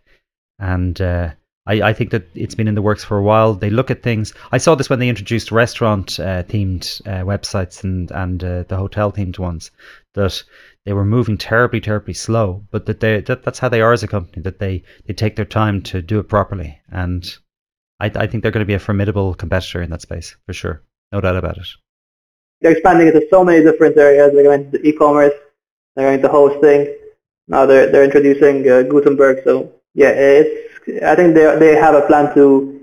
and 0.61 1.01
uh, 1.01 1.31
I 1.67 1.75
I 1.91 1.93
think 1.95 2.11
that 2.13 2.29
it's 2.35 2.55
been 2.55 2.69
in 2.69 2.77
the 2.77 2.83
works 2.91 3.03
for 3.05 3.19
a 3.19 3.25
while. 3.31 3.55
They 3.55 3.71
look 3.71 3.91
at 3.91 4.05
things. 4.05 4.33
I 4.53 4.59
saw 4.59 4.77
this 4.77 4.89
when 4.91 5.01
they 5.01 5.09
introduced 5.09 5.51
restaurant 5.51 6.21
uh, 6.21 6.45
themed 6.45 6.85
uh, 7.13 7.25
websites 7.33 7.83
and 7.83 8.11
and 8.13 8.45
uh, 8.45 8.63
the 8.69 8.77
hotel 8.77 9.11
themed 9.11 9.39
ones 9.39 9.73
that 10.15 10.45
they 10.87 10.93
were 10.93 11.05
moving 11.05 11.37
terribly 11.37 11.81
terribly 11.81 12.15
slow, 12.15 12.65
but 12.71 12.87
that 12.87 13.01
they 13.01 13.21
that, 13.21 13.43
that's 13.43 13.59
how 13.59 13.69
they 13.69 13.81
are 13.81 13.93
as 13.93 14.03
a 14.03 14.09
company. 14.09 14.43
That 14.43 14.59
they 14.59 14.83
they 15.07 15.15
take 15.15 15.37
their 15.37 15.45
time 15.45 15.83
to 15.83 16.01
do 16.01 16.19
it 16.19 16.29
properly, 16.29 16.81
and 16.91 17.25
I 18.01 18.07
I 18.07 18.27
think 18.27 18.43
they're 18.43 18.53
going 18.53 18.67
to 18.67 18.73
be 18.73 18.75
a 18.75 18.79
formidable 18.79 19.35
competitor 19.35 19.83
in 19.83 19.91
that 19.91 20.03
space 20.03 20.37
for 20.47 20.53
sure. 20.53 20.83
No 21.13 21.21
doubt 21.21 21.37
about 21.37 21.59
it. 21.59 21.67
They're 22.61 22.73
expanding 22.73 23.09
into 23.09 23.27
so 23.31 23.45
many 23.45 23.63
different 23.63 23.97
areas. 23.97 24.33
They're 24.33 24.45
going 24.45 24.71
to 24.71 24.87
e-commerce. 24.87 25.35
They're 25.97 26.09
going 26.09 26.23
to 26.23 26.29
hosting. 26.29 26.95
Now 27.49 27.67
they're 27.67 27.91
they're 27.91 28.05
introducing 28.05 28.69
uh, 28.71 28.83
Gutenberg. 28.83 29.43
So 29.45 29.73
yeah, 29.95 30.11
it's 30.11 31.03
I 31.03 31.15
think 31.15 31.35
they 31.35 31.59
they 31.59 31.75
have 31.77 31.95
a 31.95 32.07
plan 32.07 32.33
to 32.35 32.81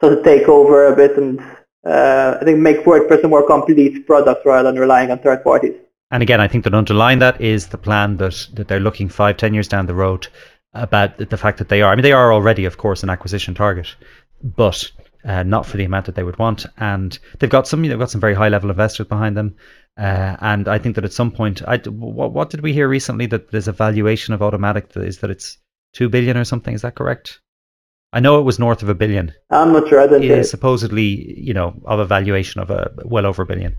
sort 0.00 0.12
of 0.14 0.24
take 0.24 0.48
over 0.48 0.86
a 0.86 0.96
bit 0.96 1.16
and 1.16 1.40
uh, 1.86 2.38
I 2.40 2.44
think 2.44 2.58
make 2.58 2.84
WordPress 2.84 3.24
a 3.24 3.28
more 3.28 3.46
complete 3.46 4.06
product 4.06 4.44
rather 4.44 4.70
than 4.70 4.80
relying 4.80 5.10
on 5.10 5.18
third 5.18 5.44
parties. 5.44 5.74
And 6.10 6.22
again, 6.22 6.40
I 6.40 6.48
think 6.48 6.64
that 6.64 6.74
underlying 6.74 7.18
that 7.18 7.40
is 7.40 7.68
the 7.68 7.78
plan 7.78 8.18
that, 8.18 8.48
that 8.54 8.68
they're 8.68 8.80
looking 8.80 9.08
five, 9.08 9.36
ten 9.36 9.54
years 9.54 9.68
down 9.68 9.86
the 9.86 9.94
road 9.94 10.28
about 10.72 11.18
the, 11.18 11.36
fact 11.36 11.58
that 11.58 11.68
they 11.68 11.82
are. 11.82 11.92
I 11.92 11.96
mean, 11.96 12.02
they 12.02 12.12
are 12.12 12.32
already, 12.32 12.64
of 12.64 12.78
course, 12.78 13.02
an 13.02 13.10
acquisition 13.10 13.54
target, 13.54 13.94
but 14.42 14.90
uh, 15.24 15.42
not 15.42 15.66
for 15.66 15.76
the 15.76 15.84
amount 15.84 16.06
that 16.06 16.14
they 16.14 16.22
would 16.22 16.38
want. 16.38 16.66
And 16.76 17.18
they've 17.38 17.50
got 17.50 17.66
some, 17.66 17.82
they've 17.82 17.98
got 17.98 18.10
some 18.10 18.20
very 18.20 18.34
high 18.34 18.48
level 18.48 18.70
investors 18.70 19.08
behind 19.08 19.36
them. 19.36 19.56
Uh, 19.98 20.36
and 20.40 20.68
I 20.68 20.78
think 20.78 20.94
that 20.94 21.04
at 21.04 21.12
some 21.12 21.30
point, 21.30 21.62
I, 21.66 21.78
what, 21.78 22.32
what 22.32 22.50
did 22.50 22.60
we 22.60 22.72
hear 22.72 22.88
recently 22.88 23.26
that 23.26 23.50
there's 23.50 23.68
a 23.68 23.72
valuation 23.72 24.34
of 24.34 24.40
Automattic 24.40 24.90
that 24.90 25.04
is 25.04 25.18
that 25.20 25.30
it's 25.30 25.58
two 25.92 26.08
billion 26.08 26.36
or 26.36 26.44
something? 26.44 26.74
Is 26.74 26.82
that 26.82 26.94
correct? 26.94 27.40
I 28.12 28.20
know 28.20 28.38
it 28.38 28.44
was 28.44 28.58
north 28.58 28.82
of 28.82 28.88
a 28.88 28.94
billion. 28.94 29.32
I'm 29.50 29.72
not 29.72 29.88
sure. 29.88 30.00
I 30.00 30.06
didn't 30.06 30.24
It 30.24 30.30
is 30.30 30.50
supposedly, 30.50 31.38
you 31.38 31.52
know, 31.52 31.74
of 31.86 31.98
a 31.98 32.06
valuation 32.06 32.60
of 32.60 32.70
a 32.70 32.92
well 33.04 33.26
over 33.26 33.42
a 33.42 33.46
billion. 33.46 33.76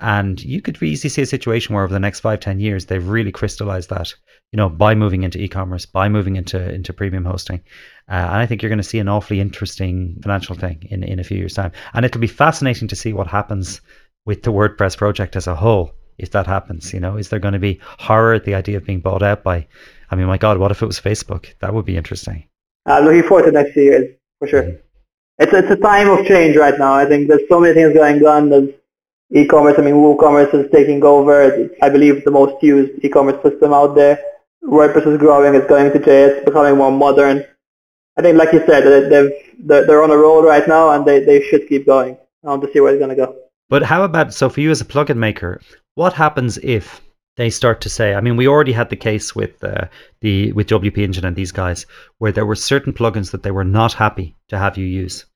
And 0.00 0.42
you 0.42 0.62
could 0.62 0.82
easily 0.82 1.10
see 1.10 1.22
a 1.22 1.26
situation 1.26 1.74
where 1.74 1.84
over 1.84 1.92
the 1.92 2.00
next 2.00 2.20
five, 2.20 2.40
ten 2.40 2.58
years, 2.58 2.86
they've 2.86 3.06
really 3.06 3.30
crystallized 3.30 3.90
that, 3.90 4.12
you 4.50 4.56
know, 4.56 4.68
by 4.68 4.94
moving 4.94 5.22
into 5.22 5.38
e-commerce, 5.38 5.84
by 5.84 6.08
moving 6.08 6.36
into 6.36 6.72
into 6.72 6.92
premium 6.92 7.24
hosting. 7.24 7.60
Uh, 8.08 8.14
and 8.14 8.36
I 8.36 8.46
think 8.46 8.62
you're 8.62 8.70
going 8.70 8.78
to 8.78 8.82
see 8.82 8.98
an 8.98 9.08
awfully 9.08 9.40
interesting 9.40 10.18
financial 10.22 10.56
thing 10.56 10.86
in, 10.90 11.04
in 11.04 11.20
a 11.20 11.24
few 11.24 11.36
years' 11.36 11.54
time. 11.54 11.72
And 11.92 12.04
it'll 12.04 12.20
be 12.20 12.26
fascinating 12.26 12.88
to 12.88 12.96
see 12.96 13.12
what 13.12 13.26
happens 13.26 13.80
with 14.24 14.42
the 14.42 14.52
WordPress 14.52 14.96
project 14.96 15.36
as 15.36 15.46
a 15.46 15.54
whole 15.54 15.92
if 16.18 16.30
that 16.30 16.46
happens. 16.46 16.92
You 16.94 17.00
know, 17.00 17.16
is 17.16 17.28
there 17.28 17.38
going 17.38 17.54
to 17.54 17.60
be 17.60 17.78
horror 17.98 18.34
at 18.34 18.44
the 18.44 18.54
idea 18.54 18.78
of 18.78 18.86
being 18.86 19.00
bought 19.00 19.22
out 19.22 19.42
by, 19.42 19.66
I 20.10 20.16
mean, 20.16 20.26
my 20.26 20.38
God, 20.38 20.58
what 20.58 20.70
if 20.70 20.82
it 20.82 20.86
was 20.86 20.98
Facebook? 21.00 21.54
That 21.60 21.74
would 21.74 21.84
be 21.84 21.96
interesting. 21.96 22.48
I'm 22.86 23.04
looking 23.04 23.22
forward 23.22 23.44
to 23.44 23.50
the 23.50 23.62
next 23.62 23.74
few 23.74 23.82
years 23.82 24.16
for 24.38 24.48
sure. 24.48 24.76
It's 25.38 25.52
it's 25.52 25.70
a 25.70 25.76
time 25.76 26.08
of 26.10 26.26
change 26.26 26.56
right 26.56 26.78
now. 26.78 26.94
I 26.94 27.06
think 27.06 27.28
there's 27.28 27.48
so 27.48 27.60
many 27.60 27.74
things 27.74 27.94
going 27.94 28.24
on. 28.26 28.50
There's 28.50 28.70
e-commerce. 29.32 29.74
I 29.78 29.82
mean, 29.82 29.94
WooCommerce 29.94 30.54
is 30.54 30.70
taking 30.72 31.02
over. 31.04 31.42
It's, 31.42 31.74
I 31.82 31.88
believe 31.88 32.24
the 32.24 32.30
most 32.30 32.62
used 32.62 33.04
e-commerce 33.04 33.42
system 33.42 33.72
out 33.72 33.94
there. 33.94 34.18
WordPress 34.64 35.06
is 35.06 35.18
growing. 35.18 35.54
It's 35.54 35.66
going 35.68 35.92
to 35.92 35.98
JS. 35.98 36.44
Becoming 36.44 36.76
more 36.76 36.92
modern. 36.92 37.44
I 38.18 38.22
think, 38.22 38.36
like 38.38 38.52
you 38.52 38.62
said, 38.66 38.84
they- 38.84 39.08
they've 39.08 39.30
they're, 39.62 39.86
they're 39.86 40.02
on 40.02 40.10
a 40.10 40.16
roll 40.16 40.42
right 40.42 40.66
now, 40.66 40.90
and 40.90 41.04
they, 41.06 41.20
they 41.22 41.42
should 41.42 41.68
keep 41.68 41.86
going. 41.86 42.16
I 42.44 42.48
want 42.48 42.62
to 42.62 42.72
see 42.72 42.80
where 42.80 42.92
it's 42.92 42.98
going 42.98 43.14
to 43.14 43.26
go. 43.26 43.36
But 43.68 43.82
how 43.82 44.02
about 44.04 44.32
so 44.34 44.48
for 44.48 44.60
you 44.60 44.70
as 44.70 44.80
a 44.80 44.84
plugin 44.86 45.16
maker, 45.16 45.60
what 45.94 46.12
happens 46.14 46.58
if 46.58 47.00
they 47.36 47.50
start 47.50 47.80
to 47.82 47.88
say? 47.90 48.14
I 48.14 48.20
mean, 48.20 48.36
we 48.36 48.48
already 48.48 48.72
had 48.72 48.88
the 48.90 48.96
case 48.96 49.34
with 49.36 49.62
uh, 49.62 49.84
the 50.22 50.52
with 50.52 50.68
WP 50.68 50.98
Engine 50.98 51.24
and 51.26 51.36
these 51.36 51.52
guys 51.52 51.86
where 52.18 52.32
there 52.32 52.46
were 52.46 52.56
certain 52.56 52.92
plugins 52.92 53.30
that 53.30 53.42
they 53.42 53.50
were 53.50 53.64
not 53.64 53.92
happy 53.92 54.34
to 54.48 54.58
have 54.58 54.76
you 54.78 54.86
use, 54.86 55.26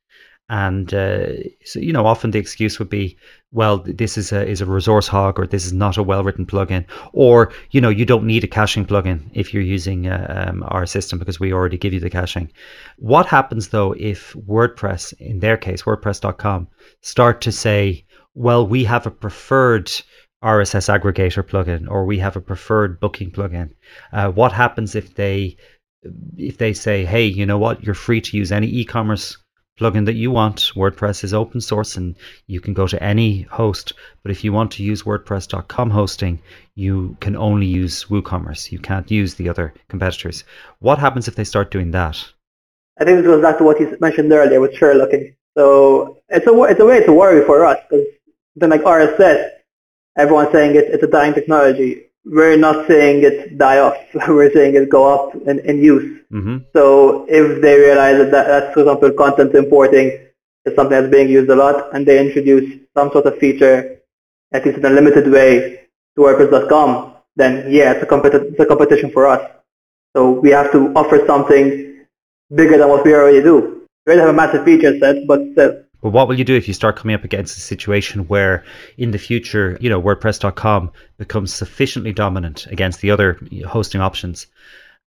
and 0.48 0.92
uh, 0.94 1.26
so 1.64 1.78
you 1.80 1.92
know 1.92 2.06
often 2.06 2.30
the 2.30 2.38
excuse 2.38 2.78
would 2.78 2.90
be, 2.90 3.16
well, 3.54 3.78
this 3.78 4.18
is 4.18 4.32
a 4.32 4.44
is 4.46 4.60
a 4.60 4.66
resource 4.66 5.06
hog 5.06 5.38
or 5.38 5.46
this 5.46 5.64
is 5.64 5.72
not 5.72 5.96
a 5.96 6.02
well 6.02 6.24
written 6.24 6.44
plugin, 6.44 6.84
or 7.12 7.52
you 7.70 7.80
know 7.80 7.88
you 7.88 8.04
don't 8.04 8.26
need 8.26 8.42
a 8.42 8.48
caching 8.48 8.84
plugin 8.84 9.20
if 9.32 9.54
you're 9.54 9.62
using 9.62 10.08
uh, 10.08 10.48
um, 10.48 10.64
our 10.68 10.84
system 10.86 11.20
because 11.20 11.38
we 11.38 11.52
already 11.52 11.78
give 11.78 11.92
you 11.92 12.00
the 12.00 12.10
caching. 12.10 12.50
What 12.98 13.26
happens 13.26 13.68
though 13.68 13.92
if 13.92 14.32
WordPress, 14.34 15.12
in 15.20 15.38
their 15.38 15.56
case, 15.56 15.84
WordPress.com, 15.84 16.66
start 17.00 17.40
to 17.42 17.52
say, 17.52 18.04
well, 18.34 18.66
we 18.66 18.82
have 18.84 19.06
a 19.06 19.10
preferred 19.12 19.86
RSS 20.42 20.88
aggregator 20.92 21.44
plugin 21.44 21.88
or 21.88 22.04
we 22.04 22.18
have 22.18 22.34
a 22.34 22.40
preferred 22.40 22.98
booking 22.98 23.30
plugin. 23.30 23.70
Uh, 24.12 24.30
what 24.32 24.50
happens 24.50 24.96
if 24.96 25.14
they 25.14 25.56
if 26.36 26.58
they 26.58 26.72
say, 26.72 27.04
hey, 27.04 27.24
you 27.24 27.46
know 27.46 27.58
what, 27.58 27.84
you're 27.84 27.94
free 27.94 28.20
to 28.20 28.36
use 28.36 28.50
any 28.50 28.66
e-commerce 28.66 29.38
plugin 29.78 30.06
that 30.06 30.14
you 30.14 30.30
want. 30.30 30.72
WordPress 30.76 31.24
is 31.24 31.34
open 31.34 31.60
source 31.60 31.96
and 31.96 32.14
you 32.46 32.60
can 32.60 32.74
go 32.74 32.86
to 32.86 33.02
any 33.02 33.42
host. 33.42 33.92
But 34.22 34.30
if 34.30 34.44
you 34.44 34.52
want 34.52 34.70
to 34.72 34.82
use 34.82 35.02
WordPress.com 35.02 35.90
hosting, 35.90 36.40
you 36.74 37.16
can 37.20 37.36
only 37.36 37.66
use 37.66 38.04
WooCommerce. 38.04 38.70
You 38.72 38.78
can't 38.78 39.10
use 39.10 39.34
the 39.34 39.48
other 39.48 39.74
competitors. 39.88 40.44
What 40.78 40.98
happens 40.98 41.28
if 41.28 41.36
they 41.36 41.44
start 41.44 41.70
doing 41.70 41.90
that? 41.92 42.24
I 42.98 43.04
think 43.04 43.18
this 43.18 43.26
goes 43.26 43.42
back 43.42 43.58
to 43.58 43.64
what 43.64 43.80
you 43.80 43.96
mentioned 44.00 44.32
earlier 44.32 44.60
with 44.60 44.74
Sherlocking. 44.74 45.34
So 45.56 46.18
it's 46.28 46.46
a 46.46 46.62
it's 46.64 46.80
a 46.80 46.84
way 46.84 47.04
to 47.04 47.12
worry 47.12 47.44
for 47.44 47.64
us 47.64 47.78
because 47.88 48.06
then 48.56 48.70
like 48.70 48.82
RSS, 48.82 49.50
everyone's 50.16 50.52
saying 50.52 50.76
it, 50.76 50.84
it's 50.84 51.02
a 51.02 51.08
dying 51.08 51.34
technology. 51.34 52.03
We're 52.24 52.56
not 52.56 52.86
saying 52.88 53.22
it 53.22 53.58
die 53.58 53.78
off. 53.78 53.96
We're 54.28 54.52
saying 54.52 54.74
it 54.76 54.88
go 54.88 55.02
up 55.14 55.34
in, 55.46 55.58
in 55.60 55.78
use. 55.78 56.20
hmm 56.30 56.58
So 56.72 57.26
if 57.28 57.60
they 57.62 57.78
realize 57.78 58.18
that, 58.18 58.30
that 58.30 58.46
that's, 58.48 58.74
for 58.74 58.80
example, 58.80 59.10
content 59.12 59.54
importing 59.54 60.06
is 60.64 60.74
something 60.74 60.98
that's 60.98 61.10
being 61.10 61.28
used 61.28 61.50
a 61.50 61.56
lot, 61.56 61.94
and 61.94 62.06
they 62.06 62.18
introduce 62.18 62.80
some 62.96 63.10
sort 63.12 63.26
of 63.26 63.38
feature, 63.38 64.00
at 64.52 64.64
least 64.64 64.78
in 64.78 64.84
a 64.86 64.90
limited 64.90 65.30
way, 65.30 65.80
to 66.16 66.22
WordPress.com, 66.22 67.12
then 67.36 67.70
yeah, 67.70 67.92
it's 67.92 68.02
a, 68.02 68.06
competi- 68.06 68.52
it's 68.52 68.60
a 68.60 68.66
competition 68.66 69.10
for 69.10 69.26
us. 69.26 69.42
So 70.16 70.30
we 70.30 70.50
have 70.50 70.70
to 70.72 70.92
offer 70.94 71.24
something 71.26 72.06
bigger 72.54 72.78
than 72.78 72.88
what 72.88 73.04
we 73.04 73.14
already 73.14 73.42
do. 73.42 73.86
We 74.06 74.12
already 74.12 74.20
have 74.20 74.30
a 74.30 74.32
massive 74.32 74.64
feature 74.64 74.98
set, 74.98 75.26
but 75.26 75.40
still. 75.52 75.82
But 76.04 76.10
what 76.10 76.28
will 76.28 76.38
you 76.38 76.44
do 76.44 76.54
if 76.54 76.68
you 76.68 76.74
start 76.74 76.96
coming 76.96 77.14
up 77.14 77.24
against 77.24 77.56
a 77.56 77.60
situation 77.60 78.28
where 78.28 78.62
in 78.98 79.12
the 79.12 79.18
future, 79.18 79.78
you 79.80 79.88
know, 79.88 80.02
WordPress.com 80.02 80.90
becomes 81.16 81.54
sufficiently 81.54 82.12
dominant 82.12 82.66
against 82.66 83.00
the 83.00 83.10
other 83.10 83.40
hosting 83.66 84.02
options 84.02 84.46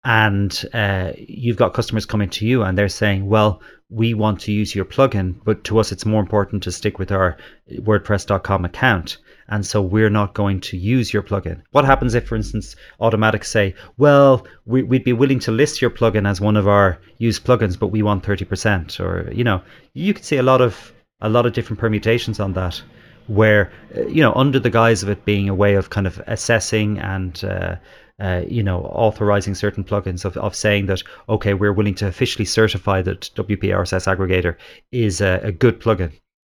and 0.04 0.64
uh, 0.72 1.11
you've 1.16 1.57
got 1.57 1.74
customers 1.74 2.07
coming 2.07 2.30
to 2.30 2.46
you 2.46 2.62
and 2.62 2.78
they're 2.78 2.88
saying, 2.88 3.26
well, 3.26 3.61
we 3.88 4.14
want 4.14 4.38
to 4.42 4.52
use 4.52 4.72
your 4.72 4.85
plugin, 4.85 5.35
but 5.44 5.64
to 5.64 5.80
us 5.80 5.90
it's 5.90 6.07
more 6.07 6.20
important 6.20 6.62
to 6.62 6.70
stick 6.70 7.00
with 7.00 7.11
our 7.11 7.38
WordPress.com 7.72 8.64
account. 8.64 9.16
And 9.48 9.64
so 9.64 9.83
we're 9.83 10.11
not 10.11 10.35
going 10.35 10.61
to 10.61 10.76
use 10.76 11.12
your 11.12 11.22
plugin. 11.22 11.62
What 11.72 11.85
happens 11.85 12.14
if, 12.14 12.26
for 12.26 12.37
instance, 12.37 12.76
Automattic 13.00 13.44
say, 13.44 13.74
well, 13.98 14.46
we, 14.64 14.83
we'd 14.83 15.04
be 15.04 15.12
willing 15.12 15.38
to 15.40 15.52
list 15.52 15.83
your 15.83 15.90
plugin 15.90 16.28
as 16.28 16.40
one 16.40 16.57
of 16.57 16.66
our 16.66 16.98
used 17.18 17.44
plugins, 17.44 17.78
but 17.78 17.88
we 17.88 18.02
want 18.02 18.24
30%? 18.24 19.00
Or, 19.00 19.30
you 19.33 19.44
know, 19.44 19.62
you 19.92 20.14
could 20.14 20.24
see 20.24 20.37
a 20.37 20.42
lot 20.42 20.61
of 20.61 20.92
a 21.20 21.28
lot 21.28 21.46
of 21.46 21.52
different 21.52 21.80
permutations 21.80 22.38
on 22.38 22.52
that 22.52 22.83
where 23.26 23.72
uh, 23.96 24.07
you 24.07 24.20
know 24.20 24.33
under 24.35 24.59
the 24.59 24.70
guise 24.70 25.02
of 25.02 25.09
it 25.09 25.24
being 25.24 25.48
a 25.48 25.54
way 25.54 25.74
of 25.74 25.90
kind 25.90 26.07
of 26.07 26.20
assessing 26.26 26.98
and 26.98 27.44
uh, 27.44 27.76
uh, 28.20 28.42
you 28.46 28.62
know 28.62 28.83
authorizing 28.83 29.54
certain 29.54 29.83
plugins 29.83 30.24
of, 30.24 30.37
of 30.37 30.54
saying 30.54 30.87
that 30.87 31.02
okay 31.28 31.54
we're 31.54 31.72
willing 31.72 31.94
to 31.94 32.07
officially 32.07 32.44
certify 32.44 33.00
that 33.00 33.30
WP 33.35 33.62
RSS 33.62 34.07
aggregator 34.14 34.57
is 34.92 35.20
a, 35.20 35.40
a 35.42 35.52
good 35.52 35.80
plugin 35.80 36.12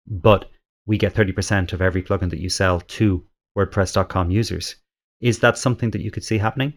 but 0.06 0.50
we 0.88 0.98
get 0.98 1.14
30% 1.14 1.74
of 1.74 1.82
every 1.82 2.02
plugin 2.02 2.30
that 2.32 2.40
you 2.40 2.50
sell 2.50 2.80
to 2.82 3.24
wordpress.com 3.58 4.32
users 4.32 4.76
is 5.22 5.40
that 5.40 5.58
something 5.58 5.92
that 5.92 6.02
you 6.02 6.12
could 6.12 6.24
see 6.24 6.38
happening 6.38 6.74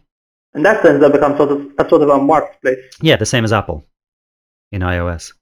In 0.54 0.62
that 0.64 0.82
sense, 0.82 1.00
that 1.00 1.12
becomes 1.12 1.36
sort 1.36 1.52
of, 1.52 1.60
a 1.78 1.88
sort 1.88 2.02
of 2.02 2.08
a 2.08 2.18
marketplace. 2.18 2.78
yeah 3.00 3.16
the 3.16 3.26
same 3.26 3.44
as 3.44 3.52
apple 3.52 3.84
in 4.72 4.82
ios 4.82 5.32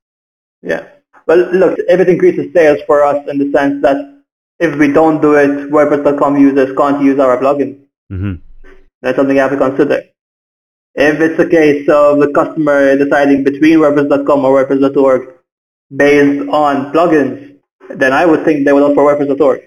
Yeah. 0.63 0.85
Well, 1.27 1.39
look, 1.53 1.79
if 1.79 2.01
it 2.01 2.09
increases 2.09 2.53
sales 2.55 2.81
for 2.87 3.05
us 3.05 3.19
in 3.29 3.37
the 3.39 3.51
sense 3.57 3.83
that 3.83 3.99
if 4.59 4.77
we 4.79 4.89
don't 4.93 5.21
do 5.21 5.35
it, 5.35 5.71
WordPress.com 5.71 6.37
users 6.39 6.75
can't 6.77 7.03
use 7.03 7.19
our 7.21 7.37
plugin. 7.39 7.71
hmm 8.11 8.35
That's 9.03 9.17
something 9.17 9.37
you 9.37 9.43
have 9.43 9.53
to 9.53 9.59
consider. 9.59 9.99
If 10.95 11.21
it's 11.21 11.39
a 11.39 11.49
case 11.49 11.87
of 11.89 12.19
the 12.19 12.31
customer 12.39 12.97
deciding 12.97 13.45
between 13.45 13.79
WordPress.com 13.79 14.45
or 14.45 14.65
WordPress.org 14.65 15.29
based 15.95 16.49
on 16.49 16.93
plugins, 16.95 17.48
then 17.97 18.13
I 18.13 18.27
would 18.27 18.45
think 18.45 18.65
they 18.65 18.73
would 18.73 18.83
look 18.83 18.95
for 18.95 19.05
WordPress.org. 19.05 19.63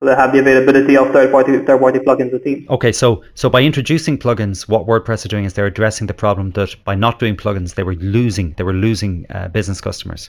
So 0.00 0.06
they 0.06 0.14
have 0.14 0.32
the 0.32 0.40
availability 0.40 0.94
of 0.94 1.10
third-party 1.10 1.60
third-party 1.60 2.00
plugins 2.00 2.32
and 2.32 2.42
themes. 2.42 2.68
Okay, 2.68 2.92
so 2.92 3.24
so 3.34 3.48
by 3.48 3.62
introducing 3.62 4.18
plugins, 4.18 4.68
what 4.68 4.86
WordPress 4.86 5.24
are 5.24 5.28
doing 5.28 5.46
is 5.46 5.54
they're 5.54 5.64
addressing 5.64 6.06
the 6.06 6.12
problem 6.12 6.50
that 6.50 6.76
by 6.84 6.94
not 6.94 7.18
doing 7.18 7.34
plugins, 7.34 7.74
they 7.74 7.82
were 7.82 7.94
losing 7.94 8.52
they 8.58 8.64
were 8.64 8.74
losing 8.74 9.24
uh, 9.30 9.48
business 9.48 9.80
customers. 9.80 10.28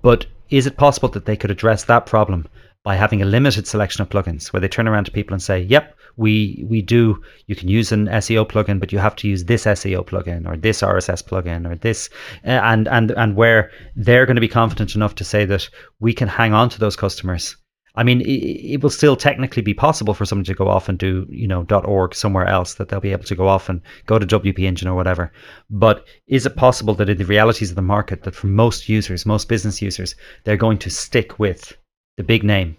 But 0.00 0.24
is 0.48 0.66
it 0.66 0.78
possible 0.78 1.10
that 1.10 1.26
they 1.26 1.36
could 1.36 1.50
address 1.50 1.84
that 1.84 2.06
problem 2.06 2.48
by 2.84 2.94
having 2.94 3.20
a 3.20 3.26
limited 3.26 3.66
selection 3.66 4.00
of 4.00 4.08
plugins, 4.08 4.52
where 4.52 4.60
they 4.60 4.68
turn 4.68 4.88
around 4.88 5.04
to 5.04 5.10
people 5.10 5.34
and 5.34 5.42
say, 5.42 5.60
"Yep, 5.60 5.94
we 6.16 6.64
we 6.68 6.82
do. 6.82 7.22
You 7.46 7.56
can 7.56 7.68
use 7.68 7.92
an 7.92 8.06
SEO 8.06 8.48
plugin, 8.48 8.80
but 8.80 8.92
you 8.92 8.98
have 8.98 9.16
to 9.16 9.28
use 9.28 9.44
this 9.44 9.64
SEO 9.64 10.04
plugin 10.06 10.46
or 10.46 10.56
this 10.56 10.82
RSS 10.82 11.22
plugin 11.22 11.70
or 11.70 11.76
this," 11.76 12.08
uh, 12.44 12.60
and 12.62 12.88
and 12.88 13.10
and 13.12 13.36
where 13.36 13.70
they're 13.94 14.26
going 14.26 14.36
to 14.36 14.40
be 14.40 14.48
confident 14.48 14.94
enough 14.94 15.14
to 15.16 15.24
say 15.24 15.44
that 15.44 15.68
we 16.00 16.12
can 16.12 16.28
hang 16.28 16.52
on 16.52 16.68
to 16.70 16.78
those 16.78 16.96
customers 16.96 17.56
I 17.96 18.02
mean, 18.02 18.20
it, 18.20 18.74
it, 18.74 18.82
will 18.82 18.90
still 18.90 19.16
technically 19.16 19.62
be 19.62 19.72
possible 19.72 20.12
for 20.12 20.26
someone 20.26 20.44
to 20.44 20.54
go 20.54 20.68
off 20.68 20.88
and 20.88 20.98
do, 20.98 21.26
you 21.30 21.48
know, 21.48 21.64
.org 21.64 22.14
somewhere 22.14 22.46
else 22.46 22.74
that 22.74 22.88
they'll 22.88 23.00
be 23.00 23.12
able 23.12 23.24
to 23.24 23.34
go 23.34 23.48
off 23.48 23.70
and 23.70 23.80
go 24.04 24.18
to 24.18 24.26
WP 24.26 24.58
Engine 24.60 24.88
or 24.88 24.94
whatever. 24.94 25.32
But 25.70 26.06
is 26.26 26.44
it 26.44 26.56
possible 26.56 26.94
that 26.94 27.08
in 27.08 27.16
the 27.16 27.24
realities 27.24 27.70
of 27.70 27.76
the 27.76 27.82
market, 27.82 28.22
that 28.22 28.34
for 28.34 28.48
most 28.48 28.88
users, 28.88 29.24
most 29.24 29.48
business 29.48 29.80
users, 29.80 30.14
they're 30.44 30.58
going 30.58 30.78
to 30.78 30.90
stick 30.90 31.38
with 31.38 31.76
the 32.18 32.22
big 32.22 32.44
name 32.44 32.76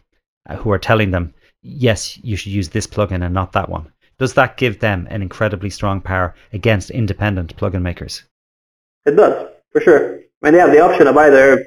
uh, 0.47 0.55
who 0.55 0.71
are 0.71 0.79
telling 0.79 1.11
them, 1.11 1.33
yes, 1.62 2.18
you 2.24 2.36
should 2.36 2.51
use 2.51 2.70
this 2.70 2.88
plugin 2.88 3.24
and 3.24 3.34
not 3.34 3.51
that 3.53 3.70
one? 3.70 3.91
Does 4.20 4.34
that 4.34 4.58
give 4.58 4.80
them 4.80 5.08
an 5.12 5.22
incredibly 5.22 5.70
strong 5.70 6.01
power 6.01 6.34
against 6.51 6.89
independent 6.89 7.55
plugin 7.55 7.82
makers? 7.82 8.24
It 9.05 9.16
does, 9.16 9.47
for 9.72 9.82
sure. 9.82 10.20
I 10.41 10.45
mean, 10.45 10.53
they 10.53 10.60
have 10.60 10.72
the 10.72 10.80
option 10.80 11.08
of 11.08 11.16
either 11.18 11.66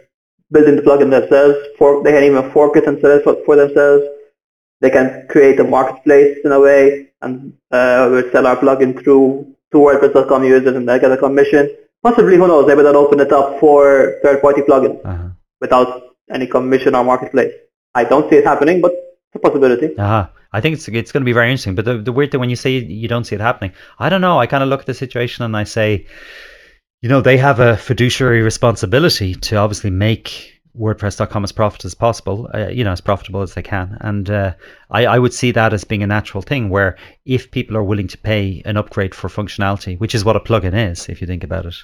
building 0.50 0.76
the 0.76 0.82
plugin 0.82 1.10
themselves. 1.10 1.58
For, 1.78 2.02
they 2.02 2.12
can 2.12 2.24
even 2.24 2.50
fork 2.50 2.76
it 2.76 2.86
and 2.86 3.00
sell 3.00 3.18
it 3.18 3.24
for, 3.24 3.56
themselves. 3.56 4.04
They 4.80 4.90
can 4.90 5.26
create 5.28 5.60
a 5.60 5.64
marketplace 5.64 6.38
in 6.44 6.52
a 6.52 6.60
way 6.60 7.08
and 7.22 7.52
uh, 7.70 8.08
we'll 8.10 8.30
sell 8.32 8.46
our 8.46 8.56
plugin 8.56 9.00
through 9.00 9.54
to 9.72 9.78
WordPress.com 9.78 10.44
users 10.44 10.74
and 10.74 10.88
they 10.88 10.98
get 10.98 11.12
a 11.12 11.16
commission. 11.16 11.70
Possibly, 12.02 12.36
who 12.36 12.48
knows, 12.48 12.66
maybe 12.66 12.82
they'll 12.82 12.96
open 12.96 13.20
it 13.20 13.30
up 13.32 13.60
for 13.60 14.18
third-party 14.22 14.62
plugins 14.62 15.04
uh-huh. 15.04 15.28
without 15.60 16.02
any 16.32 16.46
commission 16.46 16.94
or 16.94 17.04
marketplace. 17.04 17.52
I 17.94 18.04
don't 18.04 18.28
see 18.30 18.36
it 18.36 18.46
happening, 18.46 18.80
but 18.80 18.92
a 19.34 19.38
possibility. 19.38 19.96
Uh-huh. 19.96 20.28
I 20.52 20.60
think 20.60 20.74
it's 20.74 20.88
it's 20.88 21.12
going 21.12 21.22
to 21.22 21.26
be 21.26 21.32
very 21.32 21.48
interesting. 21.48 21.74
But 21.74 21.84
the, 21.84 21.98
the 21.98 22.12
weird 22.12 22.30
thing 22.30 22.40
when 22.40 22.50
you 22.50 22.56
say 22.56 22.78
you 22.78 23.08
don't 23.08 23.24
see 23.24 23.34
it 23.34 23.40
happening, 23.40 23.72
I 23.98 24.08
don't 24.08 24.20
know. 24.20 24.38
I 24.38 24.46
kind 24.46 24.62
of 24.62 24.68
look 24.68 24.80
at 24.80 24.86
the 24.86 24.94
situation 24.94 25.44
and 25.44 25.56
I 25.56 25.64
say, 25.64 26.06
you 27.02 27.08
know, 27.08 27.20
they 27.20 27.36
have 27.36 27.60
a 27.60 27.76
fiduciary 27.76 28.42
responsibility 28.42 29.34
to 29.34 29.56
obviously 29.56 29.90
make 29.90 30.60
WordPress.com 30.78 31.44
as 31.44 31.52
profitable 31.52 31.86
as 31.86 31.94
possible, 31.94 32.48
uh, 32.54 32.68
you 32.68 32.84
know, 32.84 32.92
as 32.92 33.00
profitable 33.00 33.42
as 33.42 33.54
they 33.54 33.62
can. 33.62 33.96
And 34.00 34.30
uh, 34.30 34.54
I, 34.90 35.06
I, 35.06 35.18
would 35.18 35.34
see 35.34 35.50
that 35.50 35.72
as 35.72 35.82
being 35.82 36.02
a 36.02 36.06
natural 36.06 36.42
thing 36.42 36.68
where 36.68 36.96
if 37.24 37.50
people 37.50 37.76
are 37.76 37.82
willing 37.82 38.06
to 38.06 38.18
pay 38.18 38.62
an 38.64 38.76
upgrade 38.76 39.14
for 39.14 39.28
functionality, 39.28 39.98
which 39.98 40.14
is 40.14 40.24
what 40.24 40.36
a 40.36 40.40
plugin 40.40 40.90
is, 40.90 41.08
if 41.08 41.20
you 41.20 41.26
think 41.26 41.42
about 41.42 41.66
it, 41.66 41.74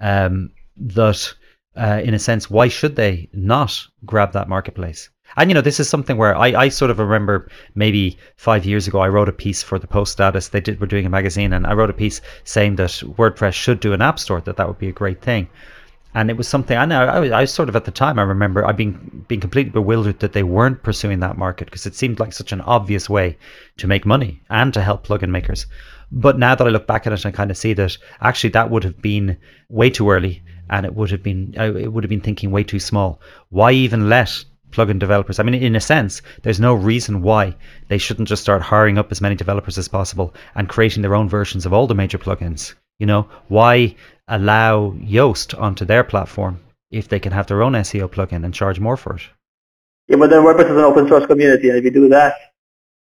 um, 0.00 0.50
that 0.76 1.32
uh, 1.76 2.00
in 2.02 2.14
a 2.14 2.18
sense, 2.18 2.50
why 2.50 2.68
should 2.68 2.96
they 2.96 3.28
not 3.32 3.80
grab 4.04 4.32
that 4.32 4.48
marketplace? 4.48 5.10
And 5.36 5.50
you 5.50 5.54
know, 5.54 5.60
this 5.60 5.80
is 5.80 5.88
something 5.88 6.16
where 6.16 6.36
I, 6.36 6.64
I 6.64 6.68
sort 6.68 6.90
of 6.90 6.98
remember 6.98 7.48
maybe 7.74 8.18
five 8.36 8.64
years 8.64 8.86
ago 8.86 9.00
I 9.00 9.08
wrote 9.08 9.28
a 9.28 9.32
piece 9.32 9.62
for 9.62 9.78
the 9.78 9.86
Post 9.86 10.12
Status. 10.12 10.48
They 10.48 10.60
did 10.60 10.80
were 10.80 10.86
doing 10.86 11.06
a 11.06 11.10
magazine, 11.10 11.52
and 11.52 11.66
I 11.66 11.72
wrote 11.74 11.90
a 11.90 11.94
piece 11.94 12.20
saying 12.44 12.76
that 12.76 12.90
WordPress 12.90 13.54
should 13.54 13.80
do 13.80 13.92
an 13.92 14.02
app 14.02 14.18
store. 14.18 14.40
That 14.40 14.56
that 14.56 14.68
would 14.68 14.78
be 14.78 14.88
a 14.88 14.92
great 14.92 15.20
thing. 15.20 15.48
And 16.16 16.30
it 16.30 16.36
was 16.36 16.46
something 16.46 16.78
I 16.78 16.84
know 16.84 17.04
I, 17.04 17.40
I 17.40 17.44
sort 17.44 17.68
of 17.68 17.74
at 17.74 17.86
the 17.86 17.90
time 17.90 18.20
I 18.20 18.22
remember 18.22 18.64
I 18.64 18.70
being 18.70 19.24
being 19.26 19.40
completely 19.40 19.72
bewildered 19.72 20.20
that 20.20 20.32
they 20.32 20.44
weren't 20.44 20.84
pursuing 20.84 21.18
that 21.20 21.36
market 21.36 21.64
because 21.64 21.86
it 21.86 21.96
seemed 21.96 22.20
like 22.20 22.32
such 22.32 22.52
an 22.52 22.60
obvious 22.60 23.10
way 23.10 23.36
to 23.78 23.88
make 23.88 24.06
money 24.06 24.40
and 24.48 24.72
to 24.74 24.80
help 24.80 25.04
plugin 25.04 25.30
makers. 25.30 25.66
But 26.12 26.38
now 26.38 26.54
that 26.54 26.66
I 26.66 26.70
look 26.70 26.86
back 26.86 27.08
at 27.08 27.12
it, 27.12 27.26
I 27.26 27.32
kind 27.32 27.50
of 27.50 27.56
see 27.56 27.72
that 27.72 27.98
actually 28.20 28.50
that 28.50 28.70
would 28.70 28.84
have 28.84 29.02
been 29.02 29.36
way 29.68 29.90
too 29.90 30.08
early, 30.08 30.44
and 30.70 30.86
it 30.86 30.94
would 30.94 31.10
have 31.10 31.24
been 31.24 31.52
uh, 31.58 31.74
it 31.74 31.92
would 31.92 32.04
have 32.04 32.10
been 32.10 32.20
thinking 32.20 32.52
way 32.52 32.62
too 32.62 32.78
small. 32.78 33.20
Why 33.48 33.72
even 33.72 34.08
let 34.08 34.44
plugin 34.74 34.98
developers. 34.98 35.38
I 35.38 35.42
mean, 35.42 35.54
in 35.54 35.76
a 35.76 35.80
sense, 35.80 36.20
there's 36.42 36.60
no 36.60 36.74
reason 36.74 37.22
why 37.22 37.56
they 37.88 37.98
shouldn't 37.98 38.28
just 38.28 38.42
start 38.42 38.62
hiring 38.62 38.98
up 38.98 39.10
as 39.10 39.20
many 39.20 39.34
developers 39.34 39.78
as 39.78 39.88
possible 39.88 40.34
and 40.54 40.68
creating 40.68 41.02
their 41.02 41.14
own 41.14 41.28
versions 41.28 41.64
of 41.64 41.72
all 41.72 41.86
the 41.86 41.94
major 41.94 42.18
plugins. 42.18 42.74
You 42.98 43.06
know, 43.06 43.28
why 43.48 43.96
allow 44.28 44.90
Yoast 44.92 45.58
onto 45.60 45.84
their 45.84 46.04
platform 46.04 46.60
if 46.90 47.08
they 47.08 47.20
can 47.20 47.32
have 47.32 47.46
their 47.46 47.62
own 47.62 47.72
SEO 47.72 48.08
plugin 48.08 48.44
and 48.44 48.54
charge 48.54 48.80
more 48.80 48.96
for 48.96 49.16
it? 49.16 49.22
Yeah, 50.08 50.16
but 50.16 50.30
then 50.30 50.42
WordPress 50.42 50.70
is 50.70 50.76
an 50.76 50.84
open 50.84 51.08
source 51.08 51.26
community, 51.26 51.70
and 51.70 51.78
if 51.78 51.84
you 51.84 51.90
do 51.90 52.08
that, 52.10 52.34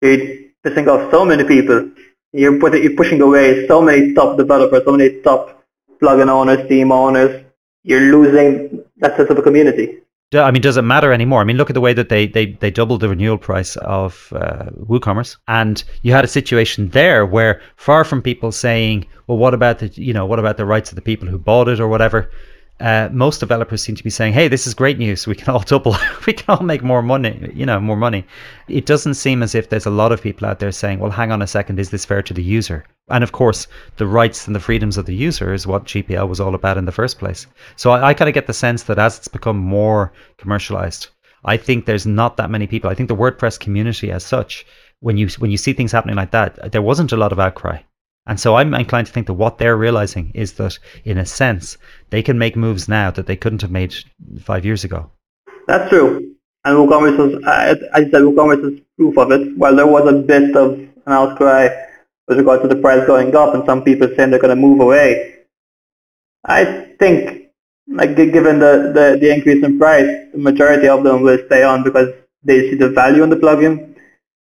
you're 0.02 0.18
pissing 0.66 0.88
off 0.88 1.10
so 1.12 1.24
many 1.24 1.44
people. 1.46 1.90
You're, 2.34 2.60
putting, 2.60 2.84
you're 2.84 2.96
pushing 2.96 3.22
away 3.22 3.68
so 3.68 3.82
many 3.82 4.14
top 4.14 4.38
developers, 4.38 4.84
so 4.86 4.92
many 4.92 5.22
top 5.22 5.64
plugin 6.02 6.28
owners, 6.28 6.68
theme 6.68 6.92
owners. 6.92 7.46
You're 7.84 8.12
losing 8.12 8.84
that 8.98 9.16
sense 9.18 9.30
of 9.30 9.38
a 9.38 9.42
community. 9.42 10.00
I 10.34 10.52
mean, 10.52 10.62
does 10.62 10.78
it 10.78 10.84
matter 10.84 11.12
anymore? 11.12 11.42
I 11.42 11.44
mean, 11.44 11.58
look 11.58 11.70
at 11.70 11.74
the 11.74 11.82
way 11.82 11.94
that 11.94 12.08
they 12.08 12.26
they, 12.26 12.54
they 12.54 12.72
doubled 12.72 13.02
the 13.02 13.10
renewal 13.10 13.38
price 13.38 13.76
of 13.78 14.32
uh, 14.34 14.70
WooCommerce, 14.80 15.36
and 15.50 15.84
you 16.04 16.14
had 16.14 16.24
a 16.24 16.30
situation 16.30 16.90
there 16.90 17.26
where, 17.26 17.62
far 17.76 18.06
from 18.06 18.22
people 18.22 18.54
saying, 18.54 19.08
"Well, 19.28 19.38
what 19.38 19.54
about 19.54 19.80
the 19.80 19.88
you 19.88 20.14
know 20.14 20.26
what 20.26 20.40
about 20.40 20.56
the 20.56 20.66
rights 20.66 20.90
of 20.90 20.96
the 20.96 21.02
people 21.02 21.28
who 21.28 21.38
bought 21.38 21.68
it 21.68 21.82
or 21.82 21.90
whatever," 21.90 22.32
uh, 22.82 23.10
most 23.12 23.40
developers 23.40 23.82
seem 23.82 23.96
to 23.96 24.04
be 24.04 24.10
saying, 24.10 24.34
"Hey, 24.34 24.48
this 24.48 24.66
is 24.68 24.74
great 24.74 24.98
news. 24.98 25.28
We 25.28 25.36
can 25.36 25.54
all 25.54 25.60
double. 25.74 25.96
we 26.26 26.34
can 26.34 26.46
all 26.56 26.66
make 26.66 26.84
more 26.84 27.02
money. 27.02 27.52
You 27.54 27.66
know, 27.66 27.80
more 27.80 27.96
money." 27.96 28.26
It 28.68 28.86
doesn't 28.86 29.14
seem 29.14 29.44
as 29.44 29.56
if 29.56 29.70
there's 29.70 29.86
a 29.86 29.92
lot 30.02 30.12
of 30.12 30.22
people 30.22 30.48
out 30.48 30.60
there 30.60 30.72
saying, 30.72 31.00
"Well, 31.00 31.12
hang 31.12 31.32
on 31.32 31.42
a 31.42 31.48
second. 31.48 31.80
Is 31.80 31.90
this 31.92 32.06
fair 32.06 32.22
to 32.24 32.34
the 32.34 32.44
user?" 32.44 32.86
And 33.10 33.24
of 33.24 33.32
course, 33.32 33.68
the 33.98 34.08
rights 34.08 34.48
and 34.48 34.56
the 34.56 34.60
freedoms 34.60 34.98
of 34.98 35.06
the 35.06 35.16
user 35.16 35.54
is 35.54 35.68
what 35.68 35.86
GPL 35.86 36.28
was 36.28 36.40
all 36.40 36.56
about 36.56 36.78
in 36.78 36.86
the 36.86 36.92
first 36.92 37.20
place. 37.20 37.48
So 37.76 37.92
I, 37.92 38.10
I 38.10 38.14
kind 38.14 38.30
of 38.30 38.34
get 38.34 38.48
the 38.48 38.54
sense 38.54 38.84
that 38.84 39.00
as 39.00 39.18
it's 39.18 39.28
become 39.28 39.58
more 39.58 40.12
commercialized, 40.38 41.08
I 41.46 41.58
think 41.58 41.86
there's 41.86 42.06
not 42.06 42.38
that 42.38 42.50
many 42.50 42.68
people. 42.68 42.90
I 42.90 42.96
think 42.96 43.10
the 43.10 43.16
WordPress 43.16 43.60
community, 43.60 44.12
as 44.12 44.26
such, 44.26 44.66
when 45.02 45.18
you 45.18 45.28
when 45.40 45.52
you 45.52 45.58
see 45.58 45.74
things 45.74 45.92
happening 45.92 46.16
like 46.16 46.32
that, 46.32 46.72
there 46.72 46.82
wasn't 46.82 47.12
a 47.12 47.18
lot 47.18 47.32
of 47.32 47.40
outcry. 47.40 47.80
And 48.28 48.40
so 48.40 48.56
I'm 48.56 48.74
inclined 48.74 49.08
to 49.08 49.14
think 49.14 49.28
that 49.28 49.34
what 49.34 49.58
they're 49.58 49.78
realizing 49.78 50.32
is 50.36 50.54
that, 50.54 50.78
in 51.06 51.18
a 51.18 51.26
sense, 51.26 51.78
they 52.12 52.22
can 52.22 52.38
make 52.38 52.56
moves 52.56 52.88
now 52.88 53.10
that 53.12 53.26
they 53.26 53.36
couldn't 53.36 53.62
have 53.62 53.72
made 53.72 53.96
five 54.40 54.64
years 54.64 54.84
ago. 54.84 55.10
That's 55.68 55.90
true. 55.90 56.36
And 56.64 56.78
WooCommerce 56.78 57.18
was, 57.18 57.44
I, 57.46 57.72
I 57.94 58.04
said 58.04 58.22
WooCommerce 58.22 58.74
is 58.74 58.82
proof 58.98 59.18
of 59.18 59.32
it. 59.32 59.58
While 59.58 59.76
there 59.76 59.88
was 59.88 60.08
a 60.08 60.18
bit 60.18 60.56
of 60.56 60.74
an 60.74 60.92
outcry 61.08 61.70
with 62.28 62.38
regard 62.38 62.62
to 62.62 62.68
the 62.68 62.76
price 62.76 63.06
going 63.08 63.36
up 63.36 63.56
and 63.56 63.66
some 63.66 63.84
people 63.84 64.08
saying 64.16 64.30
they're 64.30 64.40
going 64.40 64.56
to 64.56 64.62
move 64.62 64.80
away, 64.80 65.40
I 66.46 66.94
think, 67.00 67.50
like 67.88 68.16
given 68.16 68.60
the, 68.60 68.92
the, 68.94 69.18
the 69.20 69.34
increase 69.34 69.64
in 69.64 69.80
price, 69.80 70.28
the 70.32 70.38
majority 70.38 70.88
of 70.88 71.04
them 71.04 71.24
will 71.24 71.40
stay 71.48 71.64
on 71.64 71.84
because 71.84 72.14
they 72.44 72.70
see 72.70 72.76
the 72.76 72.90
value 72.90 73.24
in 73.24 73.32
the 73.32 73.36
plugin. 73.36 73.96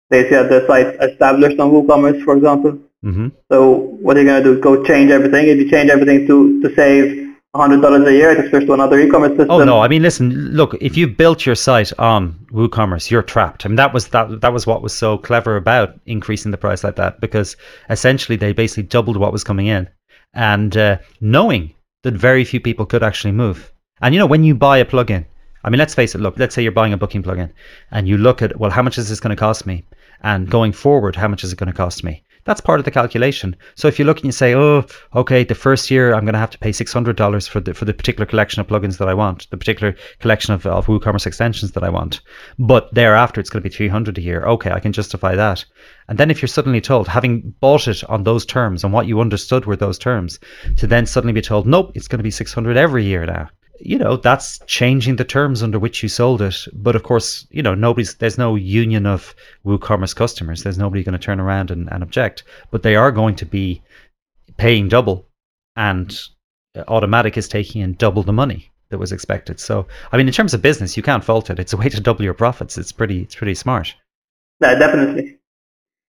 They 0.08 0.24
see 0.24 0.30
that 0.30 0.48
the 0.48 0.66
site 0.66 0.96
established 1.00 1.60
on 1.60 1.70
WooCommerce, 1.70 2.24
for 2.24 2.36
example 2.36 2.80
Mm-hmm. 3.04 3.28
So 3.50 3.76
what 4.02 4.16
are 4.16 4.20
you 4.20 4.26
going 4.26 4.42
to 4.42 4.54
do? 4.54 4.60
Go 4.60 4.84
change 4.84 5.10
everything? 5.10 5.48
If 5.48 5.58
you 5.58 5.70
change 5.70 5.90
everything 5.90 6.26
to, 6.26 6.62
to 6.62 6.74
save 6.74 7.30
$100 7.54 8.06
a 8.06 8.12
year 8.12 8.34
to 8.36 8.48
switch 8.48 8.66
to 8.66 8.74
another 8.74 9.00
e-commerce 9.00 9.30
system. 9.30 9.50
Oh 9.50 9.64
no, 9.64 9.80
I 9.80 9.88
mean 9.88 10.02
listen, 10.02 10.30
look, 10.52 10.74
if 10.80 10.96
you 10.96 11.08
built 11.08 11.44
your 11.44 11.56
site 11.56 11.92
on 11.98 12.34
WooCommerce, 12.52 13.10
you're 13.10 13.24
trapped. 13.24 13.66
I 13.66 13.68
mean 13.68 13.76
that 13.76 13.92
was 13.92 14.08
that 14.08 14.40
that 14.40 14.52
was 14.52 14.68
what 14.68 14.82
was 14.82 14.94
so 14.94 15.18
clever 15.18 15.56
about 15.56 15.98
increasing 16.06 16.52
the 16.52 16.58
price 16.58 16.84
like 16.84 16.94
that 16.96 17.20
because 17.20 17.56
essentially 17.88 18.36
they 18.36 18.52
basically 18.52 18.84
doubled 18.84 19.16
what 19.16 19.32
was 19.32 19.42
coming 19.42 19.66
in 19.66 19.88
and 20.32 20.76
uh, 20.76 20.98
knowing 21.20 21.74
that 22.02 22.14
very 22.14 22.44
few 22.44 22.60
people 22.60 22.86
could 22.86 23.02
actually 23.02 23.32
move. 23.32 23.72
And 24.00 24.14
you 24.14 24.20
know 24.20 24.26
when 24.26 24.44
you 24.44 24.54
buy 24.54 24.78
a 24.78 24.84
plugin, 24.84 25.26
I 25.64 25.70
mean 25.70 25.78
let's 25.78 25.94
face 25.94 26.14
it, 26.14 26.20
look, 26.20 26.38
let's 26.38 26.54
say 26.54 26.62
you're 26.62 26.70
buying 26.70 26.92
a 26.92 26.96
booking 26.96 27.24
plugin 27.24 27.50
and 27.90 28.06
you 28.06 28.16
look 28.16 28.42
at 28.42 28.60
well 28.60 28.70
how 28.70 28.82
much 28.82 28.96
is 28.96 29.08
this 29.08 29.18
going 29.18 29.34
to 29.34 29.40
cost 29.40 29.66
me? 29.66 29.84
And 30.22 30.48
going 30.48 30.70
forward, 30.70 31.16
how 31.16 31.26
much 31.26 31.42
is 31.42 31.52
it 31.52 31.58
going 31.58 31.72
to 31.72 31.76
cost 31.76 32.04
me? 32.04 32.22
That's 32.50 32.60
part 32.60 32.80
of 32.80 32.84
the 32.84 32.90
calculation. 32.90 33.54
So 33.76 33.86
if 33.86 33.96
you 33.96 34.04
look 34.04 34.16
and 34.16 34.24
you 34.24 34.32
say, 34.32 34.56
oh, 34.56 34.84
okay, 35.14 35.44
the 35.44 35.54
first 35.54 35.88
year 35.88 36.12
I'm 36.12 36.24
going 36.24 36.32
to 36.32 36.40
have 36.40 36.50
to 36.50 36.58
pay 36.58 36.70
$600 36.70 37.48
for 37.48 37.60
the, 37.60 37.74
for 37.74 37.84
the 37.84 37.94
particular 37.94 38.26
collection 38.26 38.60
of 38.60 38.66
plugins 38.66 38.98
that 38.98 39.08
I 39.08 39.14
want, 39.14 39.48
the 39.50 39.56
particular 39.56 39.94
collection 40.18 40.52
of, 40.52 40.66
of 40.66 40.86
WooCommerce 40.86 41.28
extensions 41.28 41.70
that 41.70 41.84
I 41.84 41.90
want. 41.90 42.22
But 42.58 42.92
thereafter 42.92 43.40
it's 43.40 43.50
going 43.50 43.62
to 43.62 43.68
be 43.68 43.72
300 43.72 44.18
a 44.18 44.20
year. 44.20 44.42
Okay, 44.46 44.72
I 44.72 44.80
can 44.80 44.92
justify 44.92 45.36
that. 45.36 45.64
And 46.08 46.18
then 46.18 46.28
if 46.28 46.42
you're 46.42 46.48
suddenly 46.48 46.80
told, 46.80 47.06
having 47.06 47.54
bought 47.60 47.86
it 47.86 48.02
on 48.10 48.24
those 48.24 48.44
terms 48.44 48.82
and 48.82 48.92
what 48.92 49.06
you 49.06 49.20
understood 49.20 49.66
were 49.66 49.76
those 49.76 49.96
terms, 49.96 50.40
to 50.78 50.88
then 50.88 51.06
suddenly 51.06 51.32
be 51.32 51.42
told, 51.42 51.68
nope, 51.68 51.92
it's 51.94 52.08
going 52.08 52.18
to 52.18 52.24
be 52.24 52.32
600 52.32 52.76
every 52.76 53.04
year 53.04 53.26
now 53.26 53.48
you 53.80 53.98
know 53.98 54.16
that's 54.16 54.58
changing 54.66 55.16
the 55.16 55.24
terms 55.24 55.62
under 55.62 55.78
which 55.78 56.02
you 56.02 56.08
sold 56.08 56.42
it 56.42 56.56
but 56.72 56.94
of 56.94 57.02
course 57.02 57.46
you 57.50 57.62
know 57.62 57.74
nobody's 57.74 58.14
there's 58.16 58.38
no 58.38 58.54
union 58.54 59.06
of 59.06 59.34
woocommerce 59.64 60.14
customers 60.14 60.62
there's 60.62 60.78
nobody 60.78 61.02
going 61.02 61.12
to 61.12 61.18
turn 61.18 61.40
around 61.40 61.70
and, 61.70 61.90
and 61.90 62.02
object 62.02 62.42
but 62.70 62.82
they 62.82 62.94
are 62.94 63.10
going 63.10 63.34
to 63.34 63.46
be 63.46 63.82
paying 64.56 64.88
double 64.88 65.26
and 65.76 66.20
uh, 66.76 66.84
Automattic 66.84 67.36
is 67.36 67.48
taking 67.48 67.80
in 67.82 67.94
double 67.94 68.22
the 68.22 68.32
money 68.32 68.70
that 68.90 68.98
was 68.98 69.12
expected. 69.12 69.58
So, 69.58 69.86
I 70.12 70.16
mean, 70.16 70.26
in 70.26 70.32
terms 70.32 70.54
of 70.54 70.62
business, 70.62 70.96
you 70.96 71.02
can't 71.02 71.24
fault 71.24 71.50
it. 71.50 71.58
It's 71.58 71.72
a 71.72 71.76
way 71.76 71.88
to 71.88 72.00
double 72.00 72.24
your 72.24 72.34
profits. 72.34 72.76
It's 72.76 72.92
pretty, 72.92 73.22
it's 73.22 73.34
pretty 73.34 73.54
smart. 73.54 73.94
Yeah, 74.60 74.74
definitely. 74.74 75.38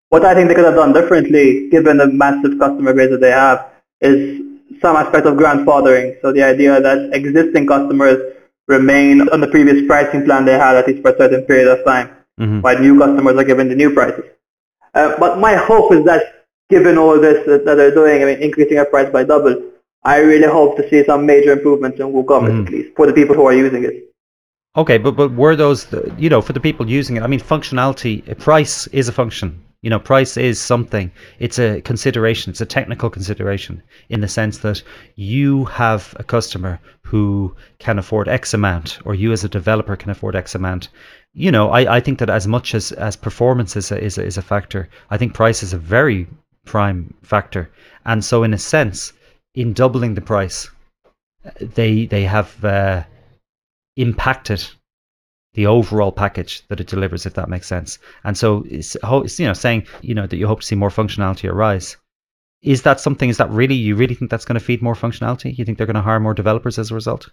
What 0.10 0.26
I 0.26 0.34
think 0.36 0.50
they 0.50 0.56
could 0.56 0.66
have 0.66 0.76
done 0.76 0.94
differently, 0.94 1.70
given 1.70 1.98
the 1.98 2.08
massive 2.08 2.60
customer 2.60 2.94
base 2.94 3.12
that 3.12 3.22
they 3.22 3.32
have, 3.32 3.66
is 4.02 4.42
some 4.82 4.96
aspect 4.96 5.26
of 5.26 5.36
grandfathering. 5.36 6.16
So 6.22 6.32
the 6.32 6.44
idea 6.44 6.80
that 6.80 7.10
existing 7.14 7.68
customers 7.68 8.18
remain 8.68 9.28
on 9.30 9.42
the 9.42 9.48
previous 9.48 9.86
pricing 9.88 10.24
plan 10.26 10.46
they 10.46 10.54
had 10.54 10.76
at 10.76 10.88
least 10.88 11.02
for 11.02 11.12
a 11.12 11.18
certain 11.18 11.44
period 11.44 11.68
of 11.68 11.84
time, 11.86 12.10
Mhm. 12.40 12.62
while 12.62 12.80
new 12.80 12.98
customers 12.98 13.36
are 13.36 13.44
given 13.44 13.68
the 13.70 13.76
new 13.76 13.92
prices. 13.92 14.26
Uh, 14.94 15.16
but 15.20 15.40
my 15.40 15.56
hope 15.56 15.92
is 15.94 16.04
that 16.06 16.22
given 16.70 16.98
all 16.98 17.20
this 17.20 17.46
that, 17.46 17.66
that 17.66 17.76
they're 17.76 17.94
doing, 17.94 18.22
I 18.22 18.26
mean, 18.26 18.40
increasing 18.40 18.78
our 18.78 18.86
price 18.86 19.10
by 19.10 19.24
double, 19.24 19.56
I 20.04 20.20
really 20.20 20.48
hope 20.48 20.78
to 20.78 20.90
see 20.90 21.04
some 21.04 21.26
major 21.26 21.52
improvements 21.52 22.00
in 22.00 22.08
WooCommerce 22.14 22.56
Mhm. 22.58 22.66
at 22.68 22.72
least 22.72 22.90
for 22.96 23.06
the 23.08 23.14
people 23.14 23.36
who 23.36 23.46
are 23.46 23.54
using 23.54 23.84
it. 23.84 23.96
Okay, 24.78 24.98
but 24.98 25.14
but 25.18 25.34
were 25.34 25.56
those 25.56 25.86
the, 25.86 26.12
you 26.18 26.30
know 26.30 26.42
for 26.42 26.54
the 26.54 26.60
people 26.60 26.88
using 26.88 27.18
it? 27.18 27.24
I 27.24 27.28
mean, 27.28 27.42
functionality, 27.42 28.14
price 28.40 28.88
is 28.88 29.10
a 29.10 29.12
function. 29.12 29.60
You 29.82 29.90
know, 29.90 30.00
price 30.00 30.38
is 30.38 30.60
something. 30.60 31.12
It's 31.40 31.58
a 31.58 31.82
consideration. 31.82 32.52
It's 32.52 32.62
a 32.62 32.66
technical 32.66 33.10
consideration 33.10 33.82
in 34.10 34.22
the 34.22 34.28
sense 34.28 34.60
that 34.60 34.84
you 35.16 35.66
have 35.66 36.16
a 36.20 36.24
customer 36.24 36.80
who 37.02 37.56
can 37.80 37.98
afford 37.98 38.28
X 38.28 38.54
amount, 38.54 39.00
or 39.06 39.16
you 39.16 39.32
as 39.32 39.44
a 39.44 39.50
developer 39.50 39.96
can 39.96 40.12
afford 40.12 40.36
X 40.36 40.54
amount. 40.54 40.90
You 41.34 41.52
know, 41.52 41.70
I, 41.70 41.98
I 41.98 42.00
think 42.00 42.20
that 42.20 42.30
as 42.30 42.48
much 42.48 42.76
as, 42.76 42.92
as 42.92 43.16
performance 43.16 43.76
is 43.76 43.92
a, 43.92 44.04
is, 44.04 44.18
a, 44.18 44.24
is 44.24 44.38
a 44.38 44.42
factor, 44.42 44.88
I 45.10 45.18
think 45.18 45.34
price 45.34 45.64
is 45.64 45.74
a 45.74 45.80
very 45.80 46.28
prime 46.66 47.14
factor. 47.24 47.72
And 48.06 48.24
so, 48.24 48.44
in 48.44 48.54
a 48.54 48.58
sense, 48.58 49.14
in 49.56 49.74
doubling 49.74 50.14
the 50.14 50.22
price, 50.22 50.70
they 51.60 52.06
they 52.06 52.24
have 52.24 52.64
uh, 52.64 53.04
impacted 53.96 54.64
the 55.54 55.66
overall 55.66 56.12
package 56.12 56.66
that 56.70 56.80
it 56.80 56.88
delivers, 56.88 57.26
if 57.26 57.34
that 57.34 57.50
makes 57.50 57.68
sense. 57.68 58.00
And 58.24 58.38
so, 58.38 58.64
it's, 58.70 58.96
you 59.40 59.46
know, 59.46 59.54
saying 59.54 59.88
you 60.02 60.16
know 60.16 60.28
that 60.28 60.38
you 60.38 60.48
hope 60.48 60.62
to 60.62 60.66
see 60.66 60.76
more 60.76 60.90
functionality 60.90 61.50
arise. 61.50 61.98
Is 62.62 62.84
that 62.84 63.00
something? 63.00 63.30
Is 63.30 63.38
that 63.38 63.50
really 63.50 63.76
you 63.76 63.96
really 63.96 64.16
think 64.16 64.32
that's 64.32 64.46
going 64.46 64.60
to 64.60 64.64
feed 64.64 64.82
more 64.82 64.96
functionality? 64.96 65.58
You 65.58 65.66
think 65.66 65.78
they're 65.78 65.88
going 65.88 65.96
to 65.96 66.02
hire 66.02 66.20
more 66.20 66.34
developers 66.34 66.78
as 66.78 66.92
a 66.92 66.96
result? 66.96 67.30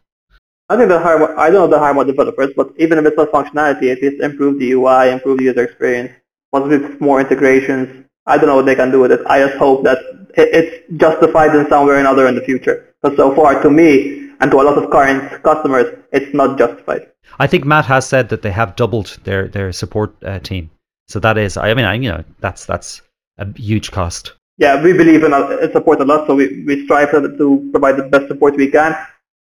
I 0.71 0.77
think 0.77 0.89
they'll 0.89 1.01
hire 1.03 1.19
more, 1.19 1.39
I 1.39 1.51
don't 1.51 1.55
know 1.55 1.67
they'll 1.69 1.79
hire 1.79 1.95
more 1.95 2.05
developers, 2.05 2.51
but 2.55 2.73
even 2.77 2.99
if 2.99 3.07
it's 3.07 3.17
not 3.17 3.31
functionality, 3.31 3.91
at 3.91 4.03
least 4.03 4.23
improve 4.23 4.59
the 4.59 4.73
UI, 4.73 5.11
improve 5.11 5.39
the 5.39 5.45
user 5.45 5.63
experience, 5.63 6.13
possibly 6.53 6.79
more 7.01 7.21
integrations. 7.21 8.05
I 8.27 8.37
don't 8.37 8.47
know 8.47 8.57
what 8.57 8.67
they 8.67 8.75
can 8.75 8.91
do 8.91 9.01
with 9.01 9.13
it. 9.13 9.21
I 9.27 9.41
just 9.41 9.57
hope 9.57 9.85
that 9.85 9.99
it, 10.37 10.49
it's 10.53 10.93
justified 10.99 11.55
in 11.55 11.67
some 11.69 11.87
way 11.87 11.95
or 11.95 11.99
another 11.99 12.27
in 12.27 12.35
the 12.35 12.43
future. 12.43 12.95
Because 13.01 13.17
so 13.17 13.35
far, 13.35 13.63
to 13.63 13.71
me, 13.71 14.28
and 14.41 14.51
to 14.51 14.61
a 14.61 14.63
lot 14.63 14.79
of 14.79 14.91
current 14.91 15.43
customers, 15.43 15.87
it's 16.13 16.35
not 16.35 16.59
justified. 16.59 17.09
I 17.39 17.47
think 17.47 17.65
Matt 17.65 17.85
has 17.87 18.07
said 18.07 18.29
that 18.31 18.43
they 18.43 18.51
have 18.51 18.77
doubled 18.77 19.19
their 19.25 19.49
their 19.49 19.73
support 19.73 20.15
uh, 20.25 20.39
team. 20.41 20.71
So 21.09 21.19
that 21.21 21.39
is, 21.39 21.57
I 21.57 21.75
mean, 21.75 21.85
I, 21.85 21.95
you 21.95 22.11
know, 22.11 22.25
that's 22.41 22.67
that's 22.67 23.03
a 23.39 23.47
huge 23.59 23.91
cost. 23.91 24.33
Yeah, 24.59 24.83
we 24.83 24.93
believe 24.93 25.23
in, 25.23 25.33
uh, 25.33 25.73
support 25.73 26.01
a 26.01 26.05
lot, 26.05 26.27
so 26.27 26.35
we, 26.35 26.65
we 26.65 26.85
strive 26.85 27.13
to, 27.13 27.37
to 27.39 27.69
provide 27.71 27.97
the 27.97 28.03
best 28.03 28.27
support 28.27 28.57
we 28.57 28.69
can. 28.69 28.97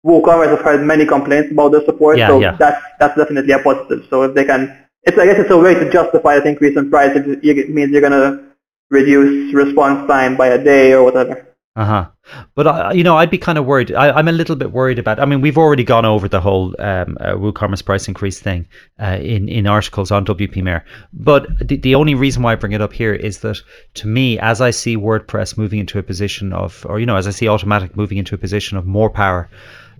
WooCommerce 0.05 0.55
has 0.55 0.59
heard 0.59 0.85
many 0.85 1.05
complaints 1.07 1.51
about 1.51 1.71
their 1.71 1.83
support, 1.85 2.19
Yeah, 2.19 2.27
so 2.27 2.39
yeah. 2.39 2.55
that's 2.57 2.81
that's 2.99 3.17
definitely 3.17 3.51
a 3.53 3.59
positive. 3.59 4.05
So 4.09 4.23
if 4.23 4.35
they 4.35 4.45
can, 4.45 4.77
it's 5.03 5.17
I 5.17 5.25
guess 5.25 5.39
it's 5.39 5.49
a 5.49 5.57
way 5.57 5.73
to 5.73 5.89
justify 5.89 6.35
that 6.35 6.45
increase 6.45 6.77
in 6.77 6.89
price. 6.89 7.15
It, 7.15 7.43
it 7.43 7.69
means 7.69 7.91
you're 7.91 8.01
gonna 8.01 8.43
reduce 8.89 9.53
response 9.53 10.07
time 10.07 10.37
by 10.37 10.47
a 10.47 10.63
day 10.63 10.93
or 10.93 11.03
whatever. 11.03 11.46
Uh 11.77 11.85
huh. 11.85 12.09
But 12.55 12.67
I, 12.67 12.93
you 12.93 13.03
know, 13.03 13.17
I'd 13.17 13.29
be 13.29 13.37
kind 13.37 13.59
of 13.59 13.65
worried. 13.65 13.93
I, 13.93 14.09
I'm 14.09 14.27
a 14.27 14.31
little 14.31 14.55
bit 14.55 14.71
worried 14.71 14.97
about. 14.97 15.19
I 15.19 15.25
mean, 15.25 15.41
we've 15.41 15.59
already 15.59 15.83
gone 15.83 16.05
over 16.05 16.27
the 16.27 16.41
whole 16.41 16.73
um, 16.79 17.15
uh, 17.21 17.33
WooCommerce 17.33 17.85
price 17.85 18.07
increase 18.07 18.39
thing 18.39 18.67
uh, 18.99 19.19
in 19.21 19.47
in 19.47 19.67
articles 19.67 20.09
on 20.09 20.25
WP 20.25 20.63
Mayor. 20.63 20.83
But 21.13 21.45
the, 21.61 21.77
the 21.77 21.93
only 21.93 22.15
reason 22.15 22.41
why 22.41 22.53
I 22.53 22.55
bring 22.55 22.71
it 22.71 22.81
up 22.81 22.93
here 22.93 23.13
is 23.13 23.41
that 23.41 23.61
to 23.93 24.07
me, 24.07 24.39
as 24.39 24.59
I 24.59 24.71
see 24.71 24.97
WordPress 24.97 25.55
moving 25.55 25.77
into 25.77 25.99
a 25.99 26.03
position 26.03 26.51
of, 26.51 26.83
or 26.89 26.99
you 26.99 27.05
know, 27.05 27.15
as 27.15 27.27
I 27.27 27.31
see 27.31 27.45
Automattic 27.45 27.95
moving 27.95 28.17
into 28.17 28.33
a 28.33 28.39
position 28.39 28.75
of 28.75 28.87
more 28.87 29.11
power, 29.11 29.47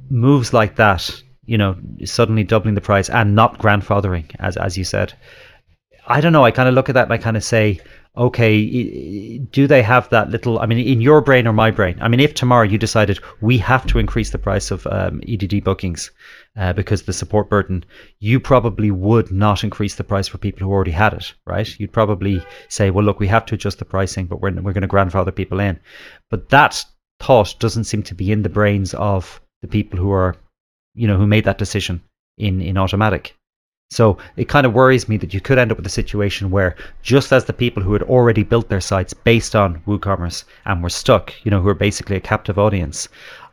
moves 0.10 0.54
like 0.54 0.78
that, 0.78 1.08
you 1.46 1.60
know, 1.60 1.76
suddenly 2.06 2.44
doubling 2.44 2.74
the 2.74 2.82
price 2.82 3.08
and 3.08 3.36
not 3.36 3.60
grandfathering, 3.60 4.26
as 4.40 4.58
as 4.58 4.80
you 4.80 4.84
said. 4.84 5.14
I 6.08 6.22
don't 6.22 6.34
know. 6.34 6.44
I 6.44 6.50
kind 6.52 6.70
of 6.70 6.74
look 6.74 6.90
at 6.90 6.96
that 6.96 7.04
and 7.04 7.14
I 7.14 7.18
kind 7.18 7.38
of 7.38 7.44
say, 7.44 7.82
okay, 8.16 9.38
do 9.52 9.68
they 9.68 9.82
have 9.82 10.10
that 10.10 10.30
little? 10.30 10.60
I 10.60 10.66
mean, 10.66 10.80
in 10.80 11.02
your 11.02 11.22
brain 11.22 11.48
or 11.48 11.54
my 11.54 11.72
brain? 11.72 11.98
I 12.02 12.08
mean, 12.08 12.20
if 12.20 12.34
tomorrow 12.34 12.64
you 12.64 12.78
decided 12.78 13.20
we 13.42 13.58
have 13.60 13.86
to 13.88 14.00
increase 14.00 14.30
the 14.30 14.38
price 14.38 14.72
of 14.72 14.86
um, 14.88 15.22
EDD 15.28 15.64
bookings 15.64 16.12
uh, 16.56 16.74
because 16.74 17.04
the 17.04 17.14
support 17.14 17.50
burden, 17.50 17.86
you 18.20 18.40
probably 18.40 18.92
would 18.92 19.32
not 19.32 19.64
increase 19.64 19.96
the 19.96 20.04
price 20.04 20.28
for 20.28 20.38
people 20.38 20.66
who 20.66 20.74
already 20.74 20.92
had 20.92 21.14
it, 21.14 21.34
right? 21.46 21.80
You'd 21.80 21.94
probably 21.94 22.44
say, 22.70 22.90
well, 22.90 23.06
look, 23.06 23.20
we 23.20 23.28
have 23.28 23.46
to 23.48 23.56
adjust 23.56 23.80
the 23.80 23.86
pricing, 23.86 24.26
but 24.26 24.42
we're 24.42 24.52
we're 24.52 24.74
going 24.74 24.82
to 24.82 24.88
grandfather 24.88 25.32
people 25.32 25.60
in. 25.60 25.80
But 26.30 26.50
that 26.50 26.84
thought 27.20 27.56
doesn't 27.60 27.86
seem 27.86 28.04
to 28.04 28.16
be 28.16 28.32
in 28.32 28.44
the 28.44 28.50
brains 28.50 28.94
of 28.94 29.42
the 29.62 29.68
people 29.68 30.00
who 30.00 30.12
are, 30.12 30.36
you 30.96 31.08
know, 31.08 31.18
who 31.18 31.28
made 31.28 31.46
that 31.46 31.58
decision 31.58 32.02
in 32.38 32.62
in 32.62 32.76
Automattic. 32.76 33.34
So 33.90 34.18
it 34.36 34.50
kind 34.50 34.66
of 34.66 34.74
worries 34.74 35.08
me 35.08 35.16
that 35.18 35.34
you 35.34 35.40
could 35.40 35.58
end 35.58 35.72
up 35.72 35.78
with 35.78 35.88
a 35.88 35.90
situation 35.90 36.52
where 36.52 36.76
just 37.02 37.32
as 37.32 37.46
the 37.46 37.54
people 37.54 37.82
who 37.82 37.94
had 37.94 38.04
already 38.04 38.44
built 38.44 38.68
their 38.68 38.82
sites 38.82 39.14
based 39.14 39.56
on 39.56 39.80
WooCommerce 39.88 40.44
and 40.66 40.84
were 40.84 40.90
stuck, 40.90 41.34
you 41.46 41.52
know, 41.52 41.62
who 41.62 41.70
are 41.70 41.74
basically 41.74 42.18
a 42.18 42.20
captive 42.20 42.60
audience, 42.60 43.08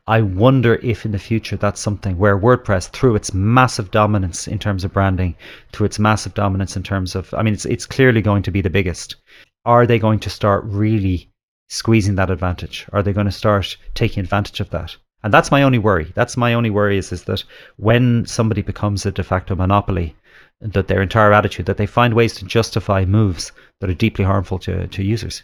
I 0.07 0.20
wonder 0.20 0.74
if 0.82 1.07
in 1.07 1.12
the 1.12 1.18
future 1.18 1.57
that's 1.57 1.80
something 1.80 2.18
where 2.18 2.39
WordPress, 2.39 2.91
through 2.91 3.14
its 3.14 3.32
massive 3.32 3.91
dominance 3.91 4.49
in 4.49 4.59
terms 4.59 4.85
of 4.85 4.93
branding, 4.93 5.35
through 5.72 5.87
its 5.87 5.99
massive 5.99 6.35
dominance 6.35 6.76
in 6.76 6.82
terms 6.82 7.14
of, 7.14 7.32
I 7.32 7.43
mean, 7.43 7.55
it's 7.55 7.64
it's 7.64 7.87
clearly 7.87 8.20
going 8.20 8.43
to 8.43 8.51
be 8.51 8.61
the 8.61 8.68
biggest. 8.68 9.16
Are 9.64 9.87
they 9.87 9.99
going 9.99 10.18
to 10.18 10.28
start 10.28 10.64
really 10.64 11.30
squeezing 11.70 12.16
that 12.16 12.30
advantage? 12.30 12.87
Are 12.93 13.03
they 13.03 13.14
going 13.14 13.26
to 13.26 13.32
start 13.32 13.78
taking 13.95 14.20
advantage 14.20 14.61
of 14.61 14.68
that? 14.70 14.97
And 15.22 15.32
that's 15.32 15.51
my 15.51 15.62
only 15.62 15.78
worry. 15.78 16.12
That's 16.14 16.37
my 16.37 16.53
only 16.53 16.68
worry 16.68 16.99
is, 16.99 17.11
is 17.11 17.24
that 17.24 17.45
when 17.76 18.26
somebody 18.26 18.61
becomes 18.61 19.07
a 19.07 19.11
de 19.11 19.22
facto 19.22 19.55
monopoly, 19.55 20.14
that 20.61 20.89
their 20.89 21.03
entire 21.03 21.33
attitude, 21.33 21.67
that 21.67 21.77
they 21.77 21.87
find 21.87 22.15
ways 22.15 22.35
to 22.37 22.45
justify 22.45 23.05
moves 23.05 23.53
that 23.81 23.91
are 23.91 23.95
deeply 23.95 24.25
harmful 24.25 24.59
to, 24.61 24.87
to 24.89 25.03
users. 25.03 25.43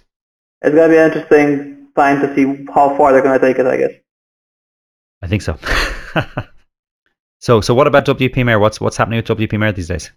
It's 0.62 0.74
gonna 0.74 0.88
be 0.88 0.96
an 0.96 1.12
interesting 1.12 1.88
time 1.96 2.20
to 2.20 2.34
see 2.34 2.64
how 2.72 2.96
far 2.96 3.12
they're 3.12 3.22
gonna 3.22 3.38
take 3.38 3.58
it. 3.58 3.66
I 3.66 3.76
guess. 3.76 3.92
I 5.22 5.26
think 5.26 5.42
so. 5.42 5.58
so, 7.40 7.60
so 7.60 7.74
what 7.74 7.86
about 7.86 8.06
WP 8.06 8.44
Mayor? 8.44 8.58
What's 8.58 8.80
what's 8.80 8.96
happening 8.96 9.18
with 9.18 9.26
WP 9.26 9.58
Mayor 9.58 9.72
these 9.72 9.88
days? 9.88 10.10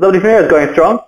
WP 0.00 0.44
is 0.44 0.50
going 0.50 0.72
strong. 0.72 0.98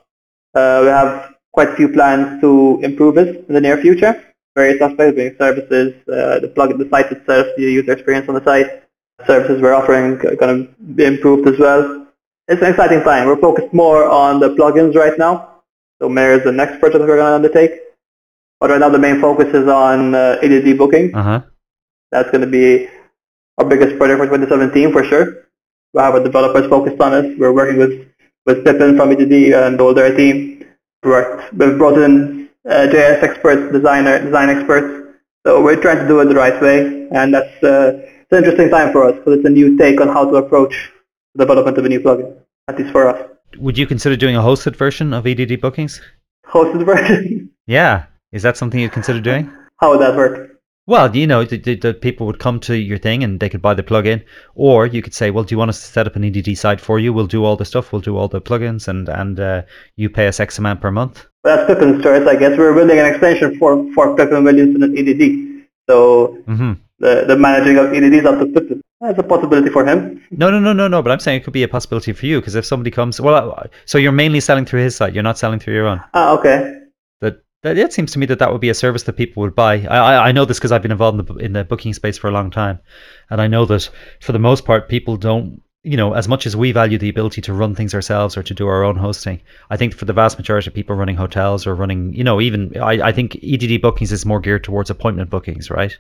Uh, 0.54 0.80
we 0.82 0.88
have 0.88 1.34
quite 1.52 1.70
a 1.70 1.76
few 1.76 1.88
plans 1.88 2.40
to 2.40 2.78
improve 2.82 3.18
it 3.18 3.44
in 3.48 3.54
the 3.54 3.60
near 3.60 3.76
future. 3.78 4.22
Various 4.54 4.80
aspects, 4.80 5.16
being 5.16 5.36
services, 5.38 5.94
uh, 6.08 6.38
the 6.40 6.48
plug, 6.54 6.78
the 6.78 6.88
site 6.88 7.10
itself, 7.12 7.46
the 7.56 7.62
user 7.62 7.92
experience 7.92 8.28
on 8.28 8.36
the 8.36 8.44
site, 8.44 8.82
services 9.26 9.60
we're 9.60 9.74
offering 9.74 10.12
are 10.26 10.36
going 10.36 10.66
to 10.66 10.72
be 10.94 11.04
improved 11.04 11.46
as 11.48 11.58
well. 11.58 12.05
It's 12.48 12.62
an 12.62 12.70
exciting 12.70 13.02
time. 13.02 13.26
We're 13.26 13.40
focused 13.40 13.74
more 13.74 14.08
on 14.08 14.38
the 14.38 14.50
plugins 14.50 14.94
right 14.94 15.18
now. 15.18 15.62
So 16.00 16.08
Mayor 16.08 16.34
is 16.34 16.44
the 16.44 16.52
next 16.52 16.78
project 16.78 17.00
that 17.00 17.08
we're 17.08 17.16
going 17.16 17.30
to 17.30 17.34
undertake. 17.34 17.80
But 18.60 18.70
right 18.70 18.78
now 18.78 18.88
the 18.88 18.98
main 18.98 19.20
focus 19.20 19.52
is 19.52 19.68
on 19.68 20.14
uh, 20.14 20.38
EDD 20.42 20.78
booking. 20.78 21.14
Uh 21.14 21.22
huh. 21.22 21.40
That's 22.12 22.30
going 22.30 22.42
to 22.42 22.46
be 22.46 22.88
our 23.58 23.64
biggest 23.64 23.98
project 23.98 24.18
for 24.18 24.26
2017 24.26 24.92
for 24.92 25.02
sure. 25.04 25.48
We 25.92 26.00
have 26.00 26.14
our 26.14 26.22
developers 26.22 26.68
focused 26.70 27.00
on 27.00 27.14
it. 27.14 27.38
We're 27.38 27.52
working 27.52 27.78
with 27.78 28.06
with 28.46 28.64
Pippin 28.64 28.96
from 28.96 29.10
EDD 29.10 29.52
and 29.52 29.80
all 29.80 29.92
their 29.92 30.14
team. 30.16 30.64
We've 31.02 31.78
brought 31.78 31.98
in 31.98 32.48
uh, 32.68 32.86
JS 32.92 33.22
experts, 33.24 33.72
designer, 33.72 34.22
design 34.22 34.50
experts. 34.50 35.16
So 35.44 35.62
we're 35.62 35.80
trying 35.80 35.98
to 35.98 36.06
do 36.06 36.20
it 36.20 36.26
the 36.26 36.34
right 36.34 36.60
way, 36.62 37.08
and 37.10 37.34
that's 37.34 37.62
uh, 37.62 37.98
it's 38.02 38.32
an 38.32 38.38
interesting 38.38 38.68
time 38.68 38.92
for 38.92 39.04
us 39.04 39.16
because 39.16 39.38
it's 39.38 39.46
a 39.46 39.50
new 39.50 39.76
take 39.76 40.00
on 40.00 40.08
how 40.08 40.30
to 40.30 40.36
approach 40.36 40.92
the 41.36 41.44
development 41.44 41.78
of 41.78 41.84
a 41.84 41.88
new 41.88 42.00
plugin, 42.00 42.34
at 42.68 42.78
least 42.78 42.90
for 42.92 43.08
us. 43.08 43.30
Would 43.58 43.78
you 43.78 43.86
consider 43.86 44.16
doing 44.16 44.36
a 44.36 44.40
hosted 44.40 44.76
version 44.76 45.12
of 45.12 45.26
EDD 45.26 45.60
bookings? 45.60 46.00
Hosted 46.48 46.84
version, 46.84 47.50
Yeah. 47.66 48.04
Is 48.32 48.42
that 48.42 48.56
something 48.56 48.80
you'd 48.80 48.92
consider 48.92 49.20
doing? 49.20 49.50
how 49.80 49.90
would 49.90 50.00
that 50.00 50.16
work? 50.16 50.52
Well, 50.88 51.14
you 51.16 51.26
know, 51.26 51.44
the, 51.44 51.58
the, 51.58 51.74
the 51.74 51.94
people 51.94 52.26
would 52.26 52.38
come 52.38 52.60
to 52.60 52.76
your 52.76 52.98
thing 52.98 53.24
and 53.24 53.40
they 53.40 53.48
could 53.48 53.60
buy 53.60 53.74
the 53.74 53.82
plugin, 53.82 54.24
or 54.54 54.86
you 54.86 55.02
could 55.02 55.14
say, 55.14 55.30
"Well, 55.32 55.42
do 55.42 55.52
you 55.52 55.58
want 55.58 55.68
us 55.70 55.80
to 55.80 55.86
set 55.86 56.06
up 56.06 56.14
an 56.14 56.22
EDD 56.24 56.56
site 56.56 56.80
for 56.80 57.00
you? 57.00 57.12
We'll 57.12 57.26
do 57.26 57.44
all 57.44 57.56
the 57.56 57.64
stuff. 57.64 57.92
We'll 57.92 58.00
do 58.02 58.16
all 58.16 58.28
the 58.28 58.40
plugins, 58.40 58.86
and 58.86 59.08
and 59.08 59.40
uh, 59.40 59.62
you 59.96 60.08
pay 60.08 60.28
us 60.28 60.38
X 60.38 60.58
amount 60.58 60.80
per 60.80 60.92
month." 60.92 61.26
Well, 61.42 61.56
that's 61.56 61.66
Pippin's 61.68 62.04
choice, 62.04 62.24
I 62.28 62.36
guess. 62.36 62.56
We're 62.56 62.72
building 62.72 63.00
an 63.00 63.06
extension 63.06 63.58
for, 63.58 63.92
for 63.94 64.14
Pippin 64.16 64.44
Williamson 64.44 64.82
and 64.84 64.96
EDD. 64.96 65.66
So 65.90 66.38
hmm 66.46 66.74
the, 67.00 67.24
the 67.26 67.36
managing 67.36 67.78
of 67.78 67.92
EDD 67.92 68.14
is 68.14 68.24
up 68.24 68.38
to 68.38 68.46
Pippin. 68.46 68.75
That's 69.06 69.18
a 69.18 69.22
possibility 69.22 69.70
for 69.70 69.86
him. 69.86 70.22
No, 70.30 70.50
no, 70.50 70.58
no, 70.58 70.72
no, 70.72 70.88
no. 70.88 71.02
But 71.02 71.12
I'm 71.12 71.20
saying 71.20 71.40
it 71.40 71.44
could 71.44 71.52
be 71.52 71.62
a 71.62 71.68
possibility 71.68 72.12
for 72.12 72.26
you 72.26 72.40
because 72.40 72.54
if 72.54 72.64
somebody 72.64 72.90
comes, 72.90 73.20
well, 73.20 73.54
uh, 73.56 73.68
so 73.84 73.98
you're 73.98 74.12
mainly 74.12 74.40
selling 74.40 74.66
through 74.66 74.82
his 74.82 74.96
site. 74.96 75.14
You're 75.14 75.22
not 75.22 75.38
selling 75.38 75.60
through 75.60 75.74
your 75.74 75.86
own. 75.86 76.00
Ah, 76.14 76.32
okay. 76.38 76.80
That 77.20 77.42
That, 77.62 77.78
it 77.78 77.92
seems 77.92 78.12
to 78.12 78.18
me 78.18 78.26
that 78.26 78.38
that 78.40 78.50
would 78.52 78.60
be 78.60 78.68
a 78.68 78.74
service 78.74 79.04
that 79.04 79.14
people 79.14 79.42
would 79.42 79.54
buy. 79.54 79.82
I, 79.86 79.98
I, 79.98 80.28
I 80.28 80.32
know 80.32 80.44
this 80.44 80.58
because 80.58 80.72
I've 80.72 80.82
been 80.82 80.90
involved 80.90 81.20
in 81.20 81.26
the, 81.26 81.34
in 81.44 81.52
the 81.52 81.64
booking 81.64 81.94
space 81.94 82.18
for 82.18 82.28
a 82.28 82.32
long 82.32 82.50
time, 82.50 82.80
and 83.30 83.40
I 83.40 83.46
know 83.46 83.64
that 83.66 83.88
for 84.20 84.32
the 84.32 84.38
most 84.38 84.64
part, 84.64 84.88
people 84.88 85.16
don't. 85.16 85.62
You 85.82 85.96
know, 85.96 86.14
as 86.14 86.26
much 86.26 86.46
as 86.46 86.56
we 86.56 86.72
value 86.72 86.98
the 86.98 87.08
ability 87.08 87.40
to 87.42 87.52
run 87.52 87.76
things 87.76 87.94
ourselves 87.94 88.36
or 88.36 88.42
to 88.42 88.52
do 88.54 88.66
our 88.66 88.82
own 88.82 88.96
hosting, 88.96 89.40
I 89.70 89.76
think 89.76 89.94
for 89.94 90.04
the 90.04 90.12
vast 90.12 90.36
majority 90.36 90.68
of 90.68 90.74
people 90.74 90.96
running 90.96 91.14
hotels 91.14 91.64
or 91.64 91.76
running, 91.76 92.12
you 92.12 92.24
know, 92.24 92.40
even 92.40 92.76
I, 92.76 92.94
I 93.00 93.12
think 93.12 93.38
EDD 93.40 93.80
bookings 93.80 94.10
is 94.10 94.26
more 94.26 94.40
geared 94.40 94.64
towards 94.64 94.90
appointment 94.90 95.30
bookings, 95.30 95.70
right? 95.70 95.96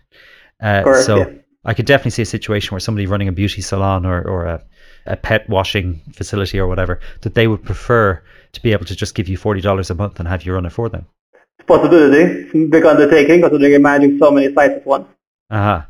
Uh, 0.60 0.82
Correct, 0.82 1.06
so 1.06 1.18
yeah. 1.18 1.30
I 1.66 1.74
could 1.74 1.84
definitely 1.84 2.12
see 2.12 2.22
a 2.22 2.26
situation 2.26 2.70
where 2.70 2.80
somebody 2.80 3.06
running 3.06 3.26
a 3.26 3.32
beauty 3.32 3.60
salon 3.60 4.06
or, 4.06 4.22
or 4.22 4.44
a, 4.44 4.62
a 5.04 5.16
pet 5.16 5.48
washing 5.48 6.00
facility 6.12 6.60
or 6.60 6.68
whatever, 6.68 7.00
that 7.22 7.34
they 7.34 7.48
would 7.48 7.64
prefer 7.64 8.22
to 8.52 8.62
be 8.62 8.72
able 8.72 8.84
to 8.86 8.94
just 8.94 9.16
give 9.16 9.28
you 9.28 9.36
$40 9.36 9.90
a 9.90 9.94
month 9.94 10.20
and 10.20 10.28
have 10.28 10.44
you 10.44 10.54
run 10.54 10.64
it 10.64 10.70
for 10.70 10.88
them. 10.88 11.06
It's 11.34 11.42
a 11.60 11.64
possibility. 11.64 12.22
It's 12.22 12.54
a 12.54 12.66
big 12.66 12.84
undertaking 12.86 13.40
considering 13.40 13.72
you're 13.72 13.80
managing 13.80 14.18
so 14.18 14.30
many 14.30 14.54
sites 14.54 14.74
at 14.74 14.86
once. 14.86 15.08
Uh-huh. 15.50 15.82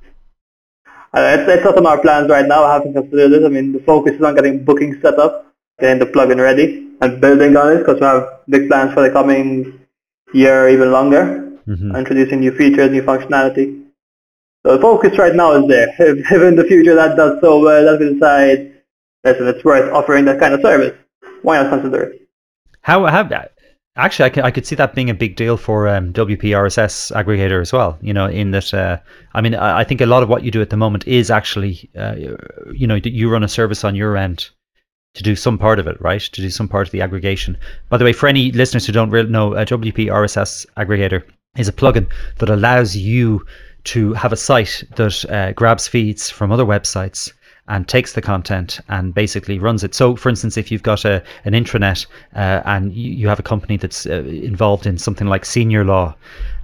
Uh, 1.14 1.36
it's, 1.38 1.48
it's 1.48 1.64
not 1.64 1.76
on 1.76 1.86
our 1.86 2.00
plans 2.00 2.30
right 2.30 2.46
now. 2.46 2.64
I 2.64 2.74
haven't 2.74 2.94
considered 2.94 3.32
it. 3.32 3.44
I 3.44 3.48
mean, 3.48 3.72
the 3.72 3.80
focus 3.80 4.14
is 4.14 4.22
on 4.22 4.34
getting 4.34 4.64
bookings 4.64 5.00
set 5.02 5.18
up, 5.18 5.46
getting 5.78 5.98
the 5.98 6.06
plugin 6.06 6.40
ready, 6.40 6.88
and 7.02 7.20
building 7.20 7.54
on 7.56 7.76
it 7.76 7.78
because 7.80 8.00
we 8.00 8.06
have 8.06 8.40
big 8.48 8.68
plans 8.68 8.94
for 8.94 9.02
the 9.02 9.10
coming 9.10 9.78
year 10.32 10.68
even 10.68 10.90
longer, 10.90 11.42
hmm 11.66 11.94
introducing 11.96 12.40
new 12.40 12.52
features, 12.52 12.90
new 12.90 13.02
functionality. 13.02 13.85
So 14.66 14.74
the 14.74 14.82
focus 14.82 15.16
right 15.16 15.32
now 15.32 15.52
is 15.52 15.68
there. 15.68 15.94
If, 15.96 16.28
if 16.32 16.42
in 16.42 16.56
the 16.56 16.64
future 16.64 16.96
that 16.96 17.16
does 17.16 17.40
so 17.40 17.60
well 17.60 17.84
that 17.84 18.00
we 18.00 18.14
decide, 18.14 18.74
listen, 19.22 19.46
it's 19.46 19.64
worth 19.64 19.92
offering 19.92 20.24
that 20.24 20.40
kind 20.40 20.54
of 20.54 20.60
service, 20.60 20.92
why 21.42 21.62
not 21.62 21.70
consider 21.70 22.02
it? 22.02 22.28
How, 22.80 23.06
how, 23.06 23.28
actually, 23.94 24.24
I, 24.24 24.30
can, 24.30 24.42
I 24.42 24.50
could 24.50 24.66
see 24.66 24.74
that 24.74 24.96
being 24.96 25.08
a 25.08 25.14
big 25.14 25.36
deal 25.36 25.56
for 25.56 25.86
um, 25.86 26.12
WP 26.12 26.50
RSS 26.50 27.12
aggregator 27.12 27.60
as 27.60 27.72
well. 27.72 27.96
You 28.02 28.12
know, 28.12 28.26
in 28.26 28.50
that, 28.50 28.74
uh, 28.74 28.98
I 29.34 29.40
mean, 29.40 29.54
I, 29.54 29.78
I 29.78 29.84
think 29.84 30.00
a 30.00 30.06
lot 30.06 30.24
of 30.24 30.28
what 30.28 30.42
you 30.42 30.50
do 30.50 30.62
at 30.62 30.70
the 30.70 30.76
moment 30.76 31.06
is 31.06 31.30
actually, 31.30 31.88
uh, 31.96 32.16
you 32.74 32.88
know, 32.88 32.96
you 32.96 33.30
run 33.30 33.44
a 33.44 33.48
service 33.48 33.84
on 33.84 33.94
your 33.94 34.16
end 34.16 34.50
to 35.14 35.22
do 35.22 35.36
some 35.36 35.58
part 35.58 35.78
of 35.78 35.86
it, 35.86 36.00
right? 36.00 36.22
To 36.22 36.42
do 36.42 36.50
some 36.50 36.66
part 36.66 36.88
of 36.88 36.90
the 36.90 37.02
aggregation. 37.02 37.56
By 37.88 37.98
the 37.98 38.04
way, 38.04 38.12
for 38.12 38.28
any 38.28 38.50
listeners 38.50 38.84
who 38.84 38.92
don't 38.92 39.10
really 39.10 39.30
know, 39.30 39.54
a 39.54 39.64
WP 39.64 40.08
RSS 40.08 40.66
aggregator 40.76 41.22
is 41.56 41.68
a 41.68 41.72
plugin 41.72 42.08
that 42.38 42.50
allows 42.50 42.96
you 42.96 43.46
to 43.86 44.12
have 44.14 44.32
a 44.32 44.36
site 44.36 44.82
that 44.96 45.24
uh, 45.26 45.52
grabs 45.52 45.88
feeds 45.88 46.30
from 46.30 46.52
other 46.52 46.64
websites 46.64 47.32
and 47.68 47.88
takes 47.88 48.12
the 48.12 48.22
content 48.22 48.80
and 48.88 49.14
basically 49.14 49.58
runs 49.58 49.82
it. 49.82 49.94
So, 49.94 50.14
for 50.14 50.28
instance, 50.28 50.56
if 50.56 50.70
you've 50.70 50.82
got 50.82 51.04
a 51.04 51.22
an 51.44 51.52
intranet 51.52 52.06
uh, 52.34 52.62
and 52.64 52.92
you, 52.92 53.28
have 53.28 53.40
a 53.40 53.42
company 53.42 53.76
that's 53.76 54.06
uh, 54.06 54.22
involved 54.22 54.86
in 54.86 54.98
something 54.98 55.26
like 55.26 55.44
senior 55.44 55.84
law, 55.84 56.14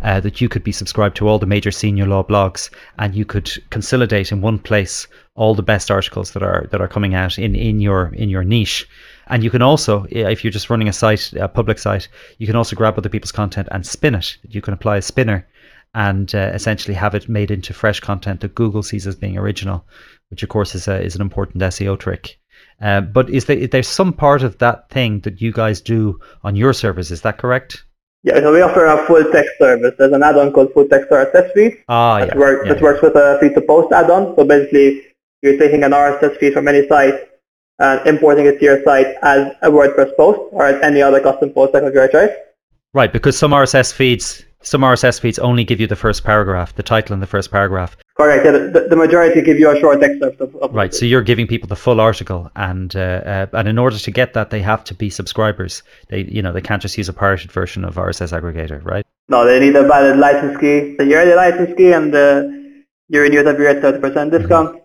uh, 0.03 0.21
that 0.21 0.41
you 0.41 0.49
could 0.49 0.63
be 0.63 0.73
subscribed 0.73 1.17
to 1.17 1.29
all 1.29 1.39
the 1.39 1.47
major 1.47 1.71
senior 1.71 2.07
law 2.07 2.23
blogs, 2.23 2.71
and 2.99 3.15
you 3.15 3.25
could 3.25 3.51
consolidate 3.71 4.31
in 4.31 4.41
one 4.41 4.59
place 4.59 5.09
all 5.35 5.55
the 5.55 5.63
best 5.63 5.91
articles 5.91 6.33
that 6.33 6.43
are 6.43 6.69
that 6.71 6.81
are 6.81 6.89
coming 6.89 7.15
out 7.15 7.39
in 7.39 7.55
in 7.57 7.81
your 7.81 8.13
in 8.15 8.29
your 8.29 8.45
niche. 8.45 8.87
And 9.29 9.43
you 9.43 9.51
can 9.51 9.63
also, 9.63 10.07
if 10.11 10.45
you're 10.45 10.51
just 10.51 10.69
running 10.69 10.89
a 10.89 10.93
site, 10.93 11.33
a 11.35 11.49
public 11.49 11.79
site, 11.79 12.09
you 12.39 12.47
can 12.47 12.57
also 12.57 12.77
grab 12.77 12.99
other 12.99 13.09
people's 13.09 13.33
content 13.33 13.69
and 13.71 13.87
spin 13.87 14.15
it. 14.15 14.37
You 14.49 14.61
can 14.61 14.75
apply 14.75 14.99
a 14.99 15.03
spinner 15.03 15.47
and 15.95 16.35
uh, 16.35 16.51
essentially 16.55 16.95
have 16.95 17.15
it 17.15 17.29
made 17.29 17.51
into 17.51 17.75
fresh 17.75 18.01
content 18.01 18.41
that 18.41 18.55
Google 18.55 18.83
sees 18.83 19.07
as 19.07 19.15
being 19.15 19.37
original, 19.37 19.85
which 20.31 20.43
of 20.43 20.49
course 20.49 20.75
is 20.75 20.89
a, 20.89 21.03
is 21.03 21.15
an 21.15 21.21
important 21.21 21.63
SEO 21.63 21.99
trick. 21.99 22.39
Uh, 22.81 23.01
but 23.01 23.29
is 23.31 23.45
there 23.45 23.67
there's 23.67 23.89
some 23.89 24.13
part 24.13 24.43
of 24.43 24.59
that 24.59 24.89
thing 24.91 25.21
that 25.21 25.41
you 25.41 25.53
guys 25.53 25.81
do 25.81 26.19
on 26.43 26.57
your 26.57 26.73
service? 26.73 27.11
Is 27.11 27.23
that 27.23 27.39
correct? 27.39 27.85
Yeah, 28.25 28.39
so 28.41 28.53
we 28.53 28.61
offer 28.63 28.87
a 28.87 29.05
full 29.07 29.25
text 29.33 29.53
service. 29.59 29.95
There's 29.99 30.13
an 30.13 30.23
add-on 30.23 30.53
called 30.53 30.73
Full 30.75 30.87
Text 30.87 31.11
RSS 31.11 31.53
Feed 31.55 31.83
Ah, 31.89 32.21
that, 32.21 32.29
yeah, 32.29 32.37
work, 32.39 32.65
yeah, 32.65 32.73
that 32.73 32.83
works 32.83 33.03
with 33.03 33.17
a 33.17 33.37
feed-to-post 33.41 33.93
add-on. 33.93 34.37
So 34.37 34.45
basically, 34.45 35.03
you're 35.43 35.59
taking 35.59 35.83
an 35.83 35.91
RSS 35.91 36.39
feed 36.39 36.53
from 36.53 36.69
any 36.69 36.87
site 36.87 37.15
and 37.81 38.07
importing 38.07 38.47
it 38.47 38.61
to 38.61 38.65
your 38.65 38.83
site 38.85 39.09
as 39.23 39.53
a 39.63 39.71
WordPress 39.71 40.17
post 40.17 40.39
or 40.53 40.67
as 40.67 40.81
any 40.83 41.03
other 41.03 41.21
custom 41.21 41.51
post 41.51 41.75
like 41.75 41.83
of 41.83 41.95
your 41.95 42.07
choice. 42.07 42.31
Right, 42.95 43.13
because 43.13 43.37
some 43.37 43.51
RSS 43.51 43.93
feeds, 43.93 44.45
some 44.63 44.83
RSS 44.83 45.21
feeds 45.21 45.39
only 45.39 45.65
give 45.65 45.81
you 45.81 45.87
the 45.87 45.97
first 45.97 46.25
paragraph, 46.25 46.75
the 46.75 46.83
title 46.83 47.15
and 47.15 47.23
the 47.23 47.27
first 47.27 47.51
paragraph. 47.51 47.97
Correct. 48.17 48.45
Yeah, 48.45 48.53
the, 48.53 48.87
the 48.91 48.97
majority 48.97 49.41
give 49.43 49.59
you 49.59 49.71
a 49.71 49.79
short 49.81 50.03
excerpt 50.03 50.41
of, 50.41 50.55
of 50.57 50.75
Right, 50.75 50.95
so 50.95 51.07
you're 51.07 51.23
giving 51.23 51.47
people 51.47 51.67
the 51.69 51.77
full 51.77 52.01
article, 52.01 52.51
and 52.57 52.95
uh, 52.95 52.99
uh, 52.99 53.47
and 53.55 53.69
in 53.69 53.79
order 53.79 53.99
to 53.99 54.11
get 54.11 54.35
that, 54.35 54.51
they 54.51 54.61
have 54.61 54.85
to 54.85 54.95
be 54.95 55.11
subscribers. 55.11 55.83
They, 56.09 56.23
you 56.25 56.43
know, 56.43 56.53
they 56.53 56.61
can't 56.61 56.83
just 56.83 56.97
use 56.99 57.09
a 57.09 57.13
pirated 57.13 57.51
version 57.51 57.85
of 57.85 57.95
RSS 57.95 58.39
aggregator, 58.39 58.85
right? 58.85 59.07
No, 59.29 59.47
they 59.47 59.61
need 59.61 59.77
a 59.77 59.87
valid 59.87 60.19
license 60.19 60.59
key, 60.59 60.97
So 60.97 61.05
you're 61.05 61.23
in 61.23 61.29
a 61.29 61.31
yearly 61.31 61.35
license 61.35 61.77
key, 61.77 61.93
and 61.93 62.15
uh, 62.15 62.43
you 63.09 63.21
renew 63.21 63.41
it 63.41 63.47
every 63.47 63.65
year 63.65 63.77
at 63.77 63.83
30% 63.83 64.31
discount. 64.31 64.83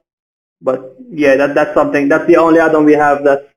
But 0.62 0.96
yeah, 1.10 1.36
that, 1.36 1.56
that's 1.56 1.74
something, 1.74 2.08
that's 2.08 2.26
the 2.28 2.38
only 2.38 2.60
add-on 2.60 2.86
we 2.86 2.94
have 2.94 3.24
that 3.26 3.50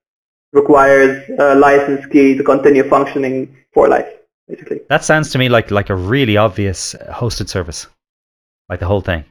requires 0.52 1.28
a 1.38 1.54
license 1.54 2.04
key 2.06 2.36
to 2.36 2.42
continue 2.42 2.82
functioning 2.88 3.56
for 3.72 3.88
life, 3.88 4.08
basically. 4.50 4.80
That 4.88 5.04
sounds 5.04 5.30
to 5.30 5.38
me 5.38 5.48
like 5.48 5.70
like 5.70 5.90
a 5.90 5.94
really 5.94 6.36
obvious 6.36 6.94
hosted 7.10 7.48
service, 7.48 7.86
like 8.68 8.80
the 8.80 8.86
whole 8.86 9.00
thing. 9.00 9.24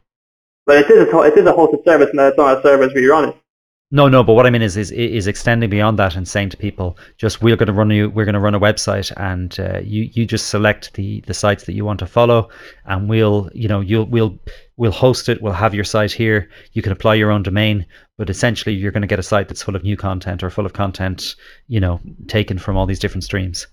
But 0.65 0.77
it 0.77 0.89
is 0.91 1.13
a, 1.13 1.21
it 1.21 1.37
is 1.37 1.45
a 1.45 1.53
hosted 1.53 1.83
service, 1.85 2.09
and 2.11 2.19
it's 2.19 2.37
not 2.37 2.59
a 2.59 2.61
service 2.61 2.93
we 2.93 3.07
run 3.07 3.29
it. 3.29 3.35
No, 3.91 4.07
no, 4.07 4.23
but 4.23 4.33
what 4.33 4.45
I 4.45 4.51
mean 4.51 4.61
is 4.61 4.77
is 4.77 4.91
is 4.91 5.25
extending 5.25 5.67
beyond 5.67 5.97
that 5.97 6.15
and 6.15 6.27
saying 6.27 6.51
to 6.51 6.57
people, 6.57 6.95
just 7.17 7.41
we're 7.41 7.55
going 7.55 7.67
to 7.67 7.73
run 7.73 7.89
you, 7.89 8.11
we're 8.11 8.25
going 8.25 8.35
to 8.35 8.39
run 8.39 8.53
a 8.53 8.59
website, 8.59 9.11
and 9.17 9.59
uh, 9.59 9.79
you 9.79 10.09
you 10.13 10.27
just 10.27 10.49
select 10.49 10.93
the 10.93 11.21
the 11.21 11.33
sites 11.33 11.63
that 11.63 11.73
you 11.73 11.85
want 11.85 11.97
to 11.99 12.05
follow, 12.05 12.49
and 12.85 13.09
we'll 13.09 13.49
you 13.51 13.67
know 13.67 13.79
you'll 13.79 14.05
we'll 14.05 14.37
we'll 14.77 14.91
host 14.91 15.27
it, 15.27 15.41
we'll 15.41 15.53
have 15.53 15.73
your 15.73 15.83
site 15.83 16.11
here. 16.11 16.49
You 16.73 16.83
can 16.83 16.91
apply 16.91 17.15
your 17.15 17.31
own 17.31 17.41
domain, 17.41 17.83
but 18.15 18.29
essentially 18.29 18.75
you're 18.75 18.91
going 18.91 19.01
to 19.01 19.07
get 19.07 19.17
a 19.17 19.23
site 19.23 19.47
that's 19.47 19.63
full 19.63 19.75
of 19.75 19.83
new 19.83 19.97
content 19.97 20.43
or 20.43 20.51
full 20.51 20.67
of 20.67 20.73
content, 20.73 21.35
you 21.67 21.79
know, 21.79 21.99
taken 22.27 22.59
from 22.59 22.77
all 22.77 22.85
these 22.85 22.99
different 22.99 23.23
streams. 23.23 23.65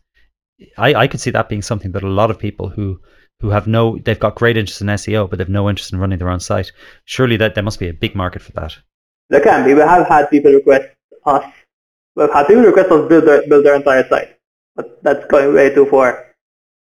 I 0.79 0.95
I 0.95 1.07
could 1.07 1.21
see 1.21 1.31
that 1.31 1.49
being 1.49 1.63
something 1.63 1.93
that 1.93 2.03
a 2.03 2.09
lot 2.09 2.31
of 2.31 2.39
people 2.39 2.69
who 2.69 3.01
who 3.41 3.51
have 3.51 3.67
no 3.67 3.99
they've 3.99 4.19
got 4.19 4.35
great 4.35 4.57
interest 4.57 4.81
in 4.81 4.87
SEO 4.89 5.29
but 5.29 5.39
they've 5.39 5.49
no 5.49 5.69
interest 5.69 5.93
in 5.93 5.99
running 5.99 6.19
their 6.19 6.31
own 6.31 6.41
site. 6.41 6.73
Surely 7.05 7.37
that 7.37 7.55
there 7.55 7.65
must 7.65 7.79
be 7.79 7.89
a 7.89 7.95
big 7.95 8.15
market 8.15 8.43
for 8.43 8.53
that. 8.53 8.77
There 9.29 9.41
can 9.41 9.65
be. 9.65 9.75
We 9.75 9.81
have 9.81 10.07
had 10.07 10.31
people 10.31 10.53
request 10.53 10.89
us. 11.25 11.45
We've 12.15 12.33
had 12.33 12.47
people 12.47 12.65
request 12.65 12.91
us 12.91 13.09
build 13.09 13.25
their, 13.27 13.47
build 13.49 13.65
their 13.65 13.75
entire 13.75 14.09
site. 14.09 14.39
But 14.75 15.03
that's 15.03 15.27
going 15.27 15.55
way 15.55 15.75
too 15.75 15.87
far 15.87 16.27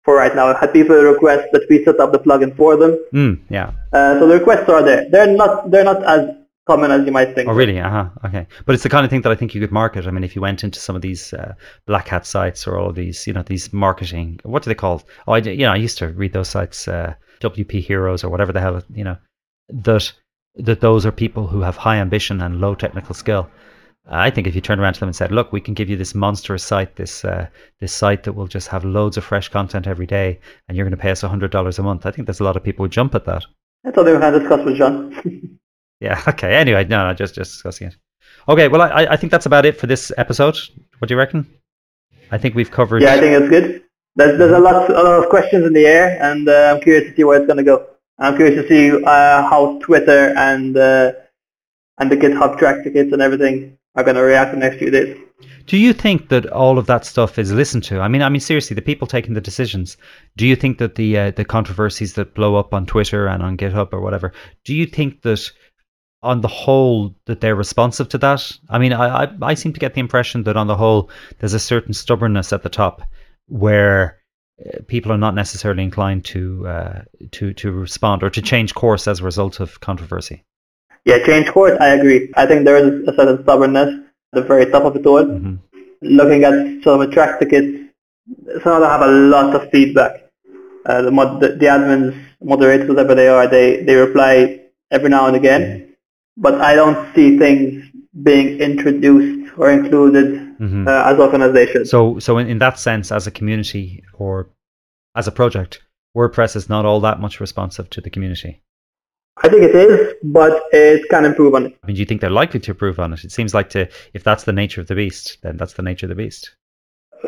for 0.05 0.17
right 0.17 0.35
now. 0.35 0.49
I've 0.49 0.59
had 0.59 0.73
people 0.73 0.97
request 0.97 1.49
that 1.53 1.67
we 1.71 1.85
set 1.85 2.01
up 2.01 2.13
the 2.13 2.19
plugin 2.19 2.57
for 2.57 2.77
them. 2.77 3.03
Mm, 3.13 3.41
yeah. 3.49 3.73
Uh, 3.93 4.19
so 4.19 4.29
the 4.29 4.39
requests 4.39 4.69
are 4.69 4.83
there. 4.83 5.09
They're 5.11 5.35
not 5.35 5.71
they're 5.71 5.85
not 5.85 6.03
as 6.05 6.29
common 6.67 6.91
as 6.91 7.05
you 7.07 7.13
might 7.13 7.35
think. 7.35 7.49
Oh, 7.49 7.53
really? 7.53 7.79
Uh 7.79 7.91
huh. 7.91 8.09
Okay. 8.25 8.47
But 8.65 8.75
it's 8.75 8.83
the 8.83 8.89
kind 8.89 9.05
of 9.05 9.11
thing 9.11 9.23
that 9.23 9.33
I 9.33 9.35
think 9.35 9.55
you 9.55 9.61
could 9.61 9.73
market. 9.73 10.07
I 10.07 10.11
mean, 10.11 10.25
if 10.25 10.35
you 10.35 10.43
went 10.43 10.65
into 10.65 10.81
some 10.81 10.97
of 10.97 11.03
these 11.03 11.33
uh, 11.33 11.55
black 11.87 12.09
hat 12.09 12.27
sites 12.27 12.67
or 12.67 12.79
all 12.79 12.91
of 12.91 12.95
these, 12.95 13.27
you 13.27 13.33
know, 13.33 13.43
these 13.43 13.73
marketing, 13.73 14.41
what 14.43 14.63
do 14.63 14.71
they 14.71 14.75
call? 14.75 15.03
Oh, 15.27 15.33
I, 15.33 15.39
you 15.39 15.67
know, 15.67 15.73
I 15.73 15.77
used 15.77 15.99
to 15.99 16.09
read 16.09 16.33
those 16.33 16.49
sites, 16.49 16.89
uh, 16.89 17.15
WP 17.41 17.83
Heroes 17.83 18.25
or 18.25 18.31
whatever 18.31 18.53
the 18.53 18.61
hell, 18.61 18.83
you 18.93 19.05
know, 19.05 19.17
that 19.69 20.13
that 20.57 20.81
those 20.81 21.05
are 21.05 21.13
people 21.13 21.47
who 21.49 21.61
have 21.61 21.77
high 21.77 21.97
ambition 21.97 22.41
and 22.41 22.61
low 22.61 22.75
technical 22.75 23.15
skill. 23.15 23.51
I 24.07 24.31
think 24.31 24.47
if 24.47 24.55
you 24.55 24.61
turned 24.61 24.81
around 24.81 24.95
to 24.95 25.01
them 25.01 25.09
and 25.09 25.17
said, 25.17 25.33
"Look, 25.33 25.51
we 25.51 25.63
can 25.63 25.75
give 25.75 25.89
you 25.89 25.97
this 25.97 26.15
monstrous 26.15 26.63
site, 26.63 26.97
this 26.97 27.25
uh, 27.25 27.47
this 27.81 27.93
site 27.93 28.25
that 28.25 28.35
will 28.35 28.47
just 28.47 28.69
have 28.69 28.85
loads 28.85 29.17
of 29.17 29.25
fresh 29.25 29.49
content 29.49 29.87
every 29.87 30.07
day, 30.07 30.39
and 30.69 30.77
you're 30.77 30.85
going 30.85 30.97
to 30.97 31.03
pay 31.03 31.11
us 31.11 31.23
hundred 31.23 31.51
dollars 31.51 31.79
a 31.79 31.83
month," 31.83 32.05
I 32.05 32.11
think 32.11 32.27
there's 32.27 32.41
a 32.41 32.45
lot 32.45 32.57
of 32.57 32.63
people 32.63 32.85
who 32.85 32.91
jump 32.91 33.15
at 33.15 33.25
that. 33.25 33.45
That's 33.83 33.97
something 33.97 34.15
we 34.15 34.21
can 34.21 34.33
discuss 34.39 34.65
with 34.65 34.77
John. 34.77 35.59
Yeah. 36.01 36.21
Okay. 36.29 36.55
Anyway, 36.55 36.85
no, 36.85 37.07
no, 37.09 37.15
just 37.15 37.35
just 37.35 37.53
discussing 37.53 37.89
it. 37.89 37.97
Okay. 38.49 38.69
Well, 38.69 38.83
I 38.83 39.07
I 39.11 39.17
think 39.17 39.31
that's 39.31 39.47
about 39.47 39.65
it 39.67 39.79
for 39.79 39.87
this 39.87 40.13
episode. 40.19 40.57
What 40.99 41.09
do 41.09 41.15
you 41.15 41.19
reckon? 41.19 41.47
I 42.31 42.39
think 42.39 42.55
we've 42.55 42.71
covered. 42.71 43.03
yeah, 43.03 43.15
I 43.15 43.21
think 43.21 43.41
it's 43.41 43.49
good. 43.51 43.83
There's 44.17 44.39
there's 44.39 44.53
a 44.53 44.59
lot 44.59 44.91
a 44.91 45.03
lot 45.03 45.23
of 45.25 45.29
questions 45.31 45.67
in 45.67 45.73
the 45.73 45.87
air, 45.87 46.19
and 46.23 46.49
uh, 46.49 46.75
I'm 46.75 46.81
curious 46.81 47.11
to 47.11 47.17
see 47.17 47.25
where 47.25 47.39
it's 47.39 47.47
going 47.47 47.59
to 47.59 47.65
go. 47.65 47.87
I'm 48.19 48.37
curious 48.37 48.61
to 48.63 48.69
see 48.69 49.05
uh, 49.05 49.49
how 49.51 49.79
Twitter 49.81 50.33
and 50.37 50.77
uh, 50.77 51.13
and 51.99 52.11
the 52.11 52.17
GitHub 52.17 52.59
Trac 52.59 52.85
tickets 52.85 53.13
and 53.13 53.21
everything 53.23 53.77
are 53.97 54.05
going 54.05 54.17
to 54.17 54.23
react 54.23 54.53
in 54.53 54.61
the 54.61 54.67
next 54.67 54.79
few 54.79 54.91
days. 54.91 55.17
Do 55.67 55.77
you 55.79 55.93
think 55.93 56.29
that 56.29 56.47
all 56.47 56.79
of 56.79 56.87
that 56.87 57.05
stuff 57.05 57.39
is 57.39 57.53
listened 57.53 57.85
to? 57.85 58.01
I 58.01 58.09
mean, 58.09 58.23
I 58.23 58.29
mean 58.29 58.41
seriously, 58.41 58.75
the 58.75 58.83
people 58.83 59.07
taking 59.07 59.35
the 59.35 59.41
decisions. 59.41 59.97
Do 60.37 60.47
you 60.47 60.57
think 60.57 60.79
that 60.79 60.95
the 60.95 61.19
uh, 61.19 61.31
the 61.33 61.45
controversies 61.45 62.15
that 62.15 62.35
blow 62.35 62.57
up 62.57 62.75
on 62.75 62.87
Twitter 62.87 63.27
and 63.27 63.43
on 63.43 63.57
GitHub 63.57 63.93
or 63.93 64.01
whatever? 64.01 64.33
Do 64.65 64.75
you 64.75 64.87
think 64.87 65.23
that 65.23 65.51
on 66.25 66.41
the 66.41 66.49
whole 66.49 67.15
that 67.27 67.41
they're 67.41 67.55
responsive 67.57 68.09
to 68.11 68.19
that? 68.19 68.41
I 68.71 68.79
mean, 68.79 68.93
I 68.93 69.25
I, 69.25 69.29
I 69.43 69.55
seem 69.55 69.73
to 69.75 69.81
get 69.81 69.95
the 69.95 70.01
impression 70.01 70.45
that 70.45 70.57
on 70.57 70.67
the 70.67 70.77
whole 70.77 71.11
there's 71.39 71.55
a 71.55 71.61
certain 71.61 71.95
stubbornness 71.95 72.53
at 72.53 72.63
the 72.63 72.69
top 72.69 73.03
where 73.49 74.19
uh, 74.65 74.79
people 74.89 75.13
are 75.13 75.19
not 75.19 75.35
necessarily 75.35 75.83
inclined 75.83 76.25
to 76.27 76.67
uh, 76.67 77.03
to 77.33 77.53
to 77.55 77.71
respond 77.73 78.23
or 78.23 78.31
to 78.31 78.43
change 78.43 78.75
course 78.75 79.07
as 79.09 79.21
a 79.21 79.25
result 79.25 79.61
of 79.61 79.81
controversy. 79.81 80.45
Yeah, 81.05 81.19
change 81.27 81.49
course. 81.53 81.77
I 81.81 81.89
agree. 81.89 82.33
I 82.37 82.47
think 82.47 82.65
there 82.65 82.77
is 82.79 83.09
a 83.09 83.15
certain 83.15 83.43
stubbornness 83.43 83.91
at 84.33 84.43
the 84.43 84.43
very 84.43 84.67
top 84.71 84.85
of 84.85 84.97
it 84.97 85.07
all. 85.07 85.25
hmm 85.25 85.57
Looking 86.03 86.45
at 86.45 86.53
some 86.85 87.01
of 87.01 87.09
the 87.09 87.15
Trac 87.17 87.39
tickets, 87.39 87.79
some 88.63 88.73
of 88.77 88.81
them 88.83 88.91
have 88.91 89.03
a 89.03 89.13
lot 89.35 89.55
of 89.55 89.71
feedback. 89.71 90.13
uh, 90.87 91.03
the, 91.03 91.11
mod- 91.11 91.41
the 91.41 91.49
the 91.61 91.67
admins, 91.67 92.15
moderators, 92.43 92.89
whatever 92.89 93.15
they 93.15 93.29
are, 93.29 93.47
they 93.49 93.83
they 93.85 93.95
reply 93.97 94.61
every 94.91 95.09
now 95.09 95.27
and 95.27 95.37
again, 95.37 95.84
but 96.37 96.61
I 96.61 96.75
don't 96.75 97.15
see 97.15 97.39
things 97.39 97.85
being 98.23 98.61
introduced 98.61 99.53
or 99.57 99.71
included 99.71 100.41
Mhm. 100.61 100.87
uh, 100.87 101.13
as 101.13 101.19
often 101.19 101.43
as 101.43 101.53
they 101.53 101.67
should. 101.67 101.89
So, 101.89 102.19
so 102.19 102.39
in, 102.39 102.49
in 102.49 102.59
that 102.59 102.79
sense, 102.79 103.11
as 103.11 103.27
a 103.27 103.31
community 103.31 104.03
or 104.15 104.49
as 105.17 105.27
a 105.27 105.33
project, 105.33 105.83
WordPress 106.17 106.55
is 106.57 106.69
not 106.69 106.85
all 106.85 107.01
that 107.01 107.21
much 107.21 107.41
responsive 107.41 107.91
to 107.91 108.01
the 108.01 108.11
community. 108.11 108.63
I 109.43 109.49
think 109.49 109.63
it 109.63 109.75
is, 109.75 110.15
but 110.23 110.63
it 110.73 111.09
can 111.11 111.25
improve 111.25 111.55
on 111.57 111.67
it. 111.67 111.77
I 111.83 111.87
mean, 111.89 111.97
do 111.97 112.01
you 112.01 112.07
think 112.07 112.21
they're 112.21 112.31
likely 112.31 112.61
to 112.61 112.71
improve 112.71 113.01
on 113.01 113.13
it? 113.13 113.25
It 113.25 113.33
seems 113.33 113.53
like 113.53 113.69
to, 113.71 113.89
if 114.13 114.23
that's 114.23 114.45
the 114.45 114.53
nature 114.53 114.81
of 114.81 114.87
the 114.87 114.95
beast, 114.95 115.39
then 115.43 115.57
that's 115.57 115.73
the 115.73 115.83
nature 115.83 116.07
of 116.07 116.11
the 116.11 116.15
beast. 116.15 116.55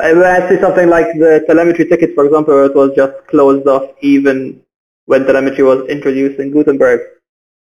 I 0.00 0.48
see 0.48 0.60
something 0.60 0.88
like 0.88 1.06
the 1.18 1.42
telemetry 1.48 1.86
ticket, 1.86 2.14
for 2.14 2.26
example, 2.26 2.54
where 2.54 2.66
it 2.66 2.76
was 2.76 2.92
just 2.94 3.14
closed 3.26 3.66
off 3.66 3.90
even 4.02 4.60
when 5.06 5.24
telemetry 5.26 5.64
was 5.64 5.88
introduced 5.88 6.38
in 6.38 6.52
Gutenberg. 6.52 7.00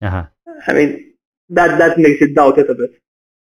Uh-huh. 0.01 0.25
I 0.67 0.73
mean, 0.73 1.07
that 1.49 1.77
that 1.79 1.97
makes 1.97 2.21
you 2.21 2.33
doubt 2.33 2.57
it 2.59 2.69
a 2.69 2.75
bit. 2.75 2.91